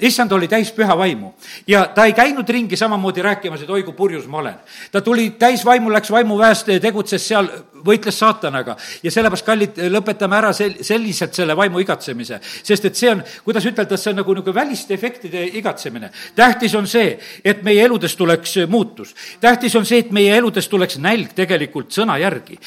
issand 0.00 0.32
oli 0.32 0.48
täis 0.48 0.72
püha 0.72 0.96
vaimu. 0.98 1.32
ja 1.66 1.86
ta 1.94 2.04
ei 2.04 2.12
käinud 2.12 2.48
ringi 2.48 2.76
samamoodi 2.76 3.22
rääkimas, 3.22 3.62
et 3.62 3.70
oi 3.70 3.82
kui 3.82 3.94
purjus 3.94 4.26
ma 4.26 4.38
olen. 4.38 4.54
ta 4.92 5.00
tuli 5.00 5.30
täis 5.30 5.64
vaimu, 5.64 5.92
läks 5.92 6.10
vaimuväest, 6.10 6.68
tegutses 6.80 7.28
seal, 7.28 7.48
võitles 7.84 8.18
saatanaga. 8.18 8.76
ja 9.02 9.10
sellepärast, 9.10 9.46
kallid, 9.46 9.82
lõpetame 9.90 10.38
ära 10.38 10.52
sel-, 10.52 10.78
selliselt 10.82 11.34
selle 11.34 11.56
vaimu 11.56 11.82
igatsemise, 11.82 12.40
sest 12.62 12.84
et 12.84 12.96
see 12.96 13.10
on 13.10 13.23
kuidas 13.44 13.66
ütelda, 13.66 13.96
see 13.96 14.12
on 14.12 14.20
nagu 14.22 14.34
niisugune 14.34 14.54
väliste 14.54 14.94
efektide 14.94 15.44
igatsemine. 15.60 16.10
tähtis 16.36 16.74
on 16.74 16.86
see, 16.86 17.18
et 17.44 17.62
meie 17.62 17.84
eludes 17.84 18.16
tuleks 18.16 18.56
muutus. 18.68 19.14
tähtis 19.40 19.76
on 19.76 19.86
see, 19.86 19.98
et 19.98 20.10
meie 20.10 20.36
eludes 20.36 20.68
tuleks 20.68 20.98
nälg 20.98 21.34
tegelikult 21.34 21.92
sõna 21.92 22.18
järgi. 22.18 22.58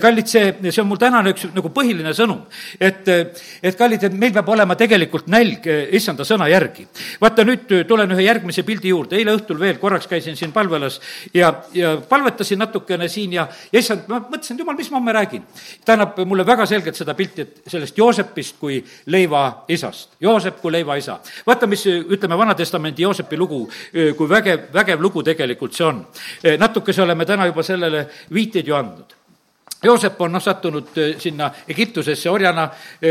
kallid, 0.00 0.26
see, 0.26 0.54
see 0.70 0.82
on 0.82 0.88
mul 0.88 1.00
tänane 1.00 1.32
üks 1.34 1.48
nagu 1.54 1.72
põhiline 1.74 2.14
sõnum, 2.14 2.44
et, 2.80 3.08
et 3.62 3.78
kallid, 3.78 4.04
et 4.04 4.12
meil 4.14 4.32
peab 4.32 4.48
olema 4.48 4.76
tegelikult 4.76 5.26
nälg 5.32 5.66
issanda 5.96 6.24
sõna 6.24 6.48
järgi. 6.48 6.86
vaata, 7.20 7.44
nüüd 7.44 7.72
tulen 7.88 8.12
ühe 8.16 8.26
järgmise 8.26 8.62
pildi 8.66 8.92
juurde, 8.92 9.16
eile 9.16 9.34
õhtul 9.36 9.60
veel 9.60 9.78
korraks 9.82 10.06
käisin 10.10 10.36
siin 10.36 10.52
palvelas 10.52 11.00
ja, 11.34 11.52
ja 11.74 11.96
palvetasin 12.08 12.58
natukene 12.58 13.08
siin 13.08 13.32
ja, 13.36 13.48
ja 13.72 13.80
issand, 13.80 14.06
ma 14.08 14.20
mõtlesin, 14.20 14.56
et 14.56 14.64
jumal, 14.64 14.76
mis 14.78 14.90
ma 14.90 15.00
homme 15.00 15.12
räägin. 15.16 15.46
ta 15.84 15.96
annab 15.96 16.18
mulle 16.26 16.46
väga 16.46 16.66
selgelt 16.66 16.96
seda 16.96 17.14
pilti, 17.14 17.42
et 17.42 17.72
sellest 17.72 17.98
Joosepist 17.98 18.56
kui 18.60 18.80
leiva 19.06 19.64
isast. 19.68 20.05
Joosep 20.20 20.60
kui 20.60 20.72
leivaisa. 20.72 21.18
vaata, 21.46 21.66
mis 21.66 21.86
ütleme, 21.86 22.38
Vana-testamendi 22.38 23.02
Joosepi 23.02 23.36
lugu, 23.36 23.68
kui 24.16 24.28
vägev, 24.28 24.72
vägev 24.72 25.00
lugu 25.00 25.22
tegelikult 25.22 25.74
see 25.74 25.86
on. 25.86 26.06
natukese 26.58 27.02
oleme 27.02 27.26
täna 27.26 27.46
juba 27.46 27.62
sellele 27.62 28.06
viiteid 28.32 28.66
ju 28.66 28.74
andnud. 28.74 29.16
Joosep 29.84 30.20
on 30.24 30.32
noh, 30.32 30.40
sattunud 30.40 30.88
sinna 31.20 31.50
Egiptusesse 31.68 32.30
orjana, 32.30 32.64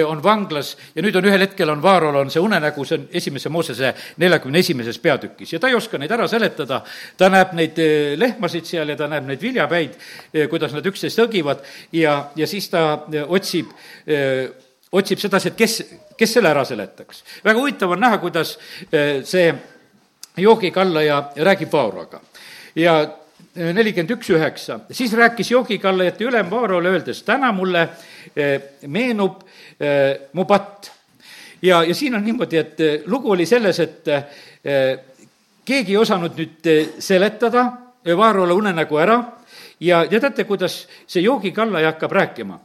on 0.08 0.24
vanglas 0.24 0.72
ja 0.96 1.04
nüüd 1.06 1.16
on 1.16 1.28
ühel 1.30 1.46
hetkel 1.46 1.70
on 1.70 1.82
Vaarol 1.84 2.18
on 2.24 2.32
see 2.34 2.42
unenägu, 2.42 2.84
see 2.86 2.98
on 2.98 3.06
esimese 3.14 3.52
Moosese 3.54 3.94
neljakümne 4.18 4.60
esimeses 4.66 4.98
peatükis 5.00 5.54
ja 5.54 5.60
ta 5.62 5.70
ei 5.70 5.78
oska 5.78 6.02
neid 6.02 6.12
ära 6.12 6.28
seletada. 6.28 6.82
ta 7.18 7.30
näeb 7.30 7.54
neid 7.54 7.78
lehmasid 8.18 8.66
seal 8.66 8.90
ja 8.90 8.98
ta 8.98 9.08
näeb 9.08 9.30
neid 9.30 9.42
viljapäid, 9.42 9.94
kuidas 10.50 10.74
nad 10.74 10.86
üksteist 10.86 11.22
õgivad 11.22 11.62
ja, 11.94 12.32
ja 12.36 12.48
siis 12.48 12.70
ta 12.70 13.06
otsib 13.28 13.70
otsib 14.96 15.20
sedasi, 15.20 15.52
et 15.52 15.58
kes, 15.60 15.80
kes 16.18 16.34
selle 16.34 16.50
ära 16.50 16.66
seletaks. 16.66 17.24
väga 17.44 17.60
huvitav 17.60 17.92
on 17.92 18.00
näha, 18.00 18.18
kuidas 18.18 18.58
eh, 18.92 19.24
see 19.24 19.54
joogikallaja 20.38 21.22
räägib 21.36 21.72
Vauraga. 21.72 22.22
ja 22.76 23.02
eh, 23.56 23.74
nelikümmend 23.74 24.12
üks 24.18 24.30
üheksa, 24.30 24.80
siis 24.92 25.14
rääkis 25.14 25.52
joogikallajate 25.52 26.26
ülem 26.26 26.52
Vaarole, 26.52 26.90
öeldes, 26.90 27.24
täna 27.24 27.52
mulle 27.52 27.90
eh, 28.36 28.62
meenub 28.88 29.44
mu 30.34 30.46
patt. 30.46 30.92
ja, 31.62 31.84
ja 31.84 31.96
siin 31.96 32.16
on 32.16 32.24
niimoodi, 32.24 32.58
et 32.58 32.78
lugu 33.06 33.32
oli 33.32 33.46
selles, 33.46 33.80
et 33.80 34.06
keegi 35.66 35.92
ei 35.92 35.98
osanud 35.98 36.38
nüüd 36.40 36.70
seletada 37.00 37.66
Vaarole 38.18 38.54
unenägu 38.54 38.98
ära 38.98 39.18
ja, 39.80 40.06
teate, 40.08 40.44
kuidas 40.44 40.86
see 41.08 41.26
joogikallaja 41.26 41.92
hakkab 41.92 42.12
rääkima 42.12 42.60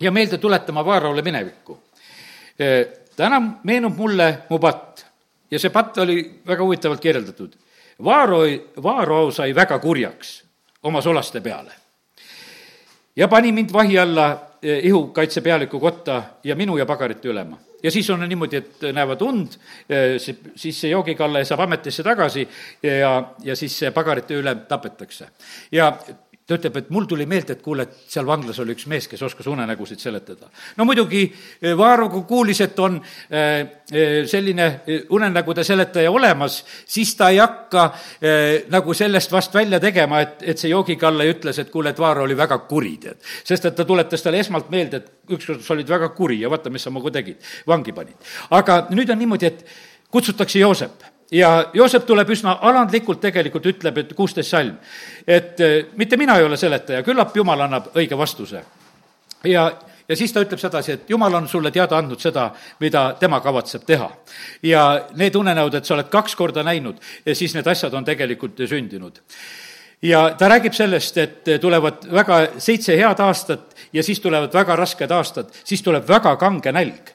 ja 0.00 0.12
meelde 0.12 0.38
tuletama 0.38 0.84
Vaaraole 0.84 1.22
minevikku. 1.22 1.78
Täna 3.16 3.40
meenub 3.64 3.96
mulle 3.96 4.28
mu 4.50 4.58
patt 4.58 5.04
ja 5.50 5.58
see 5.58 5.70
patt 5.70 5.98
oli 5.98 6.18
väga 6.46 6.64
huvitavalt 6.64 7.00
kirjeldatud. 7.00 7.54
Vaaro, 8.04 8.42
Vaaro 8.82 9.30
sai 9.30 9.54
väga 9.54 9.78
kurjaks 9.78 10.42
oma 10.82 11.00
solaste 11.00 11.40
peale 11.40 11.84
ja 13.16 13.28
pani 13.28 13.52
mind 13.52 13.72
vahi 13.72 13.98
alla 13.98 14.40
ihukaitsepealiku 14.62 15.80
kotta 15.80 16.22
ja 16.44 16.56
minu 16.56 16.76
ja 16.76 16.86
pagarite 16.86 17.28
ülema. 17.28 17.58
ja 17.82 17.90
siis 17.90 18.10
on 18.10 18.20
niimoodi, 18.28 18.56
et 18.56 18.82
näevad 18.92 19.20
und, 19.20 19.52
siis 20.56 20.80
see 20.80 20.90
joogikallaja 20.90 21.44
saab 21.44 21.60
ametisse 21.60 22.02
tagasi 22.02 22.48
ja, 22.82 23.10
ja 23.44 23.56
siis 23.56 23.78
see 23.78 23.90
pagarite 23.90 24.34
ülem 24.34 24.64
tapetakse. 24.68 25.28
ja 25.72 25.92
ta 26.44 26.58
ütleb, 26.58 26.74
et 26.76 26.90
mul 26.92 27.06
tuli 27.08 27.24
meelde, 27.28 27.54
et 27.56 27.62
kuule, 27.64 27.86
et 27.86 28.10
seal 28.12 28.26
vanglas 28.28 28.58
oli 28.60 28.74
üks 28.76 28.84
mees, 28.90 29.06
kes 29.08 29.22
oskas 29.24 29.46
unenägusid 29.48 30.00
seletada. 30.00 30.50
no 30.76 30.84
muidugi 30.84 31.22
eh, 31.24 31.72
Vaaro, 31.76 32.10
kui 32.12 32.26
kuulis, 32.28 32.60
et 32.60 32.78
on 32.84 32.98
eh, 32.98 33.64
eh, 33.88 34.18
selline 34.28 34.66
unenägude 35.16 35.64
seletaja 35.64 36.10
olemas, 36.12 36.58
siis 36.84 37.14
ta 37.16 37.30
ei 37.32 37.40
hakka 37.40 37.86
nagu 38.72 38.94
sellest 38.94 39.32
vast 39.32 39.54
välja 39.54 39.80
tegema, 39.80 40.20
et, 40.20 40.44
et 40.52 40.60
see 40.60 40.68
joogikalle 40.72 41.26
ütles, 41.32 41.58
et 41.62 41.72
kuule, 41.72 41.94
et 41.94 42.00
Vaaro 42.00 42.26
oli 42.28 42.36
väga 42.36 42.58
kuri, 42.68 42.92
tead. 43.00 43.24
sest 43.44 43.70
et 43.70 43.76
ta 43.76 43.88
tuletas 43.88 44.22
talle 44.22 44.44
esmalt 44.44 44.68
meelde, 44.72 45.00
et 45.00 45.32
ükskord 45.38 45.64
sa 45.64 45.72
olid 45.74 45.88
väga 45.88 46.10
kuri 46.12 46.42
ja 46.42 46.52
vaata, 46.52 46.72
mis 46.72 46.84
sa 46.84 46.92
minuga 46.92 47.16
tegid, 47.16 47.40
vangi 47.66 47.96
panid. 47.96 48.20
aga 48.50 48.82
nüüd 48.92 49.08
on 49.10 49.20
niimoodi, 49.24 49.48
et 49.48 49.64
kutsutakse 50.12 50.60
Joosep 50.60 51.13
ja 51.32 51.70
Joosep 51.74 52.06
tuleb 52.06 52.30
üsna 52.30 52.58
alandlikult 52.60 53.20
tegelikult, 53.20 53.66
ütleb, 53.66 53.98
et 53.98 54.12
kuusteist 54.14 54.50
salm. 54.50 54.76
et 55.26 55.60
eh, 55.60 55.86
mitte 55.96 56.16
mina 56.16 56.38
ei 56.38 56.44
ole 56.44 56.56
seletaja, 56.56 57.02
küllap 57.02 57.36
Jumal 57.36 57.60
annab 57.60 57.90
õige 57.94 58.18
vastuse. 58.18 58.64
ja, 59.44 59.72
ja 60.08 60.16
siis 60.16 60.32
ta 60.32 60.40
ütleb 60.40 60.60
sedasi, 60.60 60.92
et 60.92 61.10
Jumal 61.10 61.34
on 61.34 61.48
sulle 61.48 61.70
teada 61.70 61.98
andnud 61.98 62.20
seda, 62.20 62.50
mida 62.80 63.16
tema 63.20 63.40
kavatseb 63.40 63.84
teha. 63.86 64.10
ja 64.62 65.06
need 65.14 65.34
unenäod, 65.34 65.74
et 65.74 65.84
sa 65.84 65.94
oled 65.94 66.08
kaks 66.08 66.36
korda 66.36 66.62
näinud, 66.62 67.00
siis 67.32 67.54
need 67.54 67.66
asjad 67.66 67.94
on 67.94 68.04
tegelikult 68.04 68.66
sündinud 68.68 69.22
ja 70.04 70.34
ta 70.38 70.48
räägib 70.52 70.76
sellest, 70.76 71.18
et 71.18 71.50
tulevad 71.60 72.04
väga 72.12 72.38
seitse 72.62 72.96
head 72.98 73.20
aastat 73.24 73.74
ja 73.92 74.02
siis 74.02 74.20
tulevad 74.20 74.52
väga 74.52 74.76
rasked 74.76 75.10
aastad, 75.10 75.52
siis 75.64 75.82
tuleb 75.82 76.08
väga 76.08 76.36
kange 76.36 76.72
nälg 76.72 77.14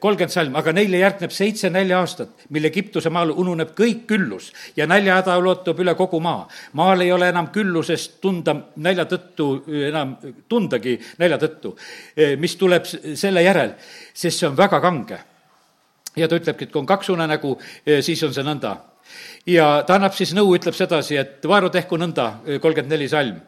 kolmkümmend 0.00 0.32
salm, 0.32 0.56
aga 0.58 0.72
neile 0.76 1.00
järgneb 1.00 1.32
seitse 1.32 1.70
nälja-aastat, 1.72 2.46
mil 2.52 2.68
Egiptuse 2.68 3.10
maal 3.12 3.32
ununeb 3.32 3.72
kõik 3.76 4.04
küllus 4.10 4.50
ja 4.76 4.86
näljahäda 4.88 5.36
ulatub 5.40 5.80
üle 5.80 5.94
kogu 5.96 6.20
maa. 6.20 6.46
maal 6.72 7.00
ei 7.00 7.12
ole 7.12 7.28
enam 7.32 7.48
küllusest 7.52 8.20
tunda 8.20 8.54
nälja 8.76 9.06
tõttu, 9.08 9.48
enam 9.88 10.16
tundagi 10.48 10.98
nälja 11.18 11.38
tõttu, 11.40 11.76
mis 12.38 12.56
tuleb 12.56 12.84
selle 12.86 13.42
järel, 13.42 13.72
sest 14.14 14.40
see 14.40 14.48
on 14.48 14.56
väga 14.56 14.80
kange 14.80 15.20
ja 16.16 16.28
ta 16.28 16.36
ütlebki, 16.36 16.68
et 16.68 16.72
kui 16.72 16.80
on 16.80 16.86
kaks 16.88 17.10
unenägu, 17.12 17.56
siis 18.00 18.22
on 18.24 18.34
see 18.34 18.44
nõnda. 18.44 18.76
Ja 19.46 19.82
ta 19.86 19.98
annab 19.98 20.14
siis 20.16 20.32
nõu, 20.36 20.54
ütleb 20.56 20.74
sedasi, 20.74 21.18
et 21.20 21.44
vaeru 21.46 21.70
tehku 21.70 21.98
nõnda, 22.00 22.30
kolmkümmend 22.62 22.92
neli 22.92 23.08
salm 23.10 23.40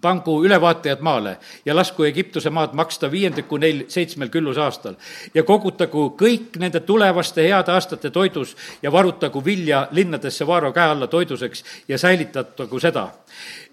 pangu 0.00 0.44
ülevaatajad 0.44 1.00
maale 1.00 1.36
ja 1.64 1.76
lasku 1.76 2.04
Egiptuse 2.04 2.50
maad 2.50 2.74
maksta 2.74 3.10
viiendiku 3.10 3.56
neil 3.56 3.84
seitsmel 3.88 4.28
küllusaastal 4.28 4.94
ja 5.34 5.42
kogutagu 5.42 6.08
kõik 6.22 6.58
nende 6.58 6.80
tulevaste 6.80 7.46
heade 7.48 7.72
aastate 7.72 8.10
toidus 8.10 8.56
ja 8.82 8.92
varutagu 8.92 9.44
vilja 9.44 9.86
linnadesse 9.90 10.46
Vaaro 10.46 10.72
käe 10.72 10.90
alla 10.90 11.06
toiduseks 11.06 11.64
ja 11.88 11.98
säilitatagu 11.98 12.80
seda 12.80 13.08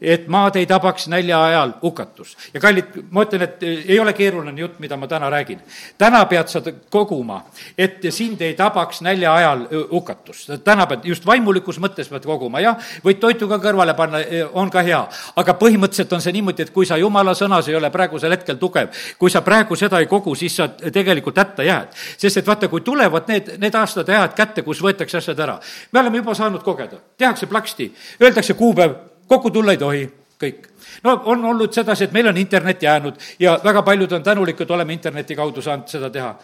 et 0.01 0.27
maad 0.27 0.55
ei 0.59 0.65
tabaks 0.67 1.07
nälja 1.07 1.43
ajal 1.43 1.71
hukatus. 1.81 2.37
ja 2.53 2.59
kallid, 2.59 2.85
ma 3.11 3.23
ütlen, 3.23 3.41
et 3.41 3.63
eh, 3.63 3.85
ei 3.87 3.99
ole 3.99 4.13
keeruline 4.13 4.59
jutt, 4.59 4.79
mida 4.79 4.97
ma 4.97 5.07
täna 5.07 5.29
räägin. 5.29 5.61
täna 5.97 6.25
pead 6.25 6.47
sa 6.47 6.61
koguma, 6.89 7.43
et 7.77 8.03
sind 8.09 8.41
ei 8.41 8.53
tabaks 8.53 9.01
nälja 9.01 9.33
ajal 9.33 9.65
eh, 9.71 9.85
hukatus. 9.91 10.47
täna 10.63 10.85
pead, 10.87 11.05
just 11.05 11.25
vaimulikus 11.25 11.79
mõttes 11.79 12.09
pead 12.09 12.25
koguma, 12.25 12.59
jah, 12.59 12.77
võid 13.05 13.19
toitu 13.19 13.47
ka 13.47 13.59
kõrvale 13.63 13.95
panna, 13.95 14.19
eh, 14.19 14.45
on 14.53 14.69
ka 14.69 14.83
hea. 14.83 15.07
aga 15.35 15.53
põhimõtteliselt 15.53 16.12
on 16.13 16.21
see 16.21 16.33
niimoodi, 16.35 16.65
et 16.67 16.73
kui 16.73 16.85
sa 16.85 16.97
jumala 16.97 17.33
sõnas 17.37 17.67
ei 17.69 17.77
ole 17.77 17.89
praegusel 17.93 18.35
hetkel 18.35 18.59
tugev, 18.61 18.91
kui 19.19 19.31
sa 19.31 19.41
praegu 19.45 19.77
seda 19.79 19.99
ei 20.03 20.09
kogu, 20.11 20.35
siis 20.35 20.55
sa 20.61 20.67
tegelikult 20.67 21.37
hätta 21.37 21.63
jääd. 21.63 21.93
sest 22.17 22.37
et 22.37 22.47
vaata, 22.47 22.67
kui 22.67 22.81
tulevad 22.81 23.27
need, 23.27 23.55
need 23.59 23.75
aastad 23.75 24.07
ja 24.07 24.21
ajad 24.21 24.35
kätte, 24.37 24.61
kus 24.61 24.81
võetakse 24.83 25.17
asjad 25.17 25.39
ära, 25.39 25.59
me 25.91 25.99
oleme 25.99 26.21
juba 26.23 26.35
saanud 26.35 26.63
kogeda, 26.63 26.99
tehakse 27.17 27.45
plaksti, 27.45 27.93
öeldakse 28.21 28.53
kuupäev, 28.53 28.95
kokku 29.27 29.51
tulla 29.51 29.71
ei 29.71 29.77
tohi, 29.77 30.05
kõik 30.41 30.72
no 31.03 31.15
on 31.25 31.45
olnud 31.45 31.73
sedasi, 31.73 32.03
et 32.07 32.11
meil 32.15 32.27
on 32.27 32.37
internet 32.37 32.83
jäänud 32.83 33.19
ja 33.39 33.57
väga 33.63 33.81
paljud 33.81 34.11
on 34.11 34.23
tänulikud, 34.23 34.69
oleme 34.71 34.93
interneti 34.93 35.35
kaudu 35.35 35.61
saanud 35.61 35.87
seda 35.87 36.09
teha. 36.09 36.35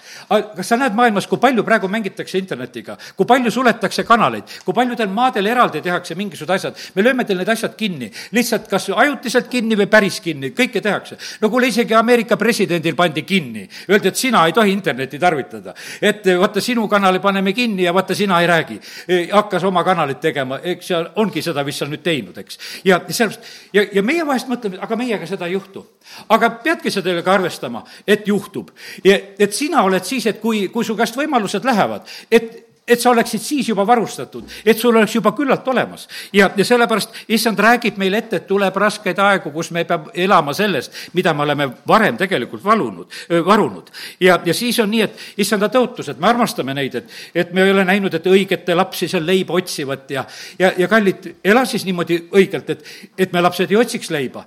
kas 0.56 0.68
sa 0.68 0.78
näed 0.78 0.96
maailmas, 0.96 1.28
kui 1.28 1.38
palju 1.38 1.64
praegu 1.64 1.88
mängitakse 1.88 2.38
internetiga, 2.38 2.98
kui 3.16 3.26
palju 3.26 3.52
suletakse 3.52 4.04
kanaleid, 4.04 4.44
kui 4.66 4.74
paljudel 4.74 5.10
maadel 5.14 5.46
eraldi 5.46 5.82
tehakse 5.82 6.16
mingisugused 6.16 6.56
asjad, 6.56 6.80
me 6.96 7.04
lööme 7.04 7.26
teil 7.26 7.40
need 7.42 7.50
asjad 7.50 7.76
kinni, 7.78 8.12
lihtsalt 8.32 8.68
kas 8.72 8.90
ajutiselt 8.96 9.50
kinni 9.52 9.78
või 9.80 9.90
päris 9.92 10.20
kinni, 10.24 10.52
kõike 10.56 10.82
tehakse. 10.82 11.18
no 11.42 11.50
kuule, 11.50 11.68
isegi 11.68 11.96
Ameerika 11.96 12.38
presidendil 12.38 12.96
pandi 12.96 13.24
kinni, 13.24 13.68
öeldi, 13.90 14.08
et 14.08 14.16
sina 14.16 14.46
ei 14.48 14.54
tohi 14.54 14.72
internetti 14.72 15.20
tarvitada. 15.20 15.74
et 16.02 16.26
vaata, 16.40 16.62
sinu 16.62 16.88
kanali 16.88 17.20
paneme 17.20 17.54
kinni 17.54 17.84
ja 17.84 17.94
vaata, 17.94 18.16
sina 18.16 18.42
ei 18.42 18.48
räägi. 18.48 18.80
E, 19.08 19.28
hakkas 19.32 19.64
oma 19.64 19.84
kanalit 19.84 20.20
tegema, 20.20 20.60
eks 20.64 20.90
ja 20.90 21.04
ongi 21.16 21.42
seda 21.42 21.64
vist 21.66 21.80
seal 21.80 21.92
nüüd 21.92 22.04
teinud, 22.04 22.38
eks. 22.38 22.60
ja 22.86 23.00
sellepärast, 23.08 23.48
ja, 23.74 23.86
ja 23.94 24.04
meie 24.04 24.26
vahest 24.40 24.50
mõtleme, 24.52 24.80
aga 24.82 24.96
meiega 24.96 25.28
seda 25.28 25.48
ei 25.48 25.54
juhtu. 25.54 25.86
aga 26.30 26.50
peadki 26.64 26.92
sellega 26.92 27.34
arvestama, 27.34 27.84
et 28.08 28.28
juhtub. 28.28 28.72
et 29.04 29.54
sina 29.54 29.84
oled 29.84 30.04
siis, 30.04 30.26
et 30.26 30.40
kui, 30.40 30.68
kui 30.70 30.86
su 30.86 30.96
käest 30.96 31.16
võimalused 31.16 31.66
lähevad, 31.66 32.08
et 32.32 32.69
et 32.90 33.02
sa 33.02 33.12
oleksid 33.12 33.42
siis 33.42 33.70
juba 33.70 33.86
varustatud, 33.88 34.44
et 34.66 34.78
sul 34.78 34.96
oleks 34.96 35.16
juba 35.16 35.32
küllalt 35.38 35.68
olemas. 35.68 36.08
ja, 36.34 36.50
ja 36.58 36.66
sellepärast 36.66 37.10
issand 37.28 37.60
räägib 37.60 37.98
meile 37.98 38.18
ette, 38.18 38.42
et 38.42 38.48
tuleb 38.48 38.76
raskeid 38.76 39.20
aegu, 39.20 39.52
kus 39.52 39.72
me 39.72 39.84
peab 39.86 40.10
elama 40.14 40.54
sellest, 40.54 40.96
mida 41.14 41.34
me 41.34 41.44
oleme 41.44 41.70
varem 41.88 42.18
tegelikult 42.18 42.64
valunud, 42.64 43.08
varunud. 43.46 43.92
ja, 44.20 44.40
ja 44.46 44.54
siis 44.54 44.80
on 44.80 44.90
nii, 44.92 45.02
et 45.02 45.20
issanda 45.38 45.70
tõotused, 45.70 46.18
me 46.20 46.28
armastame 46.28 46.74
neid, 46.74 46.96
et, 46.96 47.12
et 47.36 47.54
me 47.54 47.64
ei 47.64 47.74
ole 47.74 47.86
näinud, 47.86 48.14
et 48.14 48.26
õigete 48.28 48.76
lapsi 48.76 49.08
seal 49.08 49.26
leiba 49.26 49.54
otsivat 49.54 50.12
ja, 50.12 50.26
ja, 50.60 50.74
ja 50.78 50.88
kallid, 50.88 51.30
ela 51.44 51.66
siis 51.66 51.86
niimoodi 51.86 52.20
õigelt, 52.34 52.74
et, 52.74 52.84
et 53.18 53.34
me 53.34 53.44
lapsed 53.46 53.72
ei 53.72 53.78
otsiks 53.78 54.10
leiba. 54.10 54.46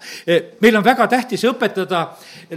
meil 0.61 0.77
on 0.77 0.85
väga 0.85 1.07
tähtis 1.09 1.45
õpetada 1.49 2.03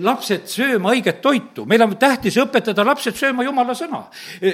lapsed 0.01 0.47
sööma 0.49 0.93
õiget 0.95 1.21
toitu, 1.21 1.65
meil 1.65 1.81
on 1.85 1.95
tähtis 1.99 2.37
õpetada 2.41 2.85
lapsed 2.85 3.15
sööma 3.15 3.43
jumala 3.43 3.75
sõna. 3.77 4.05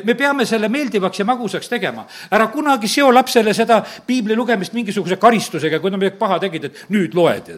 me 0.04 0.16
peame 0.16 0.46
selle 0.46 0.70
meeldivaks 0.70 1.21
ja 1.22 1.28
magusaks 1.28 1.70
tegema. 1.70 2.06
ära 2.32 2.48
kunagi 2.54 2.90
seo 2.92 3.12
lapsele 3.14 3.54
seda 3.54 3.82
piibli 4.08 4.36
lugemist 4.36 4.74
mingisuguse 4.74 5.18
karistusega, 5.22 5.80
kui 5.80 5.92
nad 5.92 6.02
midagi 6.02 6.20
paha 6.20 6.40
tegid, 6.40 6.70
et 6.70 6.86
nüüd 6.90 7.16
loed. 7.18 7.54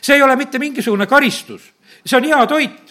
see 0.00 0.14
ei 0.16 0.22
ole 0.22 0.36
mitte 0.36 0.58
mingisugune 0.62 1.06
karistus, 1.06 1.72
see 2.04 2.18
on 2.18 2.28
hea 2.28 2.44
toit 2.46 2.85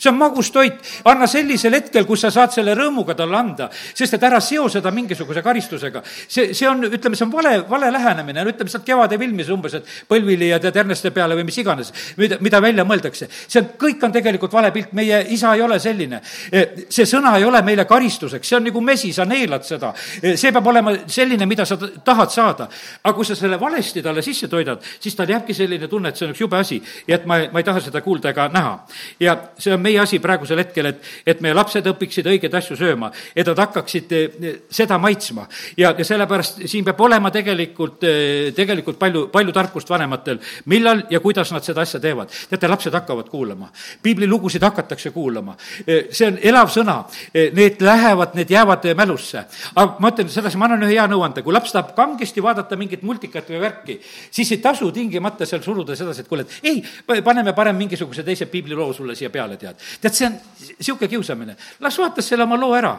see 0.00 0.10
on 0.10 0.16
magus 0.18 0.50
toit, 0.50 0.80
anna 1.04 1.28
sellisel 1.28 1.74
hetkel, 1.76 2.06
kus 2.08 2.24
sa 2.24 2.30
saad 2.32 2.54
selle 2.54 2.74
rõõmuga 2.78 3.14
talle 3.18 3.36
anda, 3.36 3.68
sest 3.70 4.16
et 4.16 4.24
ära 4.24 4.40
seo 4.44 4.68
seda 4.72 4.92
mingisuguse 4.94 5.42
karistusega. 5.44 6.02
see, 6.06 6.54
see 6.54 6.68
on, 6.68 6.82
ütleme, 6.88 7.18
see 7.18 7.26
on 7.26 7.32
vale, 7.32 7.52
vale 7.68 7.90
lähenemine, 7.92 8.44
no 8.44 8.52
ütleme 8.52 8.72
sealt 8.72 8.86
Kevade 8.86 9.18
filmis 9.20 9.50
umbes, 9.52 9.76
et 9.76 9.90
põlvili 10.08 10.48
ja 10.50 10.60
tead 10.62 10.76
Erneste 10.80 11.12
peale 11.14 11.36
või 11.36 11.44
mis 11.50 11.58
iganes, 11.60 11.92
mida, 12.16 12.38
mida 12.40 12.62
välja 12.62 12.86
mõeldakse. 12.88 13.28
see 13.30 13.60
on, 13.60 13.72
kõik 13.80 14.06
on 14.06 14.14
tegelikult 14.14 14.52
vale 14.56 14.72
pilt, 14.72 14.94
meie 14.96 15.20
isa 15.34 15.52
ei 15.54 15.62
ole 15.62 15.78
selline. 15.82 16.22
E, 16.52 16.64
see 16.88 17.06
sõna 17.08 17.36
ei 17.38 17.44
ole 17.44 17.60
meile 17.66 17.84
karistuseks, 17.84 18.48
see 18.48 18.56
on 18.56 18.66
nagu 18.68 18.80
mesi, 18.84 19.12
sa 19.12 19.26
neelad 19.28 19.66
seda. 19.68 19.92
E, 20.22 20.36
see 20.40 20.52
peab 20.52 20.66
olema 20.72 20.94
selline, 21.06 21.46
mida 21.46 21.66
sa 21.68 21.76
tahad 21.76 22.32
saada. 22.32 22.68
aga 23.04 23.14
kui 23.14 23.24
sa 23.24 23.36
selle 23.36 23.60
valesti 23.60 24.02
talle 24.02 24.22
sisse 24.22 24.48
toidad, 24.48 24.80
siis 25.00 25.14
tal 25.16 25.28
jääbki 25.28 25.54
selline 25.54 25.88
tunne, 25.88 26.08
et 26.08 26.16
see 26.16 26.26
on 26.26 26.32
üks 26.34 26.40
jube 26.40 26.56
asi 26.56 26.80
ja 27.06 27.18
et 27.18 27.26
ma, 27.26 27.38
ma 27.52 27.60
ei 27.60 27.66
taha 27.66 27.80
seda 27.84 28.00
kuulda 28.00 28.30
ega 28.30 28.48
näha. 28.52 28.74
ja 29.20 29.36
see 29.58 29.74
on 29.74 29.80
meie 29.80 29.89
meie 29.90 30.00
asi 30.02 30.20
praegusel 30.22 30.62
hetkel, 30.62 30.90
et, 30.90 31.02
et 31.26 31.40
meie 31.42 31.54
lapsed 31.56 31.86
õpiksid 31.90 32.28
õigeid 32.30 32.54
asju 32.56 32.76
sööma, 32.78 33.10
et 33.34 33.48
nad 33.48 33.58
hakkaksid 33.64 34.14
eh, 34.16 34.50
seda 34.70 34.98
maitsma. 35.02 35.46
ja, 35.76 35.92
ja 35.98 36.06
sellepärast 36.06 36.62
siin 36.70 36.86
peab 36.86 37.00
olema 37.06 37.32
tegelikult, 37.34 38.04
eh, 38.06 38.50
tegelikult 38.56 38.98
palju, 39.00 39.26
palju 39.32 39.54
tarkust 39.56 39.90
vanematel, 39.90 40.40
millal 40.70 41.04
ja 41.10 41.20
kuidas 41.20 41.52
nad 41.54 41.66
seda 41.66 41.84
asja 41.86 42.00
teevad. 42.00 42.30
teate, 42.50 42.68
lapsed 42.68 42.94
hakkavad 42.94 43.28
kuulama, 43.30 43.70
piiblilugusid 44.02 44.62
hakatakse 44.62 45.10
kuulama, 45.14 45.56
eh, 45.86 46.08
see 46.10 46.28
on 46.30 46.38
elav 46.42 46.70
sõna, 46.70 47.00
need 47.34 47.82
lähevad, 47.82 48.34
need 48.38 48.50
jäävad 48.50 48.86
mälusse. 48.96 49.44
aga 49.74 49.96
ma 49.98 50.10
ütlen 50.12 50.30
sedasi, 50.30 50.58
ma 50.58 50.68
annan 50.68 50.86
ühe 50.86 50.94
hea 50.94 51.06
nõuande, 51.10 51.42
kui 51.42 51.54
laps 51.54 51.72
tahab 51.74 51.94
kangesti 51.96 52.42
vaadata 52.42 52.76
mingit 52.76 53.02
multikat 53.02 53.48
või 53.50 53.60
värki, 53.60 54.00
siis 54.30 54.50
ei 54.52 54.62
tasu 54.62 54.90
tingimata 54.92 55.46
seal 55.46 55.62
suruda 55.62 55.96
sedasi, 55.96 56.24
et 56.24 56.28
kuule, 56.28 56.46
et 56.46 56.70
ei, 56.70 56.82
paneme 57.24 57.52
parem 57.56 57.76
mingisuguse 57.76 58.24
teise 58.26 58.46
piibliloo 58.50 58.92
sulle 58.92 59.14
siia 59.14 59.30
peale, 59.30 59.56
tead 59.56 59.79
tead, 60.00 60.14
see 60.14 60.26
on 60.26 60.38
niisugune 60.76 61.08
kiusamine. 61.08 61.56
las 61.80 61.98
vaatas 61.98 62.28
selle 62.28 62.44
oma 62.44 62.60
loo 62.60 62.74
ära. 62.74 62.98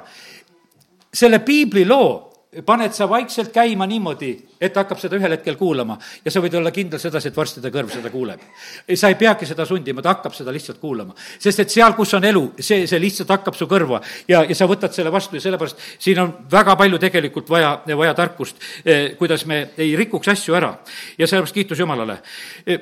selle 1.13 1.39
piibliloo 1.39 2.31
paned 2.65 2.91
sa 2.91 3.07
vaikselt 3.09 3.53
käima 3.55 3.85
niimoodi, 3.87 4.31
et 4.59 4.75
hakkab 4.75 4.99
seda 4.99 5.15
ühel 5.15 5.31
hetkel 5.37 5.55
kuulama 5.55 5.95
ja 6.25 6.31
sa 6.33 6.41
võid 6.43 6.57
olla 6.59 6.73
kindel 6.75 6.99
sedasi, 6.99 7.29
et 7.31 7.37
varsti 7.37 7.63
ta 7.63 7.71
kõrv 7.71 7.93
seda 7.93 8.11
kuuleb. 8.11 8.41
sa 8.95 9.07
ei 9.07 9.15
peagi 9.15 9.47
seda 9.47 9.65
sundima, 9.65 10.01
ta 10.01 10.11
hakkab 10.17 10.35
seda 10.35 10.51
lihtsalt 10.51 10.79
kuulama. 10.79 11.15
sest 11.39 11.63
et 11.63 11.69
seal, 11.69 11.93
kus 11.95 12.13
on 12.13 12.27
elu, 12.27 12.43
see, 12.59 12.87
see 12.87 12.99
lihtsalt 12.99 13.31
hakkab 13.31 13.55
su 13.55 13.67
kõrva 13.71 14.01
ja, 14.27 14.43
ja 14.43 14.55
sa 14.55 14.67
võtad 14.67 14.91
selle 14.91 15.11
vastu 15.11 15.39
ja 15.39 15.41
sellepärast 15.41 15.79
siin 15.99 16.19
on 16.19 16.33
väga 16.51 16.75
palju 16.75 16.99
tegelikult 16.99 17.49
vaja, 17.49 17.77
vaja 17.87 18.13
tarkust, 18.13 18.59
eh, 18.83 19.15
kuidas 19.15 19.45
me 19.45 19.69
ei 19.77 19.95
rikuks 19.95 20.27
asju 20.27 20.59
ära. 20.59 20.75
ja 21.17 21.27
sellepärast 21.27 21.55
kiitus 21.55 21.79
Jumalale 21.79 22.19
eh, 22.65 22.79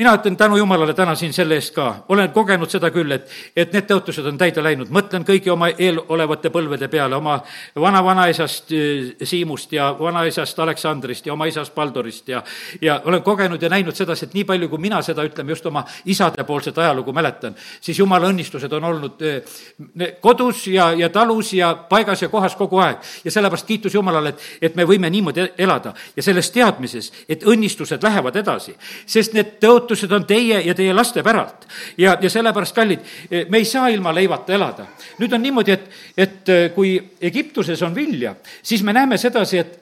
mina 0.00 0.14
ütlen 0.16 0.36
tänu 0.36 0.56
jumalale 0.56 0.94
täna 0.94 1.14
siin 1.14 1.32
selle 1.32 1.58
eest 1.60 1.74
ka, 1.76 2.04
olen 2.08 2.30
kogenud 2.32 2.70
seda 2.72 2.88
küll, 2.90 3.12
et, 3.12 3.26
et 3.52 3.74
need 3.76 3.84
tõotused 3.84 4.24
on 4.24 4.38
täide 4.40 4.62
läinud, 4.64 4.88
mõtlen 4.88 5.26
kõigi 5.28 5.50
oma 5.52 5.68
eelolevate 5.74 6.48
põlvede 6.54 6.88
peale, 6.88 7.18
oma 7.18 7.34
vana-vanaisast 7.76 8.72
eh, 8.72 9.10
Siimust 9.28 9.74
ja 9.76 9.90
vanaisast 9.98 10.58
Aleksandrist 10.64 11.28
ja 11.28 11.34
oma 11.34 11.50
isast 11.50 11.74
Paldorist 11.74 12.30
ja, 12.32 12.40
ja 12.80 12.96
olen 13.04 13.20
kogenud 13.22 13.60
ja 13.60 13.68
näinud 13.68 13.98
sedasi, 13.98 14.30
et 14.30 14.38
nii 14.38 14.46
palju, 14.48 14.70
kui 14.72 14.80
mina 14.80 15.02
seda, 15.04 15.26
ütleme 15.28 15.52
just 15.52 15.68
oma 15.68 15.84
isadepoolset 16.08 16.80
ajalugu 16.80 17.12
mäletan, 17.12 17.58
siis 17.80 18.00
jumala 18.00 18.32
õnnistused 18.32 18.72
on 18.80 18.88
olnud 18.92 19.26
eh, 19.28 20.16
kodus 20.24 20.64
ja, 20.72 20.94
ja 20.96 21.12
talus 21.12 21.52
ja 21.58 21.74
paigas 21.92 22.24
ja 22.24 22.30
kohas 22.32 22.56
kogu 22.56 22.80
aeg. 22.80 23.04
ja 23.24 23.34
sellepärast 23.36 23.68
kiitus 23.68 24.00
Jumalale, 24.00 24.32
et, 24.32 24.48
et 24.70 24.80
me 24.80 24.88
võime 24.88 25.12
niimoodi 25.12 25.50
elada. 25.58 25.92
Ja 26.16 26.22
selles 26.24 26.48
teadmises, 26.56 27.12
et 27.28 27.44
õnnistused 27.44 28.00
lähevad 28.02 28.40
edasi, 28.40 28.72
sest 29.04 29.36
need 29.36 29.58
tõotused 29.60 29.89
lootused 29.90 30.12
on 30.12 30.26
teie 30.26 30.60
ja 30.62 30.74
teie 30.74 30.92
laste 30.94 31.22
päralt. 31.22 31.66
ja, 31.98 32.16
ja 32.20 32.30
sellepärast, 32.30 32.74
kallid, 32.74 33.00
me 33.48 33.58
ei 33.58 33.64
saa 33.64 33.88
ilma 33.88 34.14
leivata 34.14 34.54
elada. 34.54 34.86
nüüd 35.18 35.32
on 35.32 35.42
niimoodi, 35.42 35.72
et, 35.72 35.90
et 36.16 36.48
äh, 36.48 36.70
kui 36.74 36.94
Egiptuses 37.20 37.82
on 37.82 37.94
vilja, 37.94 38.34
siis 38.62 38.82
me 38.82 38.92
näeme 38.92 39.18
sedasi, 39.18 39.58
et, 39.58 39.78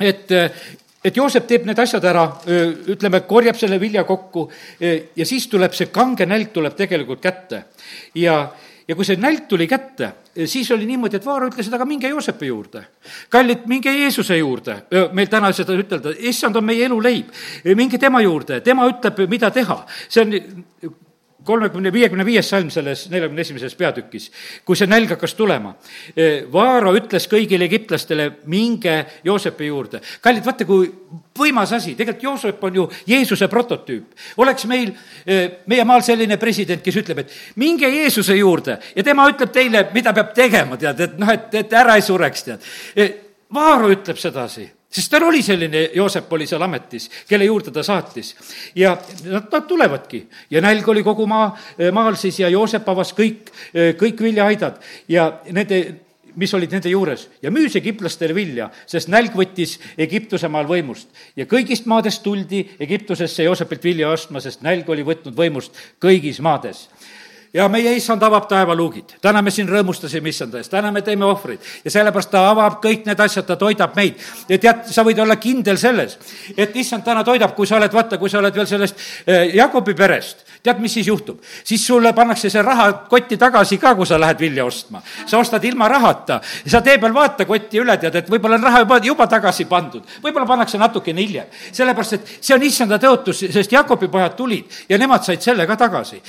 et 0.00 0.32
äh, 0.32 0.50
et 1.04 1.16
Joosep 1.16 1.46
teeb 1.48 1.64
need 1.64 1.78
asjad 1.80 2.04
ära, 2.04 2.26
äh, 2.44 2.74
ütleme, 2.92 3.22
korjab 3.24 3.56
selle 3.56 3.80
vilja 3.80 4.04
kokku 4.04 4.50
ja 4.80 5.24
siis 5.24 5.46
tuleb 5.48 5.72
see 5.72 5.88
kange 5.88 6.26
nälg 6.28 6.52
tuleb 6.52 6.76
tegelikult 6.76 7.22
kätte. 7.24 7.64
ja, 8.14 8.50
ja 8.90 8.96
kui 8.98 9.06
see 9.06 9.18
nälg 9.22 9.44
tuli 9.48 9.68
kätte, 9.70 10.08
siis 10.50 10.70
oli 10.74 10.88
niimoodi, 10.88 11.20
et 11.20 11.26
Vaaro 11.26 11.46
ütles, 11.50 11.68
et 11.68 11.76
aga 11.76 11.86
minge 11.86 12.08
Joosepi 12.10 12.48
juurde. 12.50 12.82
kallid, 13.30 13.62
minge 13.70 13.92
Jeesuse 13.94 14.38
juurde, 14.40 14.80
meil 15.14 15.30
täna 15.30 15.52
seda 15.54 15.76
ütelda, 15.78 16.14
issand 16.18 16.58
on 16.58 16.66
meie 16.66 16.88
eluleib. 16.88 17.30
minge 17.76 17.98
tema 17.98 18.20
juurde, 18.24 18.60
tema 18.66 18.88
ütleb, 18.90 19.22
mida 19.30 19.50
teha. 19.54 19.84
see 20.08 20.24
on 20.24 20.96
kolmekümne, 21.44 21.92
viiekümne 21.92 22.24
viies 22.26 22.48
salm 22.50 22.70
selles 22.70 23.06
neljakümne 23.10 23.44
esimeses 23.44 23.74
peatükis, 23.78 24.30
kui 24.64 24.76
see 24.78 24.88
nälg 24.90 25.14
hakkas 25.14 25.34
tulema. 25.38 25.74
Vaaro 26.52 26.92
ütles 26.98 27.26
kõigile 27.30 27.66
egiptlastele, 27.68 28.30
minge 28.52 28.96
Joosepi 29.24 29.70
juurde. 29.70 30.00
kallid, 30.20 30.44
vaata, 30.46 30.64
kui 30.64 30.90
võimas 31.38 31.72
asi, 31.76 31.94
tegelikult 31.94 32.22
Joosep 32.24 32.64
on 32.64 32.74
ju 32.74 32.90
Jeesuse 33.06 33.48
prototüüp. 33.48 34.04
oleks 34.36 34.66
meil 34.66 34.92
meie 35.66 35.84
maal 35.84 36.02
selline 36.02 36.36
president, 36.36 36.82
kes 36.82 36.96
ütleb, 36.96 37.18
et 37.18 37.32
minge 37.56 37.88
Jeesuse 37.88 38.36
juurde 38.36 38.78
ja 38.96 39.02
tema 39.02 39.28
ütleb 39.28 39.52
teile, 39.52 39.88
mida 39.94 40.12
peab 40.12 40.34
tegema, 40.34 40.76
tead, 40.76 41.00
et 41.00 41.18
noh, 41.18 41.30
et, 41.30 41.54
et 41.54 41.72
ära 41.72 41.96
ei 41.96 42.02
sureks, 42.02 42.44
tead. 42.44 42.68
Vaaro 43.54 43.90
ütleb 43.90 44.18
sedasi 44.18 44.68
sest 44.90 45.10
tal 45.12 45.28
oli 45.28 45.42
selline, 45.42 45.86
Joosep 45.94 46.32
oli 46.32 46.46
seal 46.50 46.62
ametis, 46.66 47.08
kelle 47.28 47.46
juurde 47.46 47.70
ta 47.70 47.82
saatis. 47.86 48.34
ja 48.74 48.96
nad, 49.24 49.48
nad 49.52 49.66
tulevadki 49.68 50.26
ja 50.50 50.60
nälg 50.60 50.88
oli 50.88 51.02
kogu 51.06 51.26
maa, 51.26 51.50
maal 51.92 52.18
siis 52.18 52.40
ja 52.40 52.48
Joosep 52.48 52.88
avas 52.88 53.14
kõik, 53.14 53.52
kõik 53.98 54.22
viljaaidad 54.22 54.80
ja 55.08 55.32
nende 55.50 55.82
mis 56.38 56.52
olid 56.54 56.72
nende 56.74 56.90
juures 56.92 57.26
ja 57.42 57.50
müüs 57.50 57.74
egiptlastele 57.78 58.34
vilja, 58.34 58.68
sest 58.86 59.10
nälg 59.10 59.34
võttis 59.36 59.76
Egiptuse 59.98 60.48
maal 60.48 60.68
võimust. 60.68 61.08
ja 61.36 61.46
kõigist 61.46 61.86
maadest 61.90 62.22
tuldi 62.22 62.62
Egiptusesse 62.80 63.44
Joosepilt 63.44 63.84
vilja 63.84 64.10
ostma, 64.10 64.40
sest 64.40 64.62
nälg 64.62 64.88
oli 64.88 65.04
võtnud 65.06 65.36
võimust 65.36 65.76
kõigis 66.00 66.40
maades 66.40 66.88
ja 67.54 67.66
meie 67.68 67.92
issand 67.96 68.22
avab 68.22 68.46
taevaluugid. 68.48 69.16
täna 69.22 69.42
me 69.42 69.50
siin 69.50 69.68
rõõmustasime 69.68 70.30
issanda 70.30 70.58
eest, 70.58 70.70
täna 70.70 70.92
me 70.92 71.02
teeme 71.02 71.24
ohvreid 71.26 71.58
ja 71.84 71.90
sellepärast 71.90 72.30
ta 72.30 72.44
avab 72.50 72.78
kõik 72.84 73.06
need 73.06 73.20
asjad, 73.20 73.46
ta 73.46 73.56
toidab 73.56 73.96
meid. 73.96 74.20
ja 74.48 74.58
tead, 74.58 74.84
sa 74.92 75.04
võid 75.06 75.18
olla 75.22 75.36
kindel 75.36 75.78
selles, 75.78 76.18
et 76.56 76.76
issand 76.76 77.04
täna 77.04 77.24
toidab, 77.24 77.54
kui 77.56 77.66
sa 77.66 77.76
oled, 77.76 77.92
vaata, 77.92 78.18
kui 78.18 78.30
sa 78.30 78.38
oled 78.38 78.54
veel 78.54 78.66
sellest 78.66 78.96
eh, 79.26 79.56
Jakobi 79.56 79.94
perest 79.94 80.46
tead, 80.62 80.80
mis 80.80 80.92
siis 80.94 81.06
juhtub? 81.08 81.40
siis 81.64 81.86
sulle 81.86 82.12
pannakse 82.12 82.50
see 82.50 82.62
raha 82.62 82.92
kotti 83.08 83.36
tagasi 83.40 83.78
ka, 83.78 83.94
kui 83.94 84.06
sa 84.06 84.18
lähed 84.20 84.40
vilja 84.40 84.64
ostma. 84.64 85.02
sa 85.26 85.38
ostad 85.38 85.64
ilma 85.64 85.88
rahata, 85.88 86.40
sa 86.66 86.80
tee 86.80 86.98
peal 86.98 87.14
vaata 87.14 87.46
kotti 87.48 87.80
üle, 87.80 87.96
tead, 88.00 88.14
et 88.20 88.30
võib-olla 88.30 88.58
on 88.58 88.66
raha 88.68 88.82
juba, 88.84 89.00
juba 89.04 89.26
tagasi 89.26 89.64
pandud. 89.70 90.04
võib-olla 90.22 90.46
pannakse 90.46 90.78
natukene 90.78 91.22
hiljem. 91.22 91.46
sellepärast, 91.72 92.12
et 92.12 92.32
see 92.40 92.54
on 92.54 92.62
issanda 92.62 92.98
tõotus, 92.98 93.44
sest 93.52 93.72
Jakobi 93.72 94.08
pojad 94.08 94.36
tulid 94.36 94.80
ja 94.88 94.98
nemad 94.98 95.24
said 95.24 95.40
selle 95.42 95.66
ka 95.66 95.76
tagasi. 95.76 96.20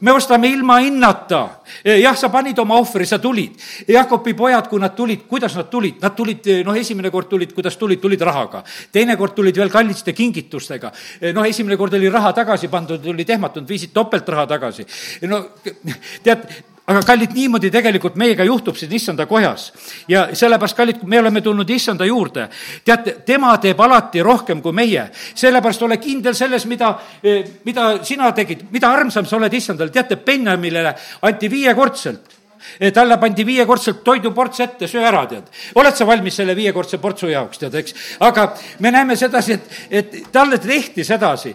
me 0.00 0.12
ostame 0.12 0.48
ilma 0.48 0.78
hinnata. 0.80 1.60
jah, 1.84 2.16
sa 2.16 2.28
panid 2.28 2.58
oma 2.58 2.78
ohvri, 2.80 3.06
sa 3.06 3.18
tulid. 3.18 3.60
Jakobi 3.88 4.34
pojad, 4.34 4.68
kui 4.68 4.80
nad 4.80 4.94
tulid, 4.96 5.26
kuidas 5.28 5.56
nad 5.56 5.68
tulid? 5.70 6.00
Nad 6.00 6.16
tulid, 6.16 6.46
noh, 6.64 6.76
esimene 6.76 7.10
kord 7.10 7.28
tulid, 7.28 7.52
kuidas 7.52 7.76
tulid, 7.76 8.00
tulid 8.00 8.20
rahaga. 8.20 8.64
teine 8.92 9.16
kord 9.16 9.34
tulid 9.34 9.56
veel 9.56 9.70
kallite 9.70 10.12
kingitustega. 10.12 10.92
noh, 11.34 11.44
esimene 11.44 11.76
kord 11.76 11.94
oli 11.94 12.08
raha 12.08 12.32
tagasi 12.32 12.68
pandud, 12.68 13.06
olid 13.06 13.30
ehmatunud 13.30 13.73
viisid 13.74 13.92
topeltraha 13.96 14.46
tagasi. 14.54 14.86
no 15.28 15.42
tead, 16.22 16.46
aga 16.84 17.00
kallid, 17.06 17.32
niimoodi 17.32 17.70
tegelikult 17.72 18.16
meiega 18.20 18.44
juhtub 18.44 18.76
siin 18.76 18.92
issanda 18.92 19.26
kojas. 19.26 19.70
ja 20.08 20.26
sellepärast, 20.36 20.76
kallid, 20.76 21.02
me 21.08 21.20
oleme 21.20 21.40
tulnud 21.40 21.70
issanda 21.70 22.04
juurde. 22.04 22.48
teate, 22.84 23.16
tema 23.26 23.56
teeb 23.58 23.80
alati 23.80 24.22
rohkem 24.22 24.62
kui 24.62 24.72
meie. 24.72 25.08
sellepärast 25.34 25.82
ole 25.82 25.98
kindel 25.98 26.34
selles, 26.34 26.66
mida, 26.66 26.94
mida 27.64 27.90
sina 28.04 28.32
tegid, 28.32 28.66
mida 28.70 28.92
armsam 28.92 29.26
sa 29.26 29.36
oled 29.36 29.52
issandale. 29.52 29.90
teate, 29.90 30.16
Benjaminile 30.16 30.94
anti 31.22 31.50
viiekordselt 31.50 32.43
talle 32.94 33.18
pandi 33.18 33.46
viiekordselt 33.46 34.02
toiduports 34.04 34.60
ette, 34.60 34.88
söö 34.90 35.04
ära, 35.06 35.24
tead. 35.30 35.48
oled 35.74 35.96
sa 35.96 36.06
valmis 36.06 36.36
selle 36.36 36.56
viiekordse 36.56 36.98
portsu 36.98 37.28
jaoks, 37.30 37.58
tead, 37.58 37.74
eks? 37.80 37.94
aga 38.24 38.46
me 38.80 38.90
näeme 38.94 39.16
sedasi, 39.16 39.52
et, 39.52 39.70
et 39.90 40.16
talle 40.32 40.58
tehti 40.58 41.04
sedasi, 41.04 41.54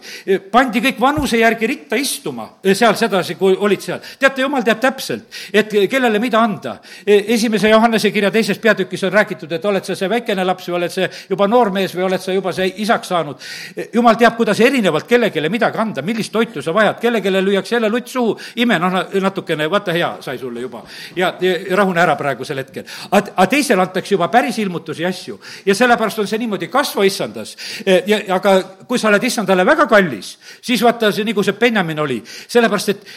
pandi 0.51 0.81
kõik 0.83 0.99
vanuse 1.01 1.39
järgi 1.39 1.67
ritta 1.67 1.99
istuma 1.99 2.47
seal 2.73 2.95
sedasi, 2.99 3.35
kui 3.39 3.57
olid 3.57 3.83
seal. 3.83 4.01
teate, 4.19 4.41
jumal 4.41 4.63
teab 4.65 4.81
täpselt, 4.83 5.27
et 5.53 5.73
kellele 5.89 6.19
mida 6.19 6.41
anda. 6.41 6.77
esimese 7.05 7.69
Johannese 7.69 8.11
kirja 8.11 8.31
teises 8.31 8.59
peatükis 8.59 9.03
on 9.03 9.13
räägitud, 9.13 9.51
et 9.51 9.65
oled 9.65 9.85
sa 9.85 9.95
see 9.95 10.09
väikene 10.09 10.45
laps 10.45 10.69
või 10.69 10.79
oled 10.81 10.93
sa 10.93 11.07
juba 11.29 11.47
noormees 11.47 11.95
või 11.95 12.07
oled 12.09 12.21
sa 12.21 12.33
juba 12.33 12.53
see 12.55 12.73
isaks 12.83 13.07
saanud. 13.07 13.49
jumal 13.93 14.15
teab, 14.15 14.37
kuidas 14.37 14.59
erinevalt 14.59 15.07
kellelegi 15.07 15.49
midagi 15.49 15.77
anda, 15.77 16.01
millist 16.01 16.31
toitu 16.31 16.61
sa 16.61 16.73
vajad, 16.73 16.99
kellelegi 17.01 17.31
lüüakse 17.39 17.75
jälle 17.75 17.89
lutt 17.89 18.07
suhu, 18.07 18.37
ime, 18.55 18.79
noh, 18.79 18.99
natukene, 19.21 19.69
vaata, 19.69 19.93
hea 19.93 20.17
sai 20.21 20.37
sulle 20.37 20.61
juba 20.61 20.83
ja, 21.15 21.33
rahune 21.75 22.01
ära 22.01 22.15
praegusel 22.19 22.63
hetkel. 22.63 22.85
aga 23.11 23.47
teisele 23.49 23.81
antakse 23.81 24.15
juba 24.15 24.27
päris 24.31 24.57
ilmutusi 24.59 25.03
ja 25.03 25.09
asju 25.09 25.39
ja 25.65 25.75
sellepärast 25.75 26.19
on 26.19 26.27
see 26.27 26.39
niimoodi, 26.39 26.67
kasva 26.67 27.05
issandas. 27.05 27.55
E, 27.85 28.03
ja, 28.07 28.21
aga 28.35 28.55
kui 28.87 28.99
sa 28.99 29.09
oled 29.09 29.23
issandale 29.23 29.65
väga 29.65 29.87
kallis, 29.87 30.35
siis 30.61 30.83
vaata, 30.83 31.11
see 31.11 31.27
nagu 31.27 31.43
see 31.43 31.57
Benjamin 31.59 31.99
oli, 31.99 32.19
sellepärast 32.25 32.93
et 32.93 33.07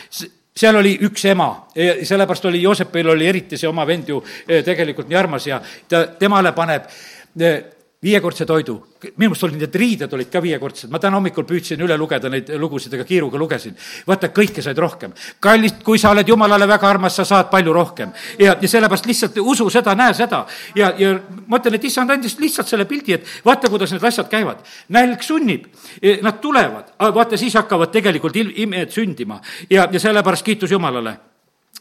seal 0.53 0.77
oli 0.77 0.97
üks 1.09 1.25
ema, 1.31 1.49
sellepärast 1.75 2.51
oli 2.51 2.63
Joosepil 2.63 3.09
oli 3.15 3.29
eriti 3.29 3.59
see 3.61 3.69
oma 3.69 3.87
vend 3.89 4.09
ju 4.13 4.21
e, 4.47 4.63
tegelikult 4.63 5.09
nii 5.09 5.19
armas 5.19 5.47
ja 5.49 5.61
ta, 5.89 6.05
temale 6.19 6.53
paneb 6.53 6.91
e, 7.41 7.55
viiekordse 8.03 8.47
toidu, 8.47 8.75
minu 9.15 9.31
meelest 9.31 9.45
olid 9.47 9.61
need 9.63 9.77
riided 9.79 10.15
olid 10.17 10.31
ka 10.31 10.41
viiekordsed, 10.43 10.91
ma 10.91 10.99
täna 11.03 11.21
hommikul 11.21 11.47
püüdsin 11.47 11.81
üle 11.85 11.95
lugeda 11.99 12.31
neid 12.33 12.51
lugusid, 12.59 12.95
aga 12.97 13.07
kiiruga 13.07 13.39
lugesin. 13.39 13.77
vaata, 14.07 14.33
kõike 14.35 14.63
said 14.63 14.79
rohkem. 14.79 15.13
kallist, 15.41 15.83
kui 15.87 15.99
sa 15.99 16.11
oled 16.11 16.29
jumalale 16.29 16.67
väga 16.67 16.89
armas, 16.89 17.15
sa 17.15 17.25
saad 17.25 17.51
palju 17.51 17.73
rohkem. 17.73 18.13
ja, 18.39 18.57
ja 18.61 18.69
sellepärast 18.69 19.07
lihtsalt 19.07 19.39
usu 19.39 19.71
seda, 19.71 19.95
näe 19.95 20.15
seda. 20.15 20.47
ja, 20.75 20.93
ja 20.99 21.15
ma 21.47 21.63
ütlen, 21.63 21.79
et 21.79 21.85
issand 21.85 22.11
andis 22.11 22.39
lihtsalt 22.39 22.69
selle 22.69 22.85
pildi, 22.91 23.13
et 23.13 23.27
vaata, 23.45 23.71
kuidas 23.71 23.93
need 23.95 24.05
asjad 24.05 24.29
käivad. 24.29 24.67
nälg 24.89 25.23
sunnib, 25.23 25.67
e, 26.03 26.19
nad 26.23 26.41
tulevad, 26.43 26.97
vaata, 26.99 27.37
siis 27.37 27.55
hakkavad 27.55 27.95
tegelikult 27.95 28.37
imed 28.37 28.91
sündima 28.91 29.41
ja, 29.71 29.87
ja 29.93 30.01
sellepärast 30.01 30.45
kiitus 30.45 30.71
Jumalale 30.71 31.32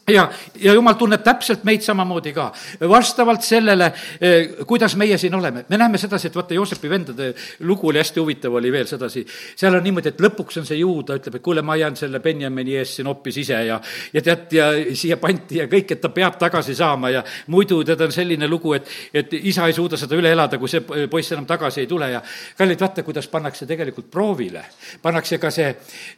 ja, 0.08 0.30
ja 0.60 0.72
jumal 0.74 0.94
tunneb 0.98 1.22
täpselt 1.22 1.64
meid 1.64 1.82
samamoodi 1.84 2.32
ka, 2.34 2.48
vastavalt 2.90 3.44
sellele, 3.46 3.92
eh, 4.20 4.48
kuidas 4.66 4.96
meie 4.96 5.18
siin 5.18 5.34
oleme. 5.34 5.64
me 5.68 5.78
näeme 5.78 5.98
sedasi, 5.98 6.26
et 6.26 6.36
vaata, 6.36 6.54
Joosepi 6.54 6.90
vendade 6.90 7.34
lugu 7.60 7.88
oli 7.88 7.98
hästi 7.98 8.20
huvitav, 8.20 8.54
oli 8.54 8.72
veel 8.72 8.86
sedasi, 8.86 9.26
seal 9.56 9.74
on 9.74 9.82
niimoodi, 9.82 10.08
et 10.08 10.20
lõpuks 10.20 10.58
on 10.58 10.66
see 10.66 10.78
juuda, 10.78 11.16
ütleb, 11.20 11.36
et 11.36 11.42
kuule, 11.42 11.62
ma 11.62 11.76
jään 11.76 11.96
selle 11.96 12.20
Benjamini 12.20 12.76
eest 12.76 12.98
siin 12.98 13.06
hoopis 13.06 13.38
ise 13.44 13.60
ja 13.66 13.80
ja 14.12 14.22
tead, 14.22 14.52
ja 14.52 14.70
siia 14.94 15.16
pandi 15.16 15.60
ja 15.60 15.68
kõik, 15.70 15.94
et 15.94 16.00
ta 16.00 16.08
peab 16.08 16.38
tagasi 16.38 16.74
saama 16.74 17.10
ja 17.10 17.22
muidu 17.46 17.82
tead, 17.84 18.00
on 18.00 18.12
selline 18.12 18.48
lugu, 18.48 18.74
et, 18.74 18.88
et 19.14 19.32
isa 19.32 19.66
ei 19.66 19.72
suuda 19.72 19.96
seda 19.96 20.18
üle 20.18 20.32
elada, 20.32 20.58
kui 20.58 20.68
see 20.68 20.82
poiss 21.10 21.32
enam 21.32 21.46
tagasi 21.46 21.84
ei 21.84 21.86
tule 21.86 22.10
ja 22.10 22.22
kallid, 22.58 22.80
vaata, 22.80 23.02
kuidas 23.02 23.28
pannakse 23.28 23.66
tegelikult 23.66 24.10
proovile. 24.10 24.64
pannakse 25.02 25.38
ka 25.38 25.50
see 25.50 25.68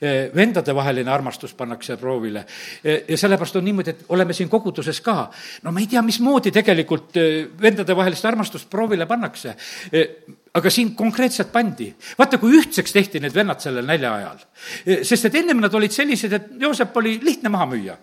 eh, 0.01 0.31
vendadevaheline 0.35 1.11
armastus 1.11 1.55
pannakse 1.55 1.97
proovile 1.97 2.47
eh, 2.85 3.05
ja 3.09 3.18
sellepärast 3.18 3.57
on 3.57 3.63
niimoodi, 3.64 3.94
et 3.94 4.06
oleme 4.14 4.36
siin 4.36 4.48
koguduses 4.52 5.00
ka. 5.04 5.30
no 5.62 5.72
ma 5.72 5.80
ei 5.80 5.88
tea, 5.90 6.02
mismoodi 6.02 6.52
tegelikult 6.54 7.16
eh, 7.20 7.44
vendadevahelist 7.60 8.24
armastust 8.30 8.70
proovile 8.70 9.06
pannakse 9.10 9.54
eh, 9.92 10.08
aga 10.54 10.70
siin 10.70 10.94
konkreetselt 10.94 11.52
pandi. 11.52 11.88
vaata, 12.18 12.38
kui 12.38 12.58
ühtseks 12.60 12.92
tehti 12.92 13.20
need 13.20 13.34
vennad 13.34 13.62
sellel 13.62 13.86
nälja 13.86 14.14
ajal. 14.14 14.44
Eh, 14.86 15.02
sest 15.06 15.30
et 15.30 15.40
ennem 15.42 15.62
nad 15.62 15.74
olid 15.74 15.92
sellised, 15.92 16.32
et 16.32 16.52
Joosep 16.60 16.96
oli 16.96 17.18
lihtne 17.22 17.48
maha 17.48 17.66
müüa. 17.72 17.96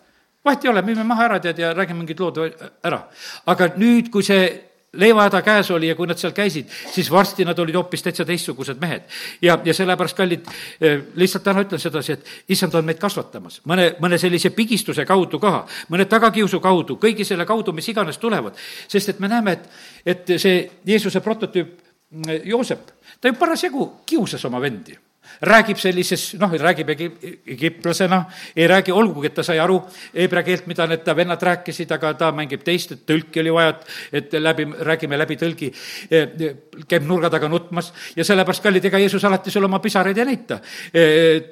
vahet 0.46 0.66
ei 0.66 0.70
ole, 0.72 0.82
müüme 0.82 1.04
maha 1.06 1.30
ära, 1.30 1.40
tead, 1.40 1.60
ja 1.60 1.74
räägime 1.74 2.02
mingid 2.04 2.20
lood 2.20 2.42
ära. 2.84 3.08
aga 3.46 3.72
nüüd, 3.78 4.10
kui 4.12 4.24
see 4.24 4.71
leivahäda 4.94 5.42
käes 5.42 5.72
oli 5.72 5.88
ja 5.88 5.96
kui 5.96 6.08
nad 6.08 6.20
seal 6.20 6.34
käisid, 6.36 6.68
siis 6.92 7.12
varsti 7.12 7.46
nad 7.46 7.60
olid 7.60 7.76
hoopis 7.76 8.04
täitsa 8.04 8.26
teistsugused 8.26 8.80
mehed. 8.82 9.02
ja, 9.42 9.60
ja 9.66 9.74
sellepärast, 9.74 10.18
kallid, 10.18 10.48
eh, 10.82 11.00
lihtsalt 11.16 11.44
täna 11.44 11.64
ütlen 11.64 11.80
sedasi, 11.80 12.14
et 12.14 12.26
issand 12.50 12.76
on 12.76 12.86
meid 12.86 13.00
kasvatamas 13.00 13.62
mõne, 13.68 13.94
mõne 14.04 14.20
sellise 14.20 14.52
pigistuse 14.56 15.06
kaudu 15.06 15.40
ka, 15.40 15.66
mõne 15.90 16.06
tagakiusu 16.06 16.60
kaudu, 16.60 17.00
kõigi 17.02 17.26
selle 17.28 17.46
kaudu, 17.46 17.72
mis 17.72 17.88
iganes 17.88 18.18
tulevad. 18.18 18.58
sest 18.88 19.10
et 19.10 19.20
me 19.20 19.28
näeme, 19.28 19.52
et, 19.52 19.70
et 20.06 20.36
see 20.38 20.70
Jeesuse 20.86 21.22
prototüüp 21.22 21.80
mm, 22.10 22.44
Joosep, 22.44 22.92
ta 23.22 23.28
ju 23.28 23.40
parasjagu 23.40 23.92
kiusas 24.06 24.46
oma 24.46 24.60
vendi 24.62 24.98
räägib 25.42 25.80
sellises, 25.82 26.34
noh, 26.40 26.52
räägib 26.60 26.90
egiptlasena, 26.92 28.26
ei 28.56 28.68
räägi, 28.68 28.94
olgugi 28.94 29.30
et 29.32 29.36
ta 29.38 29.44
sai 29.46 29.58
aru 29.62 29.80
heebrea 30.14 30.44
keelt, 30.46 30.68
mida 30.70 30.86
need 30.90 31.04
ta 31.06 31.16
vennad 31.18 31.42
rääkisid, 31.42 31.92
aga 31.96 32.14
ta 32.20 32.32
mängib 32.36 32.64
teist, 32.66 32.94
et 32.96 33.04
tõlki 33.10 33.42
oli 33.42 33.54
vaja, 33.54 33.74
et 34.14 34.34
läbi, 34.38 34.68
räägime 34.90 35.18
läbi 35.18 35.38
tõlgi, 35.42 35.72
e, 36.10 36.22
e, 36.22 36.52
käib 36.90 37.08
nurga 37.10 37.32
taga 37.34 37.50
nutmas 37.50 37.92
ja 38.16 38.26
sellepärast, 38.28 38.64
kallid, 38.64 38.86
ega 38.86 39.02
Jeesus 39.02 39.26
alati 39.26 39.54
sulle 39.54 39.70
oma 39.70 39.82
pisaraid 39.82 40.18
ei 40.18 40.30
näita. 40.30 40.60
E, 40.94 41.06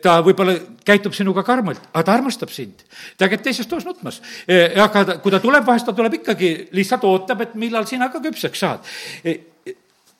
ta 0.04 0.20
võib-olla 0.26 0.58
käitub 0.86 1.18
sinuga 1.18 1.44
karmilt, 1.48 1.90
aga 1.94 2.06
ta 2.06 2.18
armastab 2.20 2.54
sind. 2.54 2.86
ta 3.18 3.30
käib 3.30 3.42
teises 3.46 3.68
toas 3.68 3.86
nutmas. 3.86 4.22
aga 4.48 5.06
ta, 5.06 5.18
kui 5.24 5.32
ta 5.32 5.40
tuleb, 5.40 5.66
vahest 5.66 5.86
ta 5.86 5.94
tuleb 5.94 6.20
ikkagi, 6.22 6.70
lihtsalt 6.78 7.06
ootab, 7.10 7.42
et 7.42 7.56
millal 7.56 7.88
sina 7.90 8.10
ka 8.10 8.22
küpseks 8.22 8.66
saad 8.66 8.86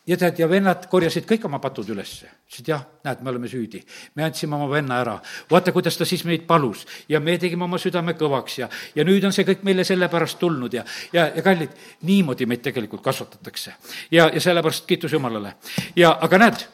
ja 0.10 0.18
tead, 0.18 0.40
ja 0.42 0.48
vennad 0.50 0.88
korjasid 0.90 1.28
kõik 1.30 1.46
oma 1.46 1.60
patud 1.62 1.90
ülesse. 1.94 2.30
ütlesid 2.50 2.72
jah, 2.72 2.82
näed, 3.06 3.22
me 3.22 3.30
oleme 3.30 3.48
süüdi. 3.48 3.82
me 4.16 4.24
andsime 4.26 4.56
oma 4.56 4.70
venna 4.72 5.00
ära. 5.02 5.20
vaata, 5.52 5.72
kuidas 5.72 5.98
ta 5.98 6.06
siis 6.06 6.24
meid 6.26 6.48
palus 6.48 6.86
ja 7.10 7.20
me 7.20 7.38
tegime 7.38 7.64
oma 7.64 7.78
südame 7.78 8.16
kõvaks 8.18 8.58
ja, 8.60 8.70
ja 8.96 9.06
nüüd 9.06 9.24
on 9.26 9.36
see 9.36 9.46
kõik 9.46 9.64
meile 9.64 9.84
sellepärast 9.84 10.40
tulnud 10.40 10.74
ja, 10.74 10.84
ja, 11.14 11.30
ja 11.36 11.46
kallid, 11.46 11.78
niimoodi 12.02 12.46
meid 12.46 12.66
tegelikult 12.66 13.04
kasvatatakse. 13.06 13.74
ja, 14.12 14.30
ja 14.34 14.42
sellepärast 14.42 14.86
kiitus 14.90 15.14
Jumalale. 15.14 15.56
ja, 15.96 16.18
aga 16.22 16.38
näed, 16.38 16.66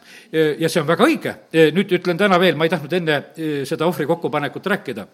ja 0.59 0.69
see 0.69 0.81
on 0.81 0.87
väga 0.87 1.05
õige. 1.05 1.35
nüüd 1.75 1.91
ütlen 1.99 2.17
täna 2.17 2.39
veel, 2.39 2.55
ma 2.55 2.65
ei 2.65 2.73
tahtnud 2.73 2.93
enne 2.93 3.21
eh, 3.35 3.61
seda 3.67 3.87
ohvri 3.87 4.07
kokkupanekut 4.07 4.73
rääkida 4.73 5.07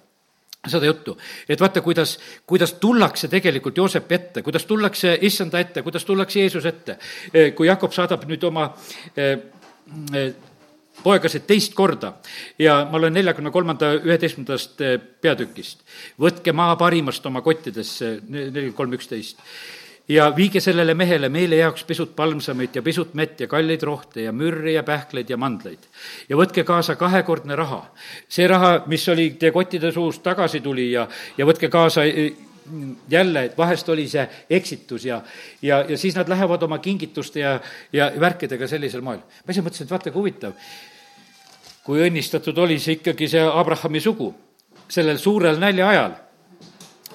seda 0.69 0.85
juttu, 0.85 1.15
et 1.49 1.61
vaata, 1.61 1.81
kuidas, 1.81 2.19
kuidas 2.45 2.75
tullakse 2.77 3.27
tegelikult 3.27 3.77
Joosepi 3.77 4.15
ette, 4.15 4.43
kuidas 4.45 4.65
tullakse 4.69 5.17
issanda 5.21 5.59
ette, 5.59 5.81
kuidas 5.81 6.05
tullakse 6.05 6.39
Jeesuse 6.39 6.69
ette. 6.69 6.97
kui 7.55 7.67
Jakob 7.67 7.91
saadab 7.91 8.27
nüüd 8.29 8.43
oma 8.45 8.67
eh, 9.15 9.37
eh, 10.13 10.33
poegasid 11.01 11.47
teist 11.49 11.73
korda 11.73 12.13
ja 12.59 12.83
ma 12.91 12.99
olen 12.99 13.13
neljakümne 13.13 13.51
kolmanda 13.51 13.93
üheteistkümnendast 14.03 14.81
eh, 14.85 14.97
peatükist. 15.21 15.81
võtke 16.21 16.53
maa 16.53 16.75
parimast 16.77 17.25
oma 17.25 17.41
kottidesse, 17.41 18.19
neli, 18.29 18.69
kolm, 18.77 18.93
üksteist 18.99 19.41
ja 20.11 20.27
viige 20.35 20.59
sellele 20.59 20.93
mehele 20.97 21.29
meele 21.29 21.55
jaoks 21.61 21.83
pisut 21.87 22.15
palmsamit 22.15 22.75
ja 22.75 22.81
pisut 22.81 23.13
mett 23.13 23.39
ja 23.39 23.47
kalleid 23.47 23.83
rohte 23.87 24.25
ja 24.25 24.31
mürri 24.31 24.73
ja 24.75 24.83
pähkleid 24.83 25.29
ja 25.29 25.37
mandleid. 25.37 25.87
ja 26.29 26.37
võtke 26.37 26.63
kaasa 26.67 26.95
kahekordne 26.95 27.55
raha. 27.55 27.85
see 28.27 28.47
raha, 28.47 28.83
mis 28.87 29.07
oli 29.09 29.29
teie 29.39 29.51
kottide 29.51 29.91
suust 29.91 30.23
tagasi 30.23 30.59
tuli 30.61 30.91
ja, 30.91 31.07
ja 31.37 31.45
võtke 31.45 31.69
kaasa 31.69 32.05
e, 32.05 32.31
jälle, 33.09 33.45
et 33.45 33.57
vahest 33.57 33.89
oli 33.89 34.07
see 34.09 34.27
eksitus 34.49 35.05
ja, 35.05 35.21
ja, 35.61 35.83
ja 35.89 35.97
siis 35.97 36.15
nad 36.15 36.29
lähevad 36.29 36.63
oma 36.63 36.79
kingituste 36.79 37.39
ja, 37.39 37.59
ja 37.93 38.11
värkidega 38.19 38.67
sellisel 38.67 39.01
moel. 39.01 39.21
ma 39.45 39.55
ise 39.55 39.63
mõtlesin, 39.63 39.87
et 39.87 39.91
vaata, 39.95 40.11
kui 40.11 40.25
huvitav, 40.25 40.57
kui 41.83 42.03
õnnistatud 42.07 42.57
oli 42.57 42.79
see 42.79 42.99
ikkagi 42.99 43.31
see 43.31 43.47
Abrahami 43.47 44.03
sugu 44.03 44.33
sellel 44.91 45.17
suurel 45.17 45.59
nälja 45.59 45.87
ajal 45.89 46.19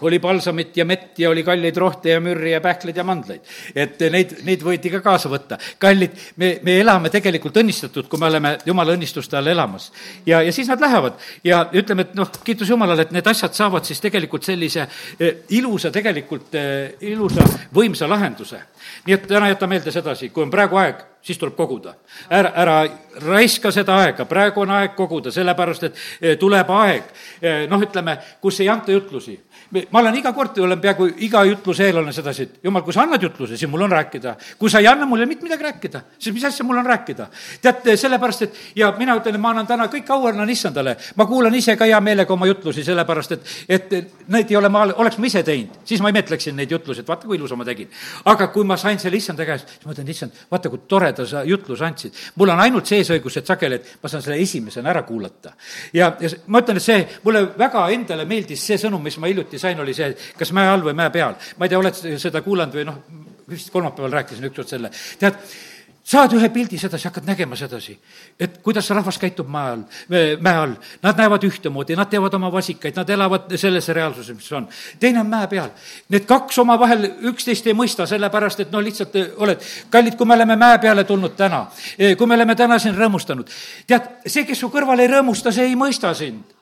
oli 0.00 0.18
palsamit 0.18 0.76
ja 0.76 0.84
mett 0.84 1.18
ja 1.18 1.30
oli 1.30 1.42
kalleid 1.44 1.76
rohte 1.76 2.10
ja 2.10 2.20
mürri 2.20 2.52
ja 2.52 2.60
pähkleid 2.60 2.96
ja 2.96 3.04
mandleid. 3.04 3.40
et 3.74 4.00
neid, 4.10 4.36
neid 4.44 4.62
võidi 4.62 4.90
ka 4.92 5.00
kaasa 5.00 5.30
võtta. 5.32 5.58
kallid, 5.78 6.16
me, 6.36 6.58
me 6.62 6.78
elame 6.80 7.10
tegelikult 7.10 7.56
õnnistatud, 7.56 8.08
kui 8.08 8.20
me 8.20 8.26
oleme 8.26 8.56
jumala 8.66 8.92
õnnistuste 8.96 9.36
all 9.36 9.46
elamas. 9.46 9.92
ja, 10.26 10.42
ja 10.42 10.52
siis 10.52 10.68
nad 10.68 10.80
lähevad 10.80 11.20
ja 11.44 11.66
ütleme, 11.72 12.08
et 12.08 12.14
noh, 12.14 12.30
kiitus 12.44 12.70
Jumalale, 12.70 13.06
et 13.06 13.14
need 13.16 13.26
asjad 13.26 13.54
saavad 13.54 13.84
siis 13.84 14.00
tegelikult 14.00 14.44
sellise 14.44 14.86
eh, 15.20 15.42
ilusa, 15.56 15.90
tegelikult 15.94 16.54
eh, 16.54 16.96
ilusa, 17.00 17.46
võimsa 17.74 18.08
lahenduse. 18.08 18.60
nii 19.06 19.14
et 19.14 19.28
täna 19.28 19.48
jäta 19.48 19.66
meelde 19.66 19.92
sedasi, 19.92 20.30
kui 20.30 20.44
on 20.44 20.50
praegu 20.50 20.76
aeg, 20.82 21.02
siis 21.22 21.38
tuleb 21.38 21.56
koguda. 21.56 21.94
ära, 22.30 22.52
ära 22.54 22.76
raiska 23.24 23.72
seda 23.72 23.96
aega, 24.04 24.24
praegu 24.24 24.60
on 24.60 24.70
aeg 24.70 24.94
koguda, 24.96 25.32
sellepärast 25.32 25.88
et 25.88 25.98
eh, 26.20 26.38
tuleb 26.38 26.70
aeg, 26.70 27.12
noh, 27.70 27.82
ütleme, 27.82 28.18
kus 28.40 28.60
ei 28.60 28.68
anta 28.68 28.92
jutlusi 28.92 29.36
ma 29.70 30.00
olen 30.00 30.14
iga 30.14 30.32
kord, 30.32 30.58
olen 30.62 30.80
peaaegu 30.80 31.08
iga 31.26 31.42
jutluse 31.44 31.86
eel 31.88 31.98
olen 32.00 32.14
sedasi, 32.14 32.42
et 32.42 32.66
jumal, 32.66 32.84
kui 32.86 32.94
sa 32.94 33.02
annad 33.02 33.22
jutluse, 33.22 33.56
siis 33.56 33.70
mul 33.70 33.82
on 33.86 33.92
rääkida. 33.92 34.36
kui 34.58 34.70
sa 34.70 34.78
ei 34.78 34.86
anna, 34.86 35.06
mul 35.06 35.18
ei 35.18 35.24
ole 35.24 35.28
mitte 35.28 35.44
midagi 35.44 35.62
rääkida, 35.62 36.00
siis 36.18 36.34
mis 36.34 36.44
asja 36.44 36.64
mul 36.64 36.78
on 36.78 36.86
rääkida. 36.86 37.26
teate, 37.62 37.96
sellepärast, 37.96 38.42
et 38.42 38.54
ja 38.76 38.92
mina 38.98 39.16
ütlen, 39.16 39.34
et 39.34 39.40
ma 39.40 39.50
annan 39.50 39.66
täna 39.66 39.88
kõik 39.92 40.10
au 40.10 40.26
annan 40.26 40.50
issandale. 40.50 40.96
ma 41.16 41.26
kuulan 41.26 41.54
ise 41.54 41.76
ka 41.76 41.84
hea 41.84 42.00
meelega 42.00 42.32
oma 42.32 42.46
jutlusi, 42.46 42.84
sellepärast 42.84 43.32
et, 43.32 43.42
et 43.68 43.94
neid 44.28 44.50
ei 44.50 44.56
ole 44.56 44.68
ma, 44.68 44.84
oleks 44.94 45.18
ma 45.18 45.26
ise 45.26 45.42
teinud, 45.42 45.80
siis 45.84 46.00
ma 46.00 46.08
imetleksin 46.14 46.56
neid 46.56 46.70
jutlusi, 46.70 47.00
et 47.00 47.08
vaata, 47.08 47.26
kui 47.26 47.36
ilusa 47.36 47.56
ma 47.56 47.64
tegin. 47.64 47.90
aga 48.24 48.48
kui 48.54 48.64
ma 48.64 48.76
sain 48.76 48.98
selle 48.98 49.16
issanda 49.16 49.44
käest, 49.46 49.68
siis 49.68 49.86
ma 49.86 49.92
ütlen, 49.92 50.10
issand, 50.10 50.32
vaata, 50.50 50.70
kui 50.70 50.84
toreda 50.88 51.26
sa 51.26 51.42
jutluse 51.44 51.84
andsid. 51.84 52.12
mul 52.36 52.54
on 52.54 52.60
ainult 52.60 52.86
see 52.86 53.02
õigus, 53.02 53.38
et 53.38 53.46
sageli, 53.46 53.74
et 53.74 53.98
ma 54.02 54.08
saan 54.08 54.22
selle 54.22 54.38
esimesena 54.42 54.90
ära 54.90 55.02
kuulata. 55.02 55.52
ja, 55.92 56.12
ja 56.20 56.30
ma 56.46 56.62
ütlen, 56.62 56.76
et 56.76 56.82
see, 56.82 57.06
mulle 57.24 57.46
väga 57.58 57.88
endale 57.90 58.24
meeldis 58.24 58.62
see 58.66 58.78
sõnum, 58.78 59.02
mis 59.02 59.18
ma 59.18 59.26
hiljuti 59.26 59.55
sain, 59.62 59.80
oli 59.80 59.94
see, 59.96 60.12
kas 60.38 60.52
mäe 60.56 60.68
all 60.70 60.84
või 60.86 60.96
mäe 60.98 61.12
peal. 61.14 61.38
ma 61.56 61.66
ei 61.66 61.72
tea, 61.72 61.78
oled 61.78 62.02
seda 62.22 62.42
kuulanud 62.42 62.74
või 62.76 62.88
noh, 62.88 63.00
vist 63.48 63.70
kolmapäeval 63.74 64.20
rääkisin 64.20 64.50
ükskord 64.50 64.68
selle. 64.68 64.90
tead, 65.18 65.38
saad 66.06 66.34
ühe 66.38 66.48
pildi 66.54 66.78
sedasi, 66.78 67.08
hakkad 67.08 67.26
nägema 67.26 67.56
sedasi, 67.58 67.96
et 68.40 68.60
kuidas 68.62 68.88
rahvas 68.94 69.18
käitub 69.18 69.48
maa 69.50 69.72
all, 69.72 69.82
mäe 70.08 70.54
all. 70.54 70.74
Nad 71.02 71.18
näevad 71.18 71.44
ühtemoodi, 71.48 71.96
nad 71.98 72.10
teevad 72.10 72.34
oma 72.38 72.50
vasikaid, 72.52 72.94
nad 72.96 73.10
elavad 73.10 73.56
selles 73.58 73.88
reaalsuses, 73.88 74.36
mis 74.36 74.52
on. 74.54 74.68
teine 75.00 75.20
on 75.20 75.30
mäe 75.30 75.48
peal. 75.50 75.70
Need 76.14 76.28
kaks 76.30 76.58
omavahel 76.62 77.08
üksteist 77.32 77.66
ei 77.66 77.74
mõista, 77.74 78.06
sellepärast 78.06 78.62
et 78.62 78.74
no 78.74 78.82
lihtsalt 78.82 79.18
oled, 79.36 79.62
kallid, 79.90 80.14
kui 80.16 80.26
me 80.26 80.38
oleme 80.38 80.56
mäe 80.56 80.78
peale 80.78 81.04
tulnud 81.04 81.34
täna, 81.36 81.66
kui 82.18 82.26
me 82.26 82.38
oleme 82.38 82.54
täna 82.54 82.78
siin 82.78 82.94
rõõmustanud, 82.94 83.50
tead, 83.86 84.12
see, 84.26 84.46
kes 84.46 84.62
su 84.62 84.70
kõrval 84.70 85.02
ei 85.02 85.10
rõõmusta, 85.10 85.54
see 85.54 85.66
ei 85.72 85.78
mõista 85.78 86.14
sind 86.14 86.55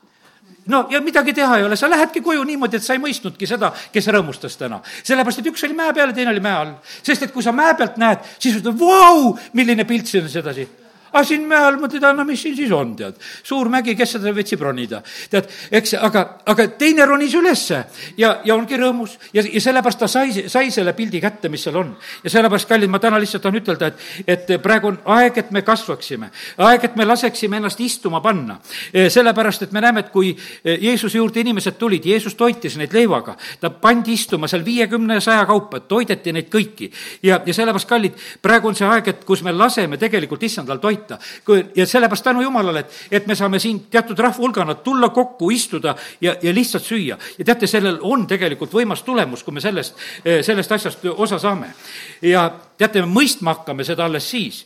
no 0.67 0.87
ja 0.91 1.01
midagi 1.05 1.35
teha 1.37 1.59
ei 1.59 1.65
ole, 1.65 1.77
sa 1.77 1.91
lähedki 1.91 2.23
koju 2.25 2.45
niimoodi, 2.45 2.79
et 2.81 2.87
sa 2.87 2.97
ei 2.97 3.03
mõistnudki 3.03 3.49
seda, 3.49 3.73
kes 3.93 4.09
rõõmustas 4.13 4.57
täna. 4.61 4.81
sellepärast, 5.03 5.43
et 5.43 5.51
üks 5.53 5.67
oli 5.67 5.77
mäe 5.77 5.93
peal 5.93 6.13
ja 6.13 6.17
teine 6.17 6.33
oli 6.33 6.45
mäe 6.45 6.57
all. 6.61 6.73
sest 7.03 7.29
et 7.29 7.33
kui 7.33 7.43
sa 7.43 7.53
mäe 7.53 7.75
pealt 7.75 8.01
näed, 8.01 8.25
siis 8.39 8.61
ütled, 8.61 8.79
vau, 8.81 9.37
milline 9.53 9.85
pilt 9.85 10.11
siin 10.11 10.25
on 10.25 10.33
sedasi 10.33 10.69
aga 11.15 11.25
siin 11.27 11.47
mäe 11.49 11.63
all 11.63 11.79
mõtled, 11.79 12.05
no 12.17 12.25
mis 12.27 12.43
siin 12.43 12.57
siis 12.59 12.73
on, 12.75 12.95
tead. 12.99 13.19
suur 13.47 13.71
mägi, 13.71 13.95
kes 13.97 14.17
seda 14.17 14.33
viitsib 14.35 14.63
ronida. 14.67 15.03
tead, 15.31 15.49
eks, 15.71 15.95
aga, 16.03 16.25
aga 16.51 16.67
teine 16.79 17.07
ronis 17.07 17.35
ülesse 17.39 17.85
ja, 18.19 18.41
ja 18.45 18.55
ongi 18.55 18.79
rõõmus 18.79 19.17
ja, 19.33 19.45
ja 19.47 19.61
sellepärast 19.63 20.03
ta 20.03 20.09
sai, 20.11 20.49
sai 20.51 20.71
selle 20.75 20.93
pildi 20.93 21.21
kätte, 21.23 21.49
mis 21.49 21.63
seal 21.63 21.79
on. 21.79 21.95
ja 22.25 22.33
sellepärast, 22.35 22.69
kallid, 22.69 22.91
ma 22.91 22.99
täna 22.99 23.21
lihtsalt 23.23 23.45
tahan 23.47 23.61
ütelda, 23.61 23.93
et, 23.93 24.27
et 24.27 24.53
praegu 24.63 24.91
on 24.91 24.99
aeg, 25.17 25.39
et 25.39 25.53
me 25.55 25.63
kasvaksime. 25.63 26.31
aeg, 26.67 26.89
et 26.91 26.97
me 26.97 27.07
laseksime 27.07 27.61
ennast 27.61 27.81
istuma 27.81 28.21
panna. 28.25 28.59
E, 28.93 29.07
sellepärast, 29.11 29.69
et 29.69 29.73
me 29.73 29.85
näeme, 29.85 30.05
et 30.05 30.11
kui 30.11 30.35
Jeesuse 30.65 31.19
juurde 31.19 31.45
inimesed 31.45 31.79
tulid, 31.79 32.05
Jeesus 32.05 32.35
toitis 32.35 32.79
neid 32.81 32.95
leivaga, 32.95 33.37
ta 33.61 33.71
pandi 33.71 34.17
istuma 34.19 34.51
seal 34.51 34.65
viiekümne 34.67 35.21
ja 35.21 35.25
saja 35.25 35.47
kaupa, 35.47 35.81
toideti 35.81 36.35
neid 36.35 36.51
kõiki. 36.51 36.91
ja, 37.23 37.41
ja 37.47 37.55
sellepärast, 37.55 37.89
kallid, 37.89 38.19
praegu 38.43 38.73
on 38.73 38.79
see 38.79 38.89
aeg, 38.89 39.15
et 39.15 39.25
kus 39.25 39.45
me 39.47 39.53
laseme 39.55 40.01
tegelikult 40.01 40.43
issandal 40.43 40.83
toita 40.83 41.04
toita. 41.05 41.19
kui, 41.45 41.65
ja 41.77 41.87
sellepärast 41.87 42.25
tänu 42.25 42.43
Jumalale, 42.43 42.81
et, 42.81 42.93
et 43.11 43.27
me 43.27 43.35
saame 43.35 43.59
siin 43.59 43.87
teatud 43.91 44.19
rahvahulgana 44.19 44.75
tulla 44.75 45.09
kokku, 45.09 45.51
istuda 45.51 45.95
ja, 46.21 46.37
ja 46.43 46.55
lihtsalt 46.55 46.85
süüa. 46.85 47.19
ja 47.39 47.45
teate, 47.45 47.67
sellel 47.67 47.99
on 48.03 48.27
tegelikult 48.27 48.73
võimas 48.73 49.03
tulemus, 49.03 49.43
kui 49.45 49.55
me 49.55 49.61
sellest, 49.61 49.97
sellest 50.43 50.73
asjast 50.73 51.05
osa 51.17 51.39
saame. 51.39 51.75
ja 52.23 52.51
teate, 52.79 53.03
me 53.05 53.21
mõistma 53.21 53.55
hakkame 53.55 53.85
seda 53.87 54.07
alles 54.09 54.27
siis, 54.31 54.65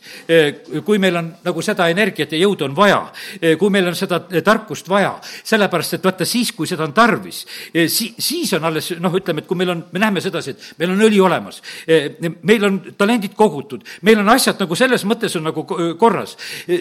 kui 0.85 0.97
meil 1.01 1.17
on 1.19 1.29
nagu 1.45 1.61
seda 1.65 1.89
energiat 1.91 2.33
ja 2.33 2.39
jõudu 2.41 2.65
on 2.65 2.75
vaja, 2.77 3.01
kui 3.59 3.69
meil 3.73 3.89
on 3.91 3.97
seda 3.97 4.21
tarkust 4.45 4.89
vaja, 4.89 5.13
sellepärast 5.21 5.99
et 5.99 6.07
vaata, 6.07 6.25
siis, 6.25 6.51
kui 6.55 6.67
seda 6.69 6.87
on 6.87 6.95
tarvis, 6.97 7.43
si-, 7.87 8.11
siis 8.17 8.53
on 8.57 8.65
alles 8.69 8.91
noh, 9.01 9.13
ütleme, 9.19 9.43
et 9.43 9.49
kui 9.49 9.59
meil 9.59 9.73
on, 9.75 9.83
me 9.93 10.01
näeme 10.01 10.23
sedasi, 10.25 10.55
et 10.55 10.81
meil 10.81 10.95
on 10.95 11.05
õli 11.05 11.21
olemas, 11.21 11.61
meil 12.41 12.65
on 12.65 12.79
talendid 12.97 13.37
kogutud, 13.37 13.85
meil 14.07 14.23
on 14.23 14.33
asjad 14.33 14.59
nagu 14.63 14.77
selles 14.79 15.05
mõttes 15.09 15.37
on 15.37 15.45
nagu 15.51 15.65
korras, 15.99 16.28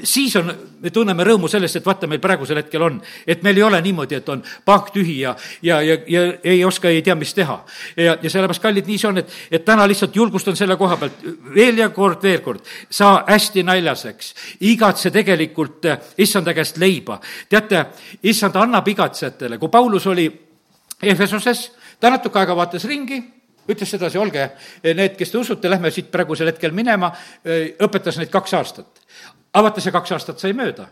siis 0.05 0.37
on, 0.37 0.53
me 0.81 0.91
tunneme 0.95 1.25
rõõmu 1.25 1.49
sellest, 1.51 1.81
et 1.81 1.87
vaata, 1.87 2.09
meil 2.11 2.21
praegusel 2.23 2.61
hetkel 2.63 2.83
on, 2.83 3.01
et 3.27 3.43
meil 3.47 3.61
ei 3.61 3.67
ole 3.67 3.81
niimoodi, 3.85 4.19
et 4.19 4.29
on 4.29 4.43
paak 4.65 4.91
tühi 4.95 5.21
ja, 5.21 5.35
ja, 5.63 5.81
ja, 5.83 5.99
ja 6.09 6.25
ei 6.45 6.65
oska, 6.65 6.89
ei 6.89 7.03
tea, 7.03 7.15
mis 7.19 7.35
teha. 7.35 7.59
ja, 7.97 8.17
ja 8.23 8.31
sellepärast, 8.31 8.63
kallid, 8.63 8.89
nii 8.89 8.99
see 8.99 9.11
on, 9.11 9.23
et, 9.23 9.39
et 9.51 9.65
täna 9.65 9.87
lihtsalt 9.89 10.17
julgustan 10.17 10.57
selle 10.57 10.77
koha 10.77 10.97
pealt, 11.01 11.25
veel 11.55 11.79
ja 11.83 11.89
kord, 11.95 12.23
veel 12.23 12.43
kord, 12.45 12.67
saa 12.91 13.23
hästi 13.29 13.65
naljaseks, 13.67 14.35
igatse 14.69 15.13
tegelikult 15.15 15.89
eh, 15.89 15.99
issanda 16.25 16.55
käest 16.55 16.79
leiba. 16.79 17.21
teate, 17.49 17.85
issand 18.23 18.57
annab 18.57 18.89
igatsejatele, 18.89 19.59
kui 19.59 19.69
Paulus 19.69 20.07
oli 20.07 20.29
Efesoses, 21.03 21.71
ta 22.01 22.11
natuke 22.11 22.39
aega 22.41 22.57
vaatas 22.57 22.85
ringi, 22.89 23.21
ütles 23.69 23.91
sedasi, 23.91 24.19
olge 24.19 24.45
eh, 24.45 24.95
need, 24.95 25.17
kes 25.19 25.33
te 25.33 25.41
usute, 25.41 25.71
lähme 25.71 25.93
siit 25.95 26.11
praegusel 26.13 26.51
hetkel 26.53 26.75
minema, 26.77 27.13
eh, 27.45 27.75
õpetas 27.85 28.21
neid 28.21 28.33
kaks 28.33 28.57
aastat. 28.59 29.05
Aga 29.53 29.69
vaata, 29.69 29.85
see 29.85 29.95
kaks 29.95 30.17
aastat 30.17 30.43
sai 30.43 30.55
mööda 30.57 30.89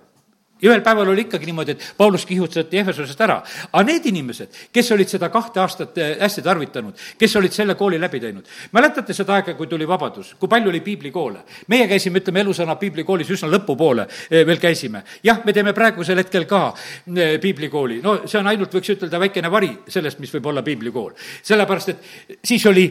ja 0.63 0.71
ühel 0.71 0.81
päeval 0.85 1.11
oli 1.13 1.27
ikkagi 1.27 1.47
niimoodi, 1.51 1.75
et 1.77 1.95
Paulus 1.97 2.25
kihutati 2.27 2.79
Ehvesusest 2.81 3.21
ära. 3.21 3.43
aga 3.73 3.83
need 3.85 4.07
inimesed, 4.09 4.55
kes 4.73 4.91
olid 4.93 5.09
seda 5.09 5.29
kahte 5.29 5.61
aastat 5.61 5.99
eh, 5.99 6.15
hästi 6.21 6.43
tarvitanud, 6.43 6.97
kes 7.19 7.37
olid 7.37 7.53
selle 7.53 7.75
kooli 7.75 8.01
läbi 8.01 8.21
teinud, 8.21 8.49
mäletate 8.73 9.15
seda 9.15 9.37
aega, 9.37 9.55
kui 9.55 9.67
tuli 9.67 9.89
vabadus, 9.89 10.35
kui 10.41 10.49
palju 10.49 10.73
oli 10.73 10.81
piiblikoole? 10.81 11.43
meie 11.69 11.89
käisime, 11.89 12.23
ütleme, 12.25 12.41
elusõna 12.41 12.77
piiblikoolis 12.81 13.31
üsna 13.37 13.51
lõpupoole 13.53 14.07
eh, 14.31 14.47
veel 14.47 14.61
käisime. 14.63 15.03
jah, 15.23 15.43
me 15.45 15.53
teeme 15.53 15.75
praegusel 15.77 16.25
hetkel 16.25 16.49
ka 16.49 16.63
eh, 16.73 17.37
piiblikooli, 17.41 18.01
no 18.03 18.23
see 18.25 18.41
on 18.41 18.49
ainult, 18.49 18.73
võiks 18.73 18.95
ütelda, 18.97 19.21
väikene 19.21 19.53
vari 19.53 19.75
sellest, 19.89 20.23
mis 20.25 20.33
võib 20.39 20.49
olla 20.53 20.65
piiblikool. 20.65 21.13
sellepärast, 21.43 21.93
et 21.93 22.41
siis 22.45 22.65
oli 22.67 22.89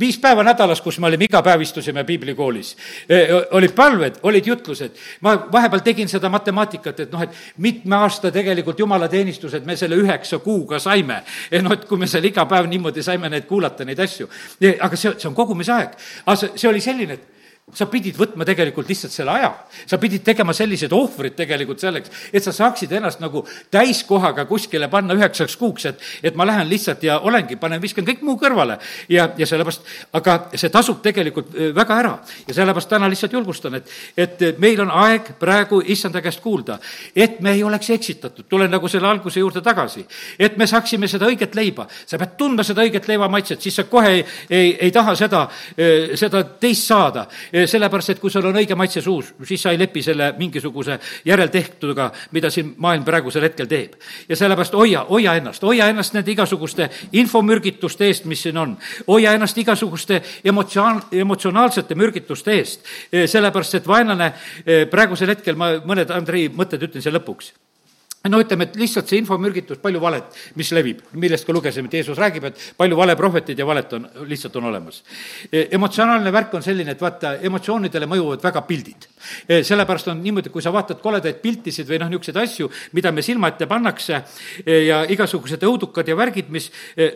viis 0.00 0.18
päeva 0.18 0.42
nädalas, 0.42 0.80
kus 0.82 0.98
me 0.98 1.06
olime, 1.06 1.28
iga 1.28 1.42
päev 1.42 1.62
istusime 1.62 2.04
piiblikoolis. 2.04 2.74
Olid 3.54 3.74
palved, 3.76 4.18
olid 4.22 4.46
jutlused. 4.46 4.96
ma 5.20 5.36
vahepeal 5.52 5.84
tegin 5.84 6.08
seda 6.08 6.28
matemaatikat, 6.28 7.00
et 7.00 7.12
noh, 7.12 7.22
et 7.22 7.30
mitme 7.58 7.96
aasta 7.96 8.30
tegelikult 8.34 8.78
jumalateenistused 8.78 9.64
me 9.64 9.76
selle 9.76 9.96
üheksa 9.96 10.38
kuuga 10.38 10.78
saime. 10.78 11.22
noh, 11.62 11.72
et 11.72 11.84
kui 11.84 11.98
me 11.98 12.06
seal 12.06 12.24
iga 12.24 12.46
päev 12.46 12.66
niimoodi 12.66 13.02
saime 13.02 13.30
neid 13.30 13.46
kuulata, 13.46 13.84
neid 13.84 14.00
asju. 14.00 14.28
Aga 14.80 14.96
see, 14.96 15.14
see 15.18 15.28
on 15.28 15.34
kogumise 15.34 15.72
aeg. 15.72 15.94
aga 16.26 16.36
see, 16.36 16.50
see 16.56 16.68
oli 16.68 16.80
selline, 16.80 17.12
et 17.12 17.33
sa 17.72 17.86
pidid 17.88 18.18
võtma 18.18 18.44
tegelikult 18.44 18.90
lihtsalt 18.90 19.12
selle 19.14 19.32
aja, 19.38 19.48
sa 19.88 19.96
pidid 20.00 20.20
tegema 20.24 20.52
sellised 20.52 20.92
ohvrid 20.92 21.32
tegelikult 21.38 21.80
selleks, 21.80 22.10
et 22.28 22.44
sa 22.44 22.52
saaksid 22.52 22.92
ennast 22.92 23.22
nagu 23.22 23.40
täiskohaga 23.72 24.44
kuskile 24.50 24.90
panna 24.92 25.16
üheksaks 25.16 25.56
kuuks, 25.56 25.86
et, 25.88 26.02
et 26.22 26.36
ma 26.36 26.44
lähen 26.44 26.68
lihtsalt 26.68 27.06
ja 27.08 27.16
olengi, 27.24 27.56
panen, 27.56 27.80
viskan 27.80 28.04
kõik 28.04 28.20
muu 28.26 28.36
kõrvale. 28.40 28.76
ja, 29.08 29.30
ja 29.40 29.48
sellepärast, 29.48 29.88
aga 30.12 30.34
see 30.52 30.68
tasub 30.68 31.00
tegelikult 31.02 31.54
äh, 31.56 31.70
väga 31.74 31.96
ära. 32.02 32.12
Ja 32.44 32.58
sellepärast 32.58 32.90
täna 32.92 33.08
lihtsalt 33.08 33.32
julgustan, 33.32 33.78
et, 33.80 33.88
et 34.16 34.44
meil 34.60 34.84
on 34.84 34.92
aeg 35.06 35.32
praegu 35.40 35.80
issanda 35.80 36.20
käest 36.20 36.44
kuulda, 36.44 36.76
et 37.16 37.40
me 37.40 37.56
ei 37.56 37.64
oleks 37.64 37.90
eksitatud, 37.96 38.44
tulen 38.48 38.70
nagu 38.70 38.92
selle 38.92 39.08
alguse 39.08 39.40
juurde 39.40 39.64
tagasi, 39.64 40.04
et 40.38 40.60
me 40.60 40.68
saaksime 40.68 41.08
seda 41.08 41.32
õiget 41.32 41.56
leiba, 41.56 41.88
sa 42.04 42.20
pead 42.20 42.36
tundma 42.36 42.62
seda 42.66 42.84
õiget 42.84 43.08
leiva 43.08 43.32
maitset, 43.32 43.64
siis 43.64 43.80
sa 43.80 43.88
kohe 43.88 44.12
ei, 44.18 44.22
ei, 44.50 44.76
ei 44.84 44.92
taha 44.92 45.16
seda, 45.16 45.46
äh, 45.80 46.12
seda 46.20 46.44
teist 46.60 46.92
saada 46.92 47.24
sellepärast, 47.66 48.14
et 48.14 48.20
kui 48.20 48.30
sul 48.30 48.46
on 48.48 48.56
õige 48.58 48.76
maitse 48.78 49.02
suus, 49.02 49.32
siis 49.46 49.62
sa 49.62 49.72
ei 49.74 49.78
lepi 49.78 50.02
selle 50.02 50.32
mingisuguse 50.38 50.98
järeltehtuga, 51.24 52.10
mida 52.34 52.50
siin 52.50 52.74
maailm 52.82 53.04
praegusel 53.06 53.46
hetkel 53.46 53.68
teeb. 53.70 53.94
ja 54.28 54.36
sellepärast 54.36 54.74
hoia, 54.74 55.04
hoia 55.08 55.34
ennast, 55.38 55.62
hoia 55.62 55.88
ennast 55.88 56.14
nende 56.14 56.32
igasuguste 56.32 56.90
infomürgituste 57.12 58.06
eest, 58.06 58.24
mis 58.24 58.42
siin 58.42 58.58
on. 58.58 58.76
hoia 59.06 59.32
ennast 59.32 59.58
igasuguste 59.58 60.22
emotsionaal, 60.44 61.02
emotsionaalsete 61.12 61.94
mürgituste 61.94 62.58
eest, 62.58 62.80
sellepärast 63.10 63.74
et 63.74 63.86
vaenlane 63.86 64.32
praegusel 64.90 65.34
hetkel, 65.34 65.56
ma 65.56 65.76
mõned 65.84 66.10
Andrei 66.10 66.48
mõtted 66.48 66.82
ütlen 66.88 67.02
siia 67.02 67.14
lõpuks 67.14 67.52
no 68.32 68.38
ütleme, 68.40 68.64
et 68.64 68.76
lihtsalt 68.80 69.10
see 69.10 69.18
infomürgitus, 69.20 69.78
palju 69.82 70.00
valet, 70.00 70.36
mis 70.56 70.70
levib, 70.72 71.02
millest 71.20 71.44
ka 71.44 71.52
lugesime, 71.52 71.90
et 71.90 71.96
Jeesus 71.98 72.16
räägib, 72.16 72.46
et 72.48 72.60
palju 72.78 72.96
valeprohvetid 72.96 73.58
ja 73.60 73.66
valet 73.68 73.90
on, 73.98 74.06
lihtsalt 74.30 74.54
on 74.56 74.68
olemas. 74.70 75.02
E, 75.50 75.66
emotsionaalne 75.76 76.32
värk 76.32 76.54
on 76.56 76.64
selline, 76.64 76.94
et 76.96 77.04
vaata, 77.04 77.34
emotsioonidele 77.44 78.08
mõjuvad 78.08 78.46
väga 78.46 78.62
pildid. 78.64 79.04
E, 79.44 79.58
sellepärast 79.68 80.08
on 80.14 80.22
niimoodi, 80.24 80.52
kui 80.54 80.64
sa 80.64 80.72
vaatad 80.72 81.02
koledaid 81.04 81.42
piltisid 81.42 81.90
või 81.90 82.00
noh, 82.00 82.08
niisuguseid 82.14 82.40
asju, 82.40 82.70
mida 82.96 83.12
me 83.12 83.24
silma 83.26 83.52
ette 83.52 83.68
pannakse 83.68 84.16
e, 84.64 84.78
ja 84.86 85.02
igasugused 85.12 85.68
õudukad 85.68 86.08
ja 86.08 86.16
värgid, 86.16 86.48
mis 86.54 86.70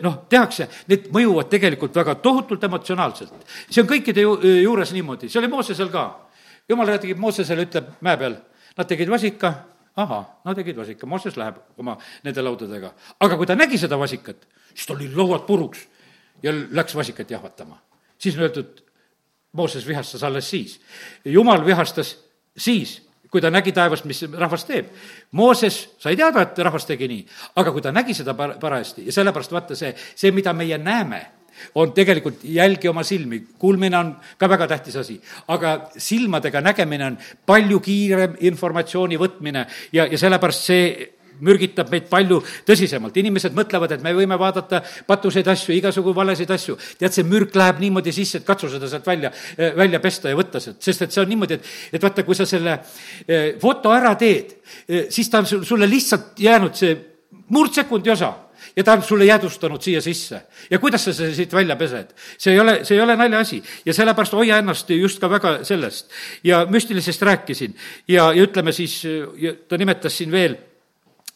noh, 0.05 0.21
tehakse, 0.29 0.69
need 0.91 1.09
mõjuvad 1.15 1.49
tegelikult 1.49 1.97
väga 1.97 2.19
tohutult 2.21 2.69
emotsionaalselt. 2.69 3.33
see 3.65 3.81
on 3.81 3.89
kõikide 3.89 4.27
ju, 4.27 4.37
juures 4.61 4.93
niimoodi, 4.93 5.29
see 5.29 5.41
oli 5.41 5.49
Moosesel 5.49 5.89
ka. 5.89 6.05
jumal 6.69 6.93
räägib 6.93 7.17
Moosesele, 7.17 7.65
ütleb 7.65 7.89
mäe 8.05 8.17
peal, 8.17 8.37
nad 8.77 8.87
tegid 8.87 9.09
vasika 9.09 9.55
ahah, 9.99 10.25
no 10.45 10.55
tegid 10.55 10.77
vasika, 10.77 11.07
Mooses 11.09 11.37
läheb 11.37 11.59
oma 11.77 11.97
nende 12.23 12.43
laudadega. 12.43 12.93
aga 13.19 13.37
kui 13.37 13.47
ta 13.47 13.55
nägi 13.55 13.77
seda 13.77 13.99
vasikat, 13.99 14.47
siis 14.73 14.87
tal 14.87 14.99
olid 14.99 15.17
lauad 15.17 15.45
puruks 15.47 15.87
ja 16.43 16.53
läks 16.53 16.95
vasikat 16.95 17.31
jahvatama. 17.31 17.81
siis 18.17 18.37
on 18.37 18.47
öeldud, 18.47 18.83
Mooses 19.53 19.87
vihastas 19.87 20.23
alles 20.23 20.49
siis. 20.49 20.79
jumal 21.25 21.65
vihastas 21.65 22.17
siis, 22.57 23.09
kui 23.31 23.41
ta 23.41 23.49
nägi 23.49 23.71
taevast, 23.71 24.05
mis 24.05 24.21
rahvas 24.33 24.65
teeb. 24.65 24.89
Mooses 25.31 25.89
sai 25.99 26.15
teada, 26.17 26.41
et 26.41 26.57
rahvas 26.57 26.85
tegi 26.85 27.07
nii, 27.07 27.25
aga 27.55 27.71
kui 27.71 27.81
ta 27.81 27.91
nägi 27.91 28.13
seda 28.13 28.33
parajasti 28.33 29.05
ja 29.05 29.13
sellepärast 29.13 29.51
vaata 29.51 29.75
see, 29.75 29.93
see, 30.15 30.31
mida 30.31 30.53
meie 30.53 30.77
näeme 30.77 31.38
on 31.75 31.93
tegelikult 31.93 32.43
jälgi 32.43 32.89
oma 32.89 33.03
silmi, 33.03 33.43
kuulmine 33.59 33.97
on 33.97 34.15
ka 34.37 34.49
väga 34.49 34.67
tähtis 34.67 34.95
asi, 34.95 35.19
aga 35.47 35.89
silmadega 35.97 36.61
nägemine 36.61 37.05
on 37.05 37.17
palju 37.45 37.79
kiirem 37.79 38.35
informatsiooni 38.49 39.19
võtmine 39.19 39.65
ja, 39.93 40.05
ja 40.05 40.17
sellepärast 40.17 40.69
see 40.69 41.15
mürgitab 41.45 41.89
meid 41.91 42.07
palju 42.09 42.39
tõsisemalt. 42.67 43.17
inimesed 43.17 43.55
mõtlevad, 43.55 43.93
et 43.95 44.03
me 44.03 44.13
võime 44.15 44.37
vaadata 44.39 44.81
patuseid 45.07 45.47
asju, 45.47 45.73
igasugu 45.75 46.13
valesid 46.15 46.51
asju. 46.51 46.77
tead, 46.99 47.13
see 47.13 47.23
mürk 47.23 47.55
läheb 47.55 47.79
niimoodi 47.79 48.11
sisse, 48.15 48.39
et 48.39 48.47
katsu 48.47 48.69
seda 48.69 48.89
sealt 48.89 49.07
välja, 49.07 49.31
välja 49.75 49.99
pesta 49.99 50.29
ja 50.29 50.35
võtta 50.35 50.59
sealt, 50.59 50.81
sest 50.83 51.01
et 51.01 51.15
see 51.15 51.21
on 51.21 51.29
niimoodi, 51.29 51.59
et, 51.59 51.71
et 51.93 52.03
vaata, 52.03 52.23
kui 52.23 52.35
sa 52.35 52.45
selle 52.49 52.79
eh, 53.27 53.55
foto 53.61 53.93
ära 53.95 54.15
teed, 54.19 54.57
eh, 54.87 55.07
siis 55.09 55.29
ta 55.29 55.43
on 55.43 55.65
sulle 55.65 55.89
lihtsalt 55.89 56.39
jäänud 56.39 56.75
see 56.75 56.95
murdsekundi 57.49 58.11
osa 58.11 58.33
ja 58.79 58.83
ta 58.83 58.95
on 58.95 59.03
sulle 59.03 59.25
jäädvustanud 59.25 59.81
siia 59.81 60.01
sisse. 60.01 60.41
ja 60.69 60.79
kuidas 60.79 61.03
sa 61.05 61.13
selle 61.13 61.35
siit 61.35 61.53
välja 61.53 61.75
pesed? 61.75 62.13
see 62.37 62.53
ei 62.53 62.59
ole, 62.59 62.79
see 62.87 62.95
ei 62.95 63.03
ole 63.03 63.15
naljaasi 63.19 63.59
ja 63.85 63.93
sellepärast 63.93 64.37
hoia 64.39 64.61
ennast 64.63 64.89
just 64.95 65.19
ka 65.19 65.29
väga 65.29 65.59
sellest. 65.67 66.07
ja 66.43 66.63
müstilisest 66.69 67.21
rääkisin 67.21 67.75
ja, 68.07 68.31
ja 68.33 68.47
ütleme 68.47 68.71
siis, 68.71 69.01
ta 69.67 69.77
nimetas 69.77 70.17
siin 70.17 70.31
veel 70.31 70.55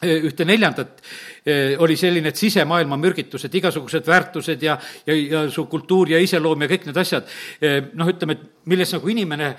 e, 0.01 0.15
ühte 0.29 0.45
neljandat, 0.47 1.03
e, 1.45 1.75
oli 1.83 1.97
selline, 1.99 2.31
et 2.31 2.39
sisemaailma 2.39 2.97
mürgitused, 2.97 3.53
igasugused 3.59 4.07
väärtused 4.07 4.63
ja, 4.63 4.77
ja, 5.05 5.19
ja 5.35 5.43
su 5.51 5.65
kultuur 5.71 6.15
ja 6.15 6.23
iseloom 6.23 6.63
ja 6.63 6.71
kõik 6.71 6.87
need 6.87 7.03
asjad, 7.03 7.27
e, 7.59 7.75
noh, 7.93 8.11
ütleme, 8.15 8.39
et 8.39 8.67
milles 8.71 8.95
nagu 8.95 9.11
inimene 9.11 9.53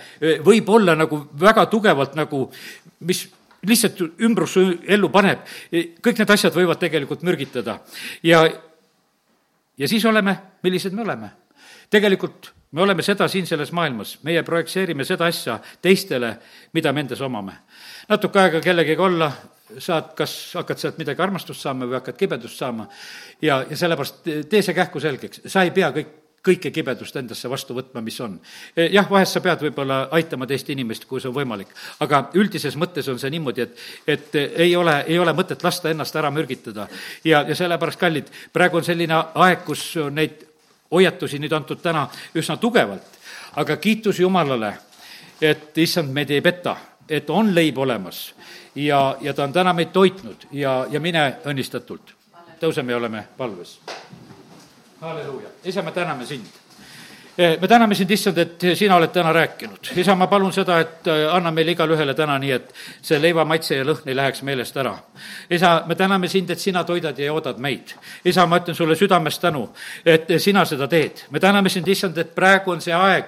võib 0.44 0.68
olla 0.72 0.96
nagu 0.96 1.24
väga 1.40 1.66
tugevalt 1.72 2.16
nagu, 2.16 2.46
mis 3.04 3.26
lihtsalt 3.68 4.02
ümbrus 4.24 4.56
ellu 4.58 5.10
paneb, 5.12 5.46
kõik 6.04 6.20
need 6.20 6.34
asjad 6.36 6.54
võivad 6.56 6.80
tegelikult 6.82 7.22
mürgitada. 7.26 7.78
ja, 8.22 8.44
ja 9.78 9.88
siis 9.88 10.04
oleme, 10.04 10.36
millised 10.62 10.92
me 10.92 11.02
oleme? 11.02 11.30
tegelikult 11.90 12.52
me 12.74 12.82
oleme 12.82 13.02
seda 13.06 13.28
siin 13.30 13.46
selles 13.46 13.70
maailmas, 13.72 14.16
meie 14.26 14.42
projitseerime 14.42 15.04
seda 15.06 15.28
asja 15.30 15.58
teistele, 15.82 16.34
mida 16.74 16.92
me 16.92 17.04
endas 17.04 17.20
omame. 17.20 17.52
natuke 18.08 18.40
aega 18.40 18.60
kellegagi 18.60 19.00
olla, 19.00 19.30
saad, 19.78 20.12
kas 20.18 20.34
hakkad 20.58 20.78
sealt 20.78 20.98
midagi 20.98 21.22
armastust 21.22 21.62
saama 21.62 21.86
või 21.86 21.98
hakkad 22.00 22.18
kibedust 22.18 22.58
saama 22.58 22.88
ja, 23.42 23.64
ja 23.70 23.76
sellepärast 23.76 24.26
tee 24.50 24.62
see 24.62 24.74
kähku 24.74 25.00
selgeks, 25.00 25.44
sa 25.46 25.62
ei 25.62 25.70
pea 25.74 25.92
kõik 25.94 26.23
kõike 26.44 26.70
kibedust 26.74 27.16
endasse 27.16 27.48
vastu 27.50 27.74
võtma, 27.76 28.02
mis 28.04 28.18
on. 28.20 28.36
E, 28.76 28.88
jah, 28.92 29.06
vahest 29.10 29.36
sa 29.36 29.42
pead 29.44 29.62
võib-olla 29.64 30.04
aitama 30.14 30.46
teist 30.46 30.68
inimest, 30.70 31.06
kui 31.08 31.22
see 31.22 31.30
on 31.30 31.36
võimalik, 31.36 31.70
aga 32.04 32.26
üldises 32.36 32.76
mõttes 32.80 33.08
on 33.08 33.18
see 33.20 33.32
niimoodi, 33.32 33.64
et, 33.64 33.84
et 34.06 34.40
ei 34.66 34.76
ole, 34.76 34.98
ei 35.08 35.18
ole 35.18 35.32
mõtet 35.36 35.64
lasta 35.64 35.90
ennast 35.90 36.16
ära 36.16 36.30
mürgitada. 36.34 36.88
ja, 37.24 37.44
ja 37.48 37.56
sellepärast, 37.56 38.00
kallid, 38.00 38.32
praegu 38.52 38.80
on 38.80 38.84
selline 38.84 39.20
aeg, 39.34 39.64
kus 39.64 39.86
on 40.04 40.14
neid 40.20 40.44
hoiatusi 40.92 41.40
nüüd 41.42 41.52
antud 41.52 41.80
täna 41.82 42.06
üsna 42.36 42.56
tugevalt, 42.60 43.20
aga 43.56 43.76
kiitus 43.76 44.20
Jumalale, 44.20 44.74
et 45.40 45.78
issand 45.78 46.12
meid 46.12 46.30
ei 46.30 46.42
peta, 46.44 46.76
et 47.08 47.30
on 47.30 47.54
leib 47.54 47.78
olemas 47.78 48.26
ja, 48.74 49.16
ja 49.20 49.34
ta 49.34 49.44
on 49.44 49.52
täna 49.52 49.72
meid 49.72 49.92
toitnud 49.92 50.48
ja, 50.52 50.84
ja 50.90 51.00
mine 51.00 51.24
õnnistatult. 51.44 52.14
tõuseme 52.60 52.92
ja 52.92 52.96
oleme 52.96 53.26
palves 53.36 53.78
halleluuja, 55.04 55.48
isa, 55.64 55.82
me 55.82 55.92
täname 55.92 56.26
sind 56.26 56.46
me 57.38 57.68
täname 57.68 57.94
sind, 57.94 58.10
issand, 58.10 58.38
et 58.38 58.64
sina 58.78 58.96
oled 58.96 59.10
täna 59.10 59.32
rääkinud. 59.32 59.90
isa, 59.96 60.14
ma 60.14 60.26
palun 60.26 60.52
seda, 60.52 60.78
et 60.80 61.06
eh, 61.06 61.26
anna 61.34 61.50
meile 61.50 61.72
igale 61.74 61.96
ühele 61.96 62.14
täna 62.14 62.36
nii, 62.38 62.50
et 62.54 62.70
see 63.02 63.18
leiva 63.18 63.44
maitse 63.44 63.74
ja 63.74 63.84
lõhn 63.84 64.06
ei 64.06 64.14
läheks 64.14 64.42
meelest 64.46 64.76
ära. 64.76 64.94
isa, 65.50 65.82
me 65.86 65.94
täname 65.94 66.28
sind, 66.28 66.50
et 66.50 66.58
sina 66.58 66.84
toidad 66.84 67.18
ja 67.18 67.26
joodad 67.26 67.58
meid. 67.58 67.94
isa, 68.24 68.46
ma 68.46 68.60
ütlen 68.62 68.74
sulle 68.74 68.94
südamest 68.96 69.40
tänu, 69.42 69.68
et 70.06 70.30
sina 70.38 70.64
seda 70.64 70.88
teed. 70.88 71.24
me 71.30 71.40
täname 71.40 71.68
sind, 71.68 71.88
issand, 71.88 72.18
et 72.18 72.34
praegu 72.34 72.70
on 72.70 72.80
see 72.80 72.94
aeg, 72.94 73.24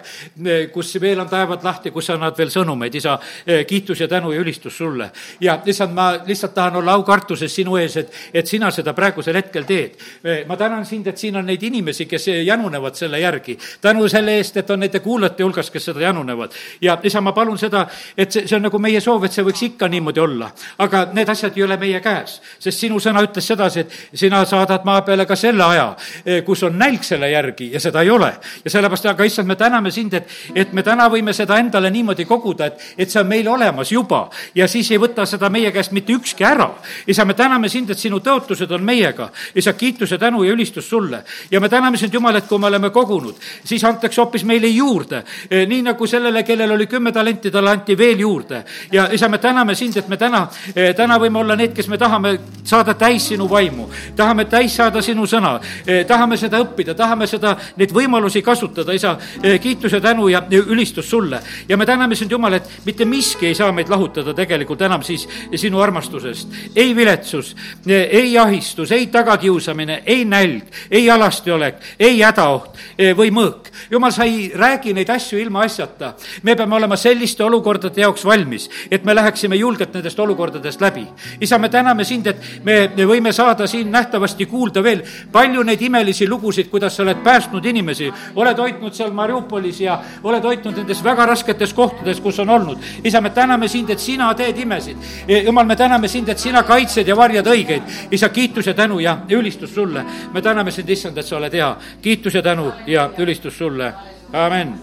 eh, 0.46 0.68
kus 0.70 0.94
veel 1.00 1.20
on 1.20 1.28
taevad 1.28 1.64
lahti, 1.64 1.90
kus 1.90 2.06
sa 2.06 2.14
annad 2.14 2.38
veel 2.38 2.50
sõnumeid, 2.54 2.94
isa, 2.94 3.18
kiitus 3.66 4.00
ja 4.00 4.08
tänu 4.08 4.32
ja 4.32 4.40
ülistus 4.40 4.78
sulle. 4.78 5.10
ja 5.40 5.58
issand, 5.66 5.94
ma 5.94 6.12
lihtsalt 6.26 6.54
tahan 6.54 6.76
olla 6.76 6.92
aukartuses 6.92 7.54
sinu 7.54 7.76
ees, 7.76 7.96
et, 7.96 8.14
et 8.34 8.46
sina 8.46 8.70
seda 8.70 8.94
praegusel 8.94 9.34
hetkel 9.34 9.64
teed. 9.64 9.98
ma 10.46 10.56
tänan 10.56 10.86
sind, 10.86 11.06
et 11.06 11.18
siin 11.18 11.36
on 11.36 11.46
neid 11.46 11.62
inimesi, 11.62 12.06
kes 12.06 12.28
janunevad 12.46 12.94
selle 12.94 13.20
järgi. 13.20 13.58
tänu 13.80 13.95
tänu 13.96 14.08
selle 14.08 14.36
eest, 14.36 14.56
et 14.56 14.70
on 14.70 14.80
nende 14.80 15.00
kuulajate 15.00 15.42
hulgas, 15.42 15.70
kes 15.70 15.84
seda 15.84 16.00
janunevad. 16.00 16.52
ja 16.80 16.98
isa, 17.02 17.20
ma 17.20 17.32
palun 17.32 17.58
seda, 17.58 17.86
et 18.16 18.32
see, 18.32 18.46
see 18.46 18.56
on 18.56 18.62
nagu 18.62 18.78
meie 18.78 19.00
soov, 19.00 19.24
et 19.24 19.32
see 19.32 19.44
võiks 19.44 19.62
ikka 19.64 19.88
niimoodi 19.88 20.20
olla. 20.20 20.50
aga 20.78 21.06
need 21.12 21.28
asjad 21.28 21.56
ei 21.56 21.62
ole 21.64 21.76
meie 21.76 22.00
käes, 22.00 22.40
sest 22.58 22.78
sinu 22.78 23.00
sõna 23.00 23.22
ütles 23.24 23.46
sedasi, 23.46 23.80
et 23.80 23.92
sina 24.14 24.44
saadad 24.44 24.84
maa 24.84 25.02
peale 25.02 25.26
ka 25.26 25.36
selle 25.36 25.64
aja, 25.64 25.86
eh, 26.24 26.42
kus 26.44 26.62
on 26.62 26.78
nälg 26.78 27.04
selle 27.04 27.30
järgi 27.30 27.70
ja 27.72 27.80
seda 27.80 28.02
ei 28.02 28.10
ole. 28.10 28.32
ja 28.64 28.70
sellepärast, 28.70 29.06
aga 29.06 29.24
issand, 29.24 29.48
me 29.48 29.56
täname 29.56 29.90
sind, 29.90 30.14
et, 30.14 30.28
et 30.54 30.72
me 30.72 30.82
täna 30.82 31.08
võime 31.08 31.32
seda 31.32 31.58
endale 31.58 31.90
niimoodi 31.90 32.24
koguda, 32.24 32.66
et, 32.66 32.82
et 32.98 33.10
see 33.10 33.20
on 33.20 33.26
meil 33.26 33.48
olemas 33.48 33.92
juba 33.92 34.26
ja 34.54 34.68
siis 34.68 34.90
ei 34.90 35.00
võta 35.00 35.26
seda 35.26 35.50
meie 35.50 35.72
käest 35.72 35.92
mitte 35.92 36.12
ükski 36.12 36.44
ära. 36.44 36.70
isa, 37.06 37.24
me 37.24 37.34
täname 37.34 37.68
sind, 37.68 37.90
et 37.90 37.98
sinu 37.98 38.20
tõotused 38.20 38.72
on 38.72 38.84
meiega. 38.84 39.30
isa, 39.54 39.72
kiitus 39.72 40.10
ja 40.10 40.18
tänu 40.18 40.44
ja 40.44 40.52
ülistus 40.52 40.88
sulle. 40.88 41.24
ja 41.50 41.60
me 41.60 41.68
täname 41.68 41.96
sind, 41.96 42.14
Jumal, 42.14 42.36
et 42.36 42.46
kui 42.46 42.58
me 42.58 42.66
oleme 42.66 42.90
kogunud, 42.90 43.34
siis 43.64 43.84
antakse 43.86 44.20
hoopis 44.20 44.44
meile 44.44 44.68
juurde. 44.68 45.22
Eh, 45.50 45.66
nii 45.68 45.82
nagu 45.82 46.06
sellele, 46.06 46.42
kellel 46.42 46.70
oli 46.70 46.86
kümme 46.86 47.12
talenti, 47.12 47.50
talle 47.50 47.70
anti 47.70 47.98
veel 47.98 48.18
juurde. 48.18 48.64
ja 48.92 49.08
isa, 49.12 49.28
me 49.28 49.38
täname 49.38 49.74
sind, 49.74 49.96
et 49.96 50.08
me 50.08 50.16
täna, 50.16 50.48
eh, 50.74 50.94
täna 50.94 51.18
võime 51.18 51.38
olla 51.38 51.56
need, 51.56 51.74
kes 51.74 51.88
me 51.88 51.98
tahame 51.98 52.38
saada 52.64 52.94
täis 52.94 53.28
sinu 53.28 53.48
vaimu. 53.50 53.88
tahame 54.16 54.44
täis 54.44 54.76
saada 54.76 55.02
sinu 55.02 55.26
sõna, 55.26 55.60
eh, 55.86 56.04
tahame 56.06 56.36
seda 56.36 56.58
õppida, 56.58 56.94
tahame 56.94 57.26
seda, 57.26 57.56
neid 57.76 57.90
võimalusi 57.92 58.42
kasutada, 58.42 58.92
isa, 58.92 59.16
kiitus 59.60 59.92
ja 59.92 60.00
tänu 60.00 60.28
ja 60.28 60.42
ülistus 60.50 61.10
sulle. 61.10 61.40
ja 61.68 61.76
me 61.76 61.86
täname 61.86 62.14
sind, 62.14 62.30
Jumal, 62.30 62.52
et 62.52 62.68
mitte 62.84 63.04
miski 63.04 63.46
ei 63.46 63.54
saa 63.54 63.72
meid 63.72 63.88
lahutada 63.88 64.34
tegelikult 64.34 64.82
enam 64.82 65.02
siis 65.02 65.28
sinu 65.54 65.80
armastusest. 65.80 66.48
ei 66.76 66.96
viletsus, 66.96 67.56
ei 67.86 68.38
ahistus, 68.38 68.92
ei 68.92 69.06
tagakiusamine, 69.06 70.02
ei 70.06 70.24
nälg, 70.24 70.64
ei 70.90 71.10
alasti 71.10 71.50
olek, 71.50 71.76
ei 71.98 72.20
hädaoht 72.20 72.76
või 73.16 73.30
mõõk 73.30 73.75
jumal, 73.90 74.12
sa 74.12 74.24
ei 74.24 74.52
räägi 74.54 74.94
neid 74.94 75.10
asju 75.10 75.38
ilmaasjata. 75.38 76.14
me 76.42 76.54
peame 76.56 76.74
olema 76.74 76.96
selliste 76.96 77.44
olukordade 77.44 78.00
jaoks 78.00 78.24
valmis, 78.24 78.70
et 78.90 79.04
me 79.04 79.14
läheksime 79.14 79.56
julgelt 79.56 79.94
nendest 79.94 80.18
olukordadest 80.18 80.80
läbi. 80.80 81.06
isa, 81.40 81.58
me 81.58 81.68
täname 81.68 82.04
sind, 82.04 82.26
et 82.26 82.36
me 82.64 82.90
võime 82.96 83.32
saada 83.32 83.66
siin 83.66 83.90
nähtavasti 83.90 84.46
kuulda 84.46 84.82
veel 84.82 85.02
palju 85.32 85.62
neid 85.62 85.82
imelisi 85.82 86.28
lugusid, 86.28 86.68
kuidas 86.70 86.96
sa 86.96 87.02
oled 87.02 87.22
päästnud 87.24 87.64
inimesi, 87.64 88.12
oled 88.34 88.58
hoidnud 88.58 88.94
seal 88.94 89.12
Mariupolis 89.12 89.80
ja 89.80 89.98
oled 90.22 90.44
hoidnud 90.44 90.76
nendes 90.76 91.02
väga 91.04 91.26
rasketes 91.26 91.74
kohtades, 91.74 92.20
kus 92.20 92.38
on 92.38 92.50
olnud. 92.50 92.78
isa, 93.04 93.20
me 93.20 93.30
täname 93.30 93.68
sind, 93.68 93.90
et 93.90 94.00
sina 94.00 94.34
teed 94.34 94.58
imesid. 94.58 94.96
jumal, 95.44 95.66
me 95.66 95.76
täname 95.76 96.08
sind, 96.08 96.28
et 96.28 96.38
sina 96.38 96.62
kaitsed 96.62 97.08
ja 97.08 97.16
varjad 97.16 97.46
õigeid. 97.46 97.82
isa, 98.10 98.28
kiitus 98.28 98.66
ja 98.66 98.74
tänu 98.74 99.00
ja 99.00 99.18
ülistus 99.30 99.74
sulle. 99.74 100.04
me 100.32 100.42
täname 100.42 100.70
sind, 100.70 100.88
issand, 100.88 101.18
et 101.18 101.26
sa 101.26 101.36
oled 101.36 101.52
hea. 101.52 101.76
kiitus 102.02 102.34
ja 102.34 102.42
tänu 102.42 102.72
ja 102.86 103.10
ülistus 103.18 103.58
sulle, 103.58 103.65
Chulla. 103.66 103.98
Amén. 104.32 104.78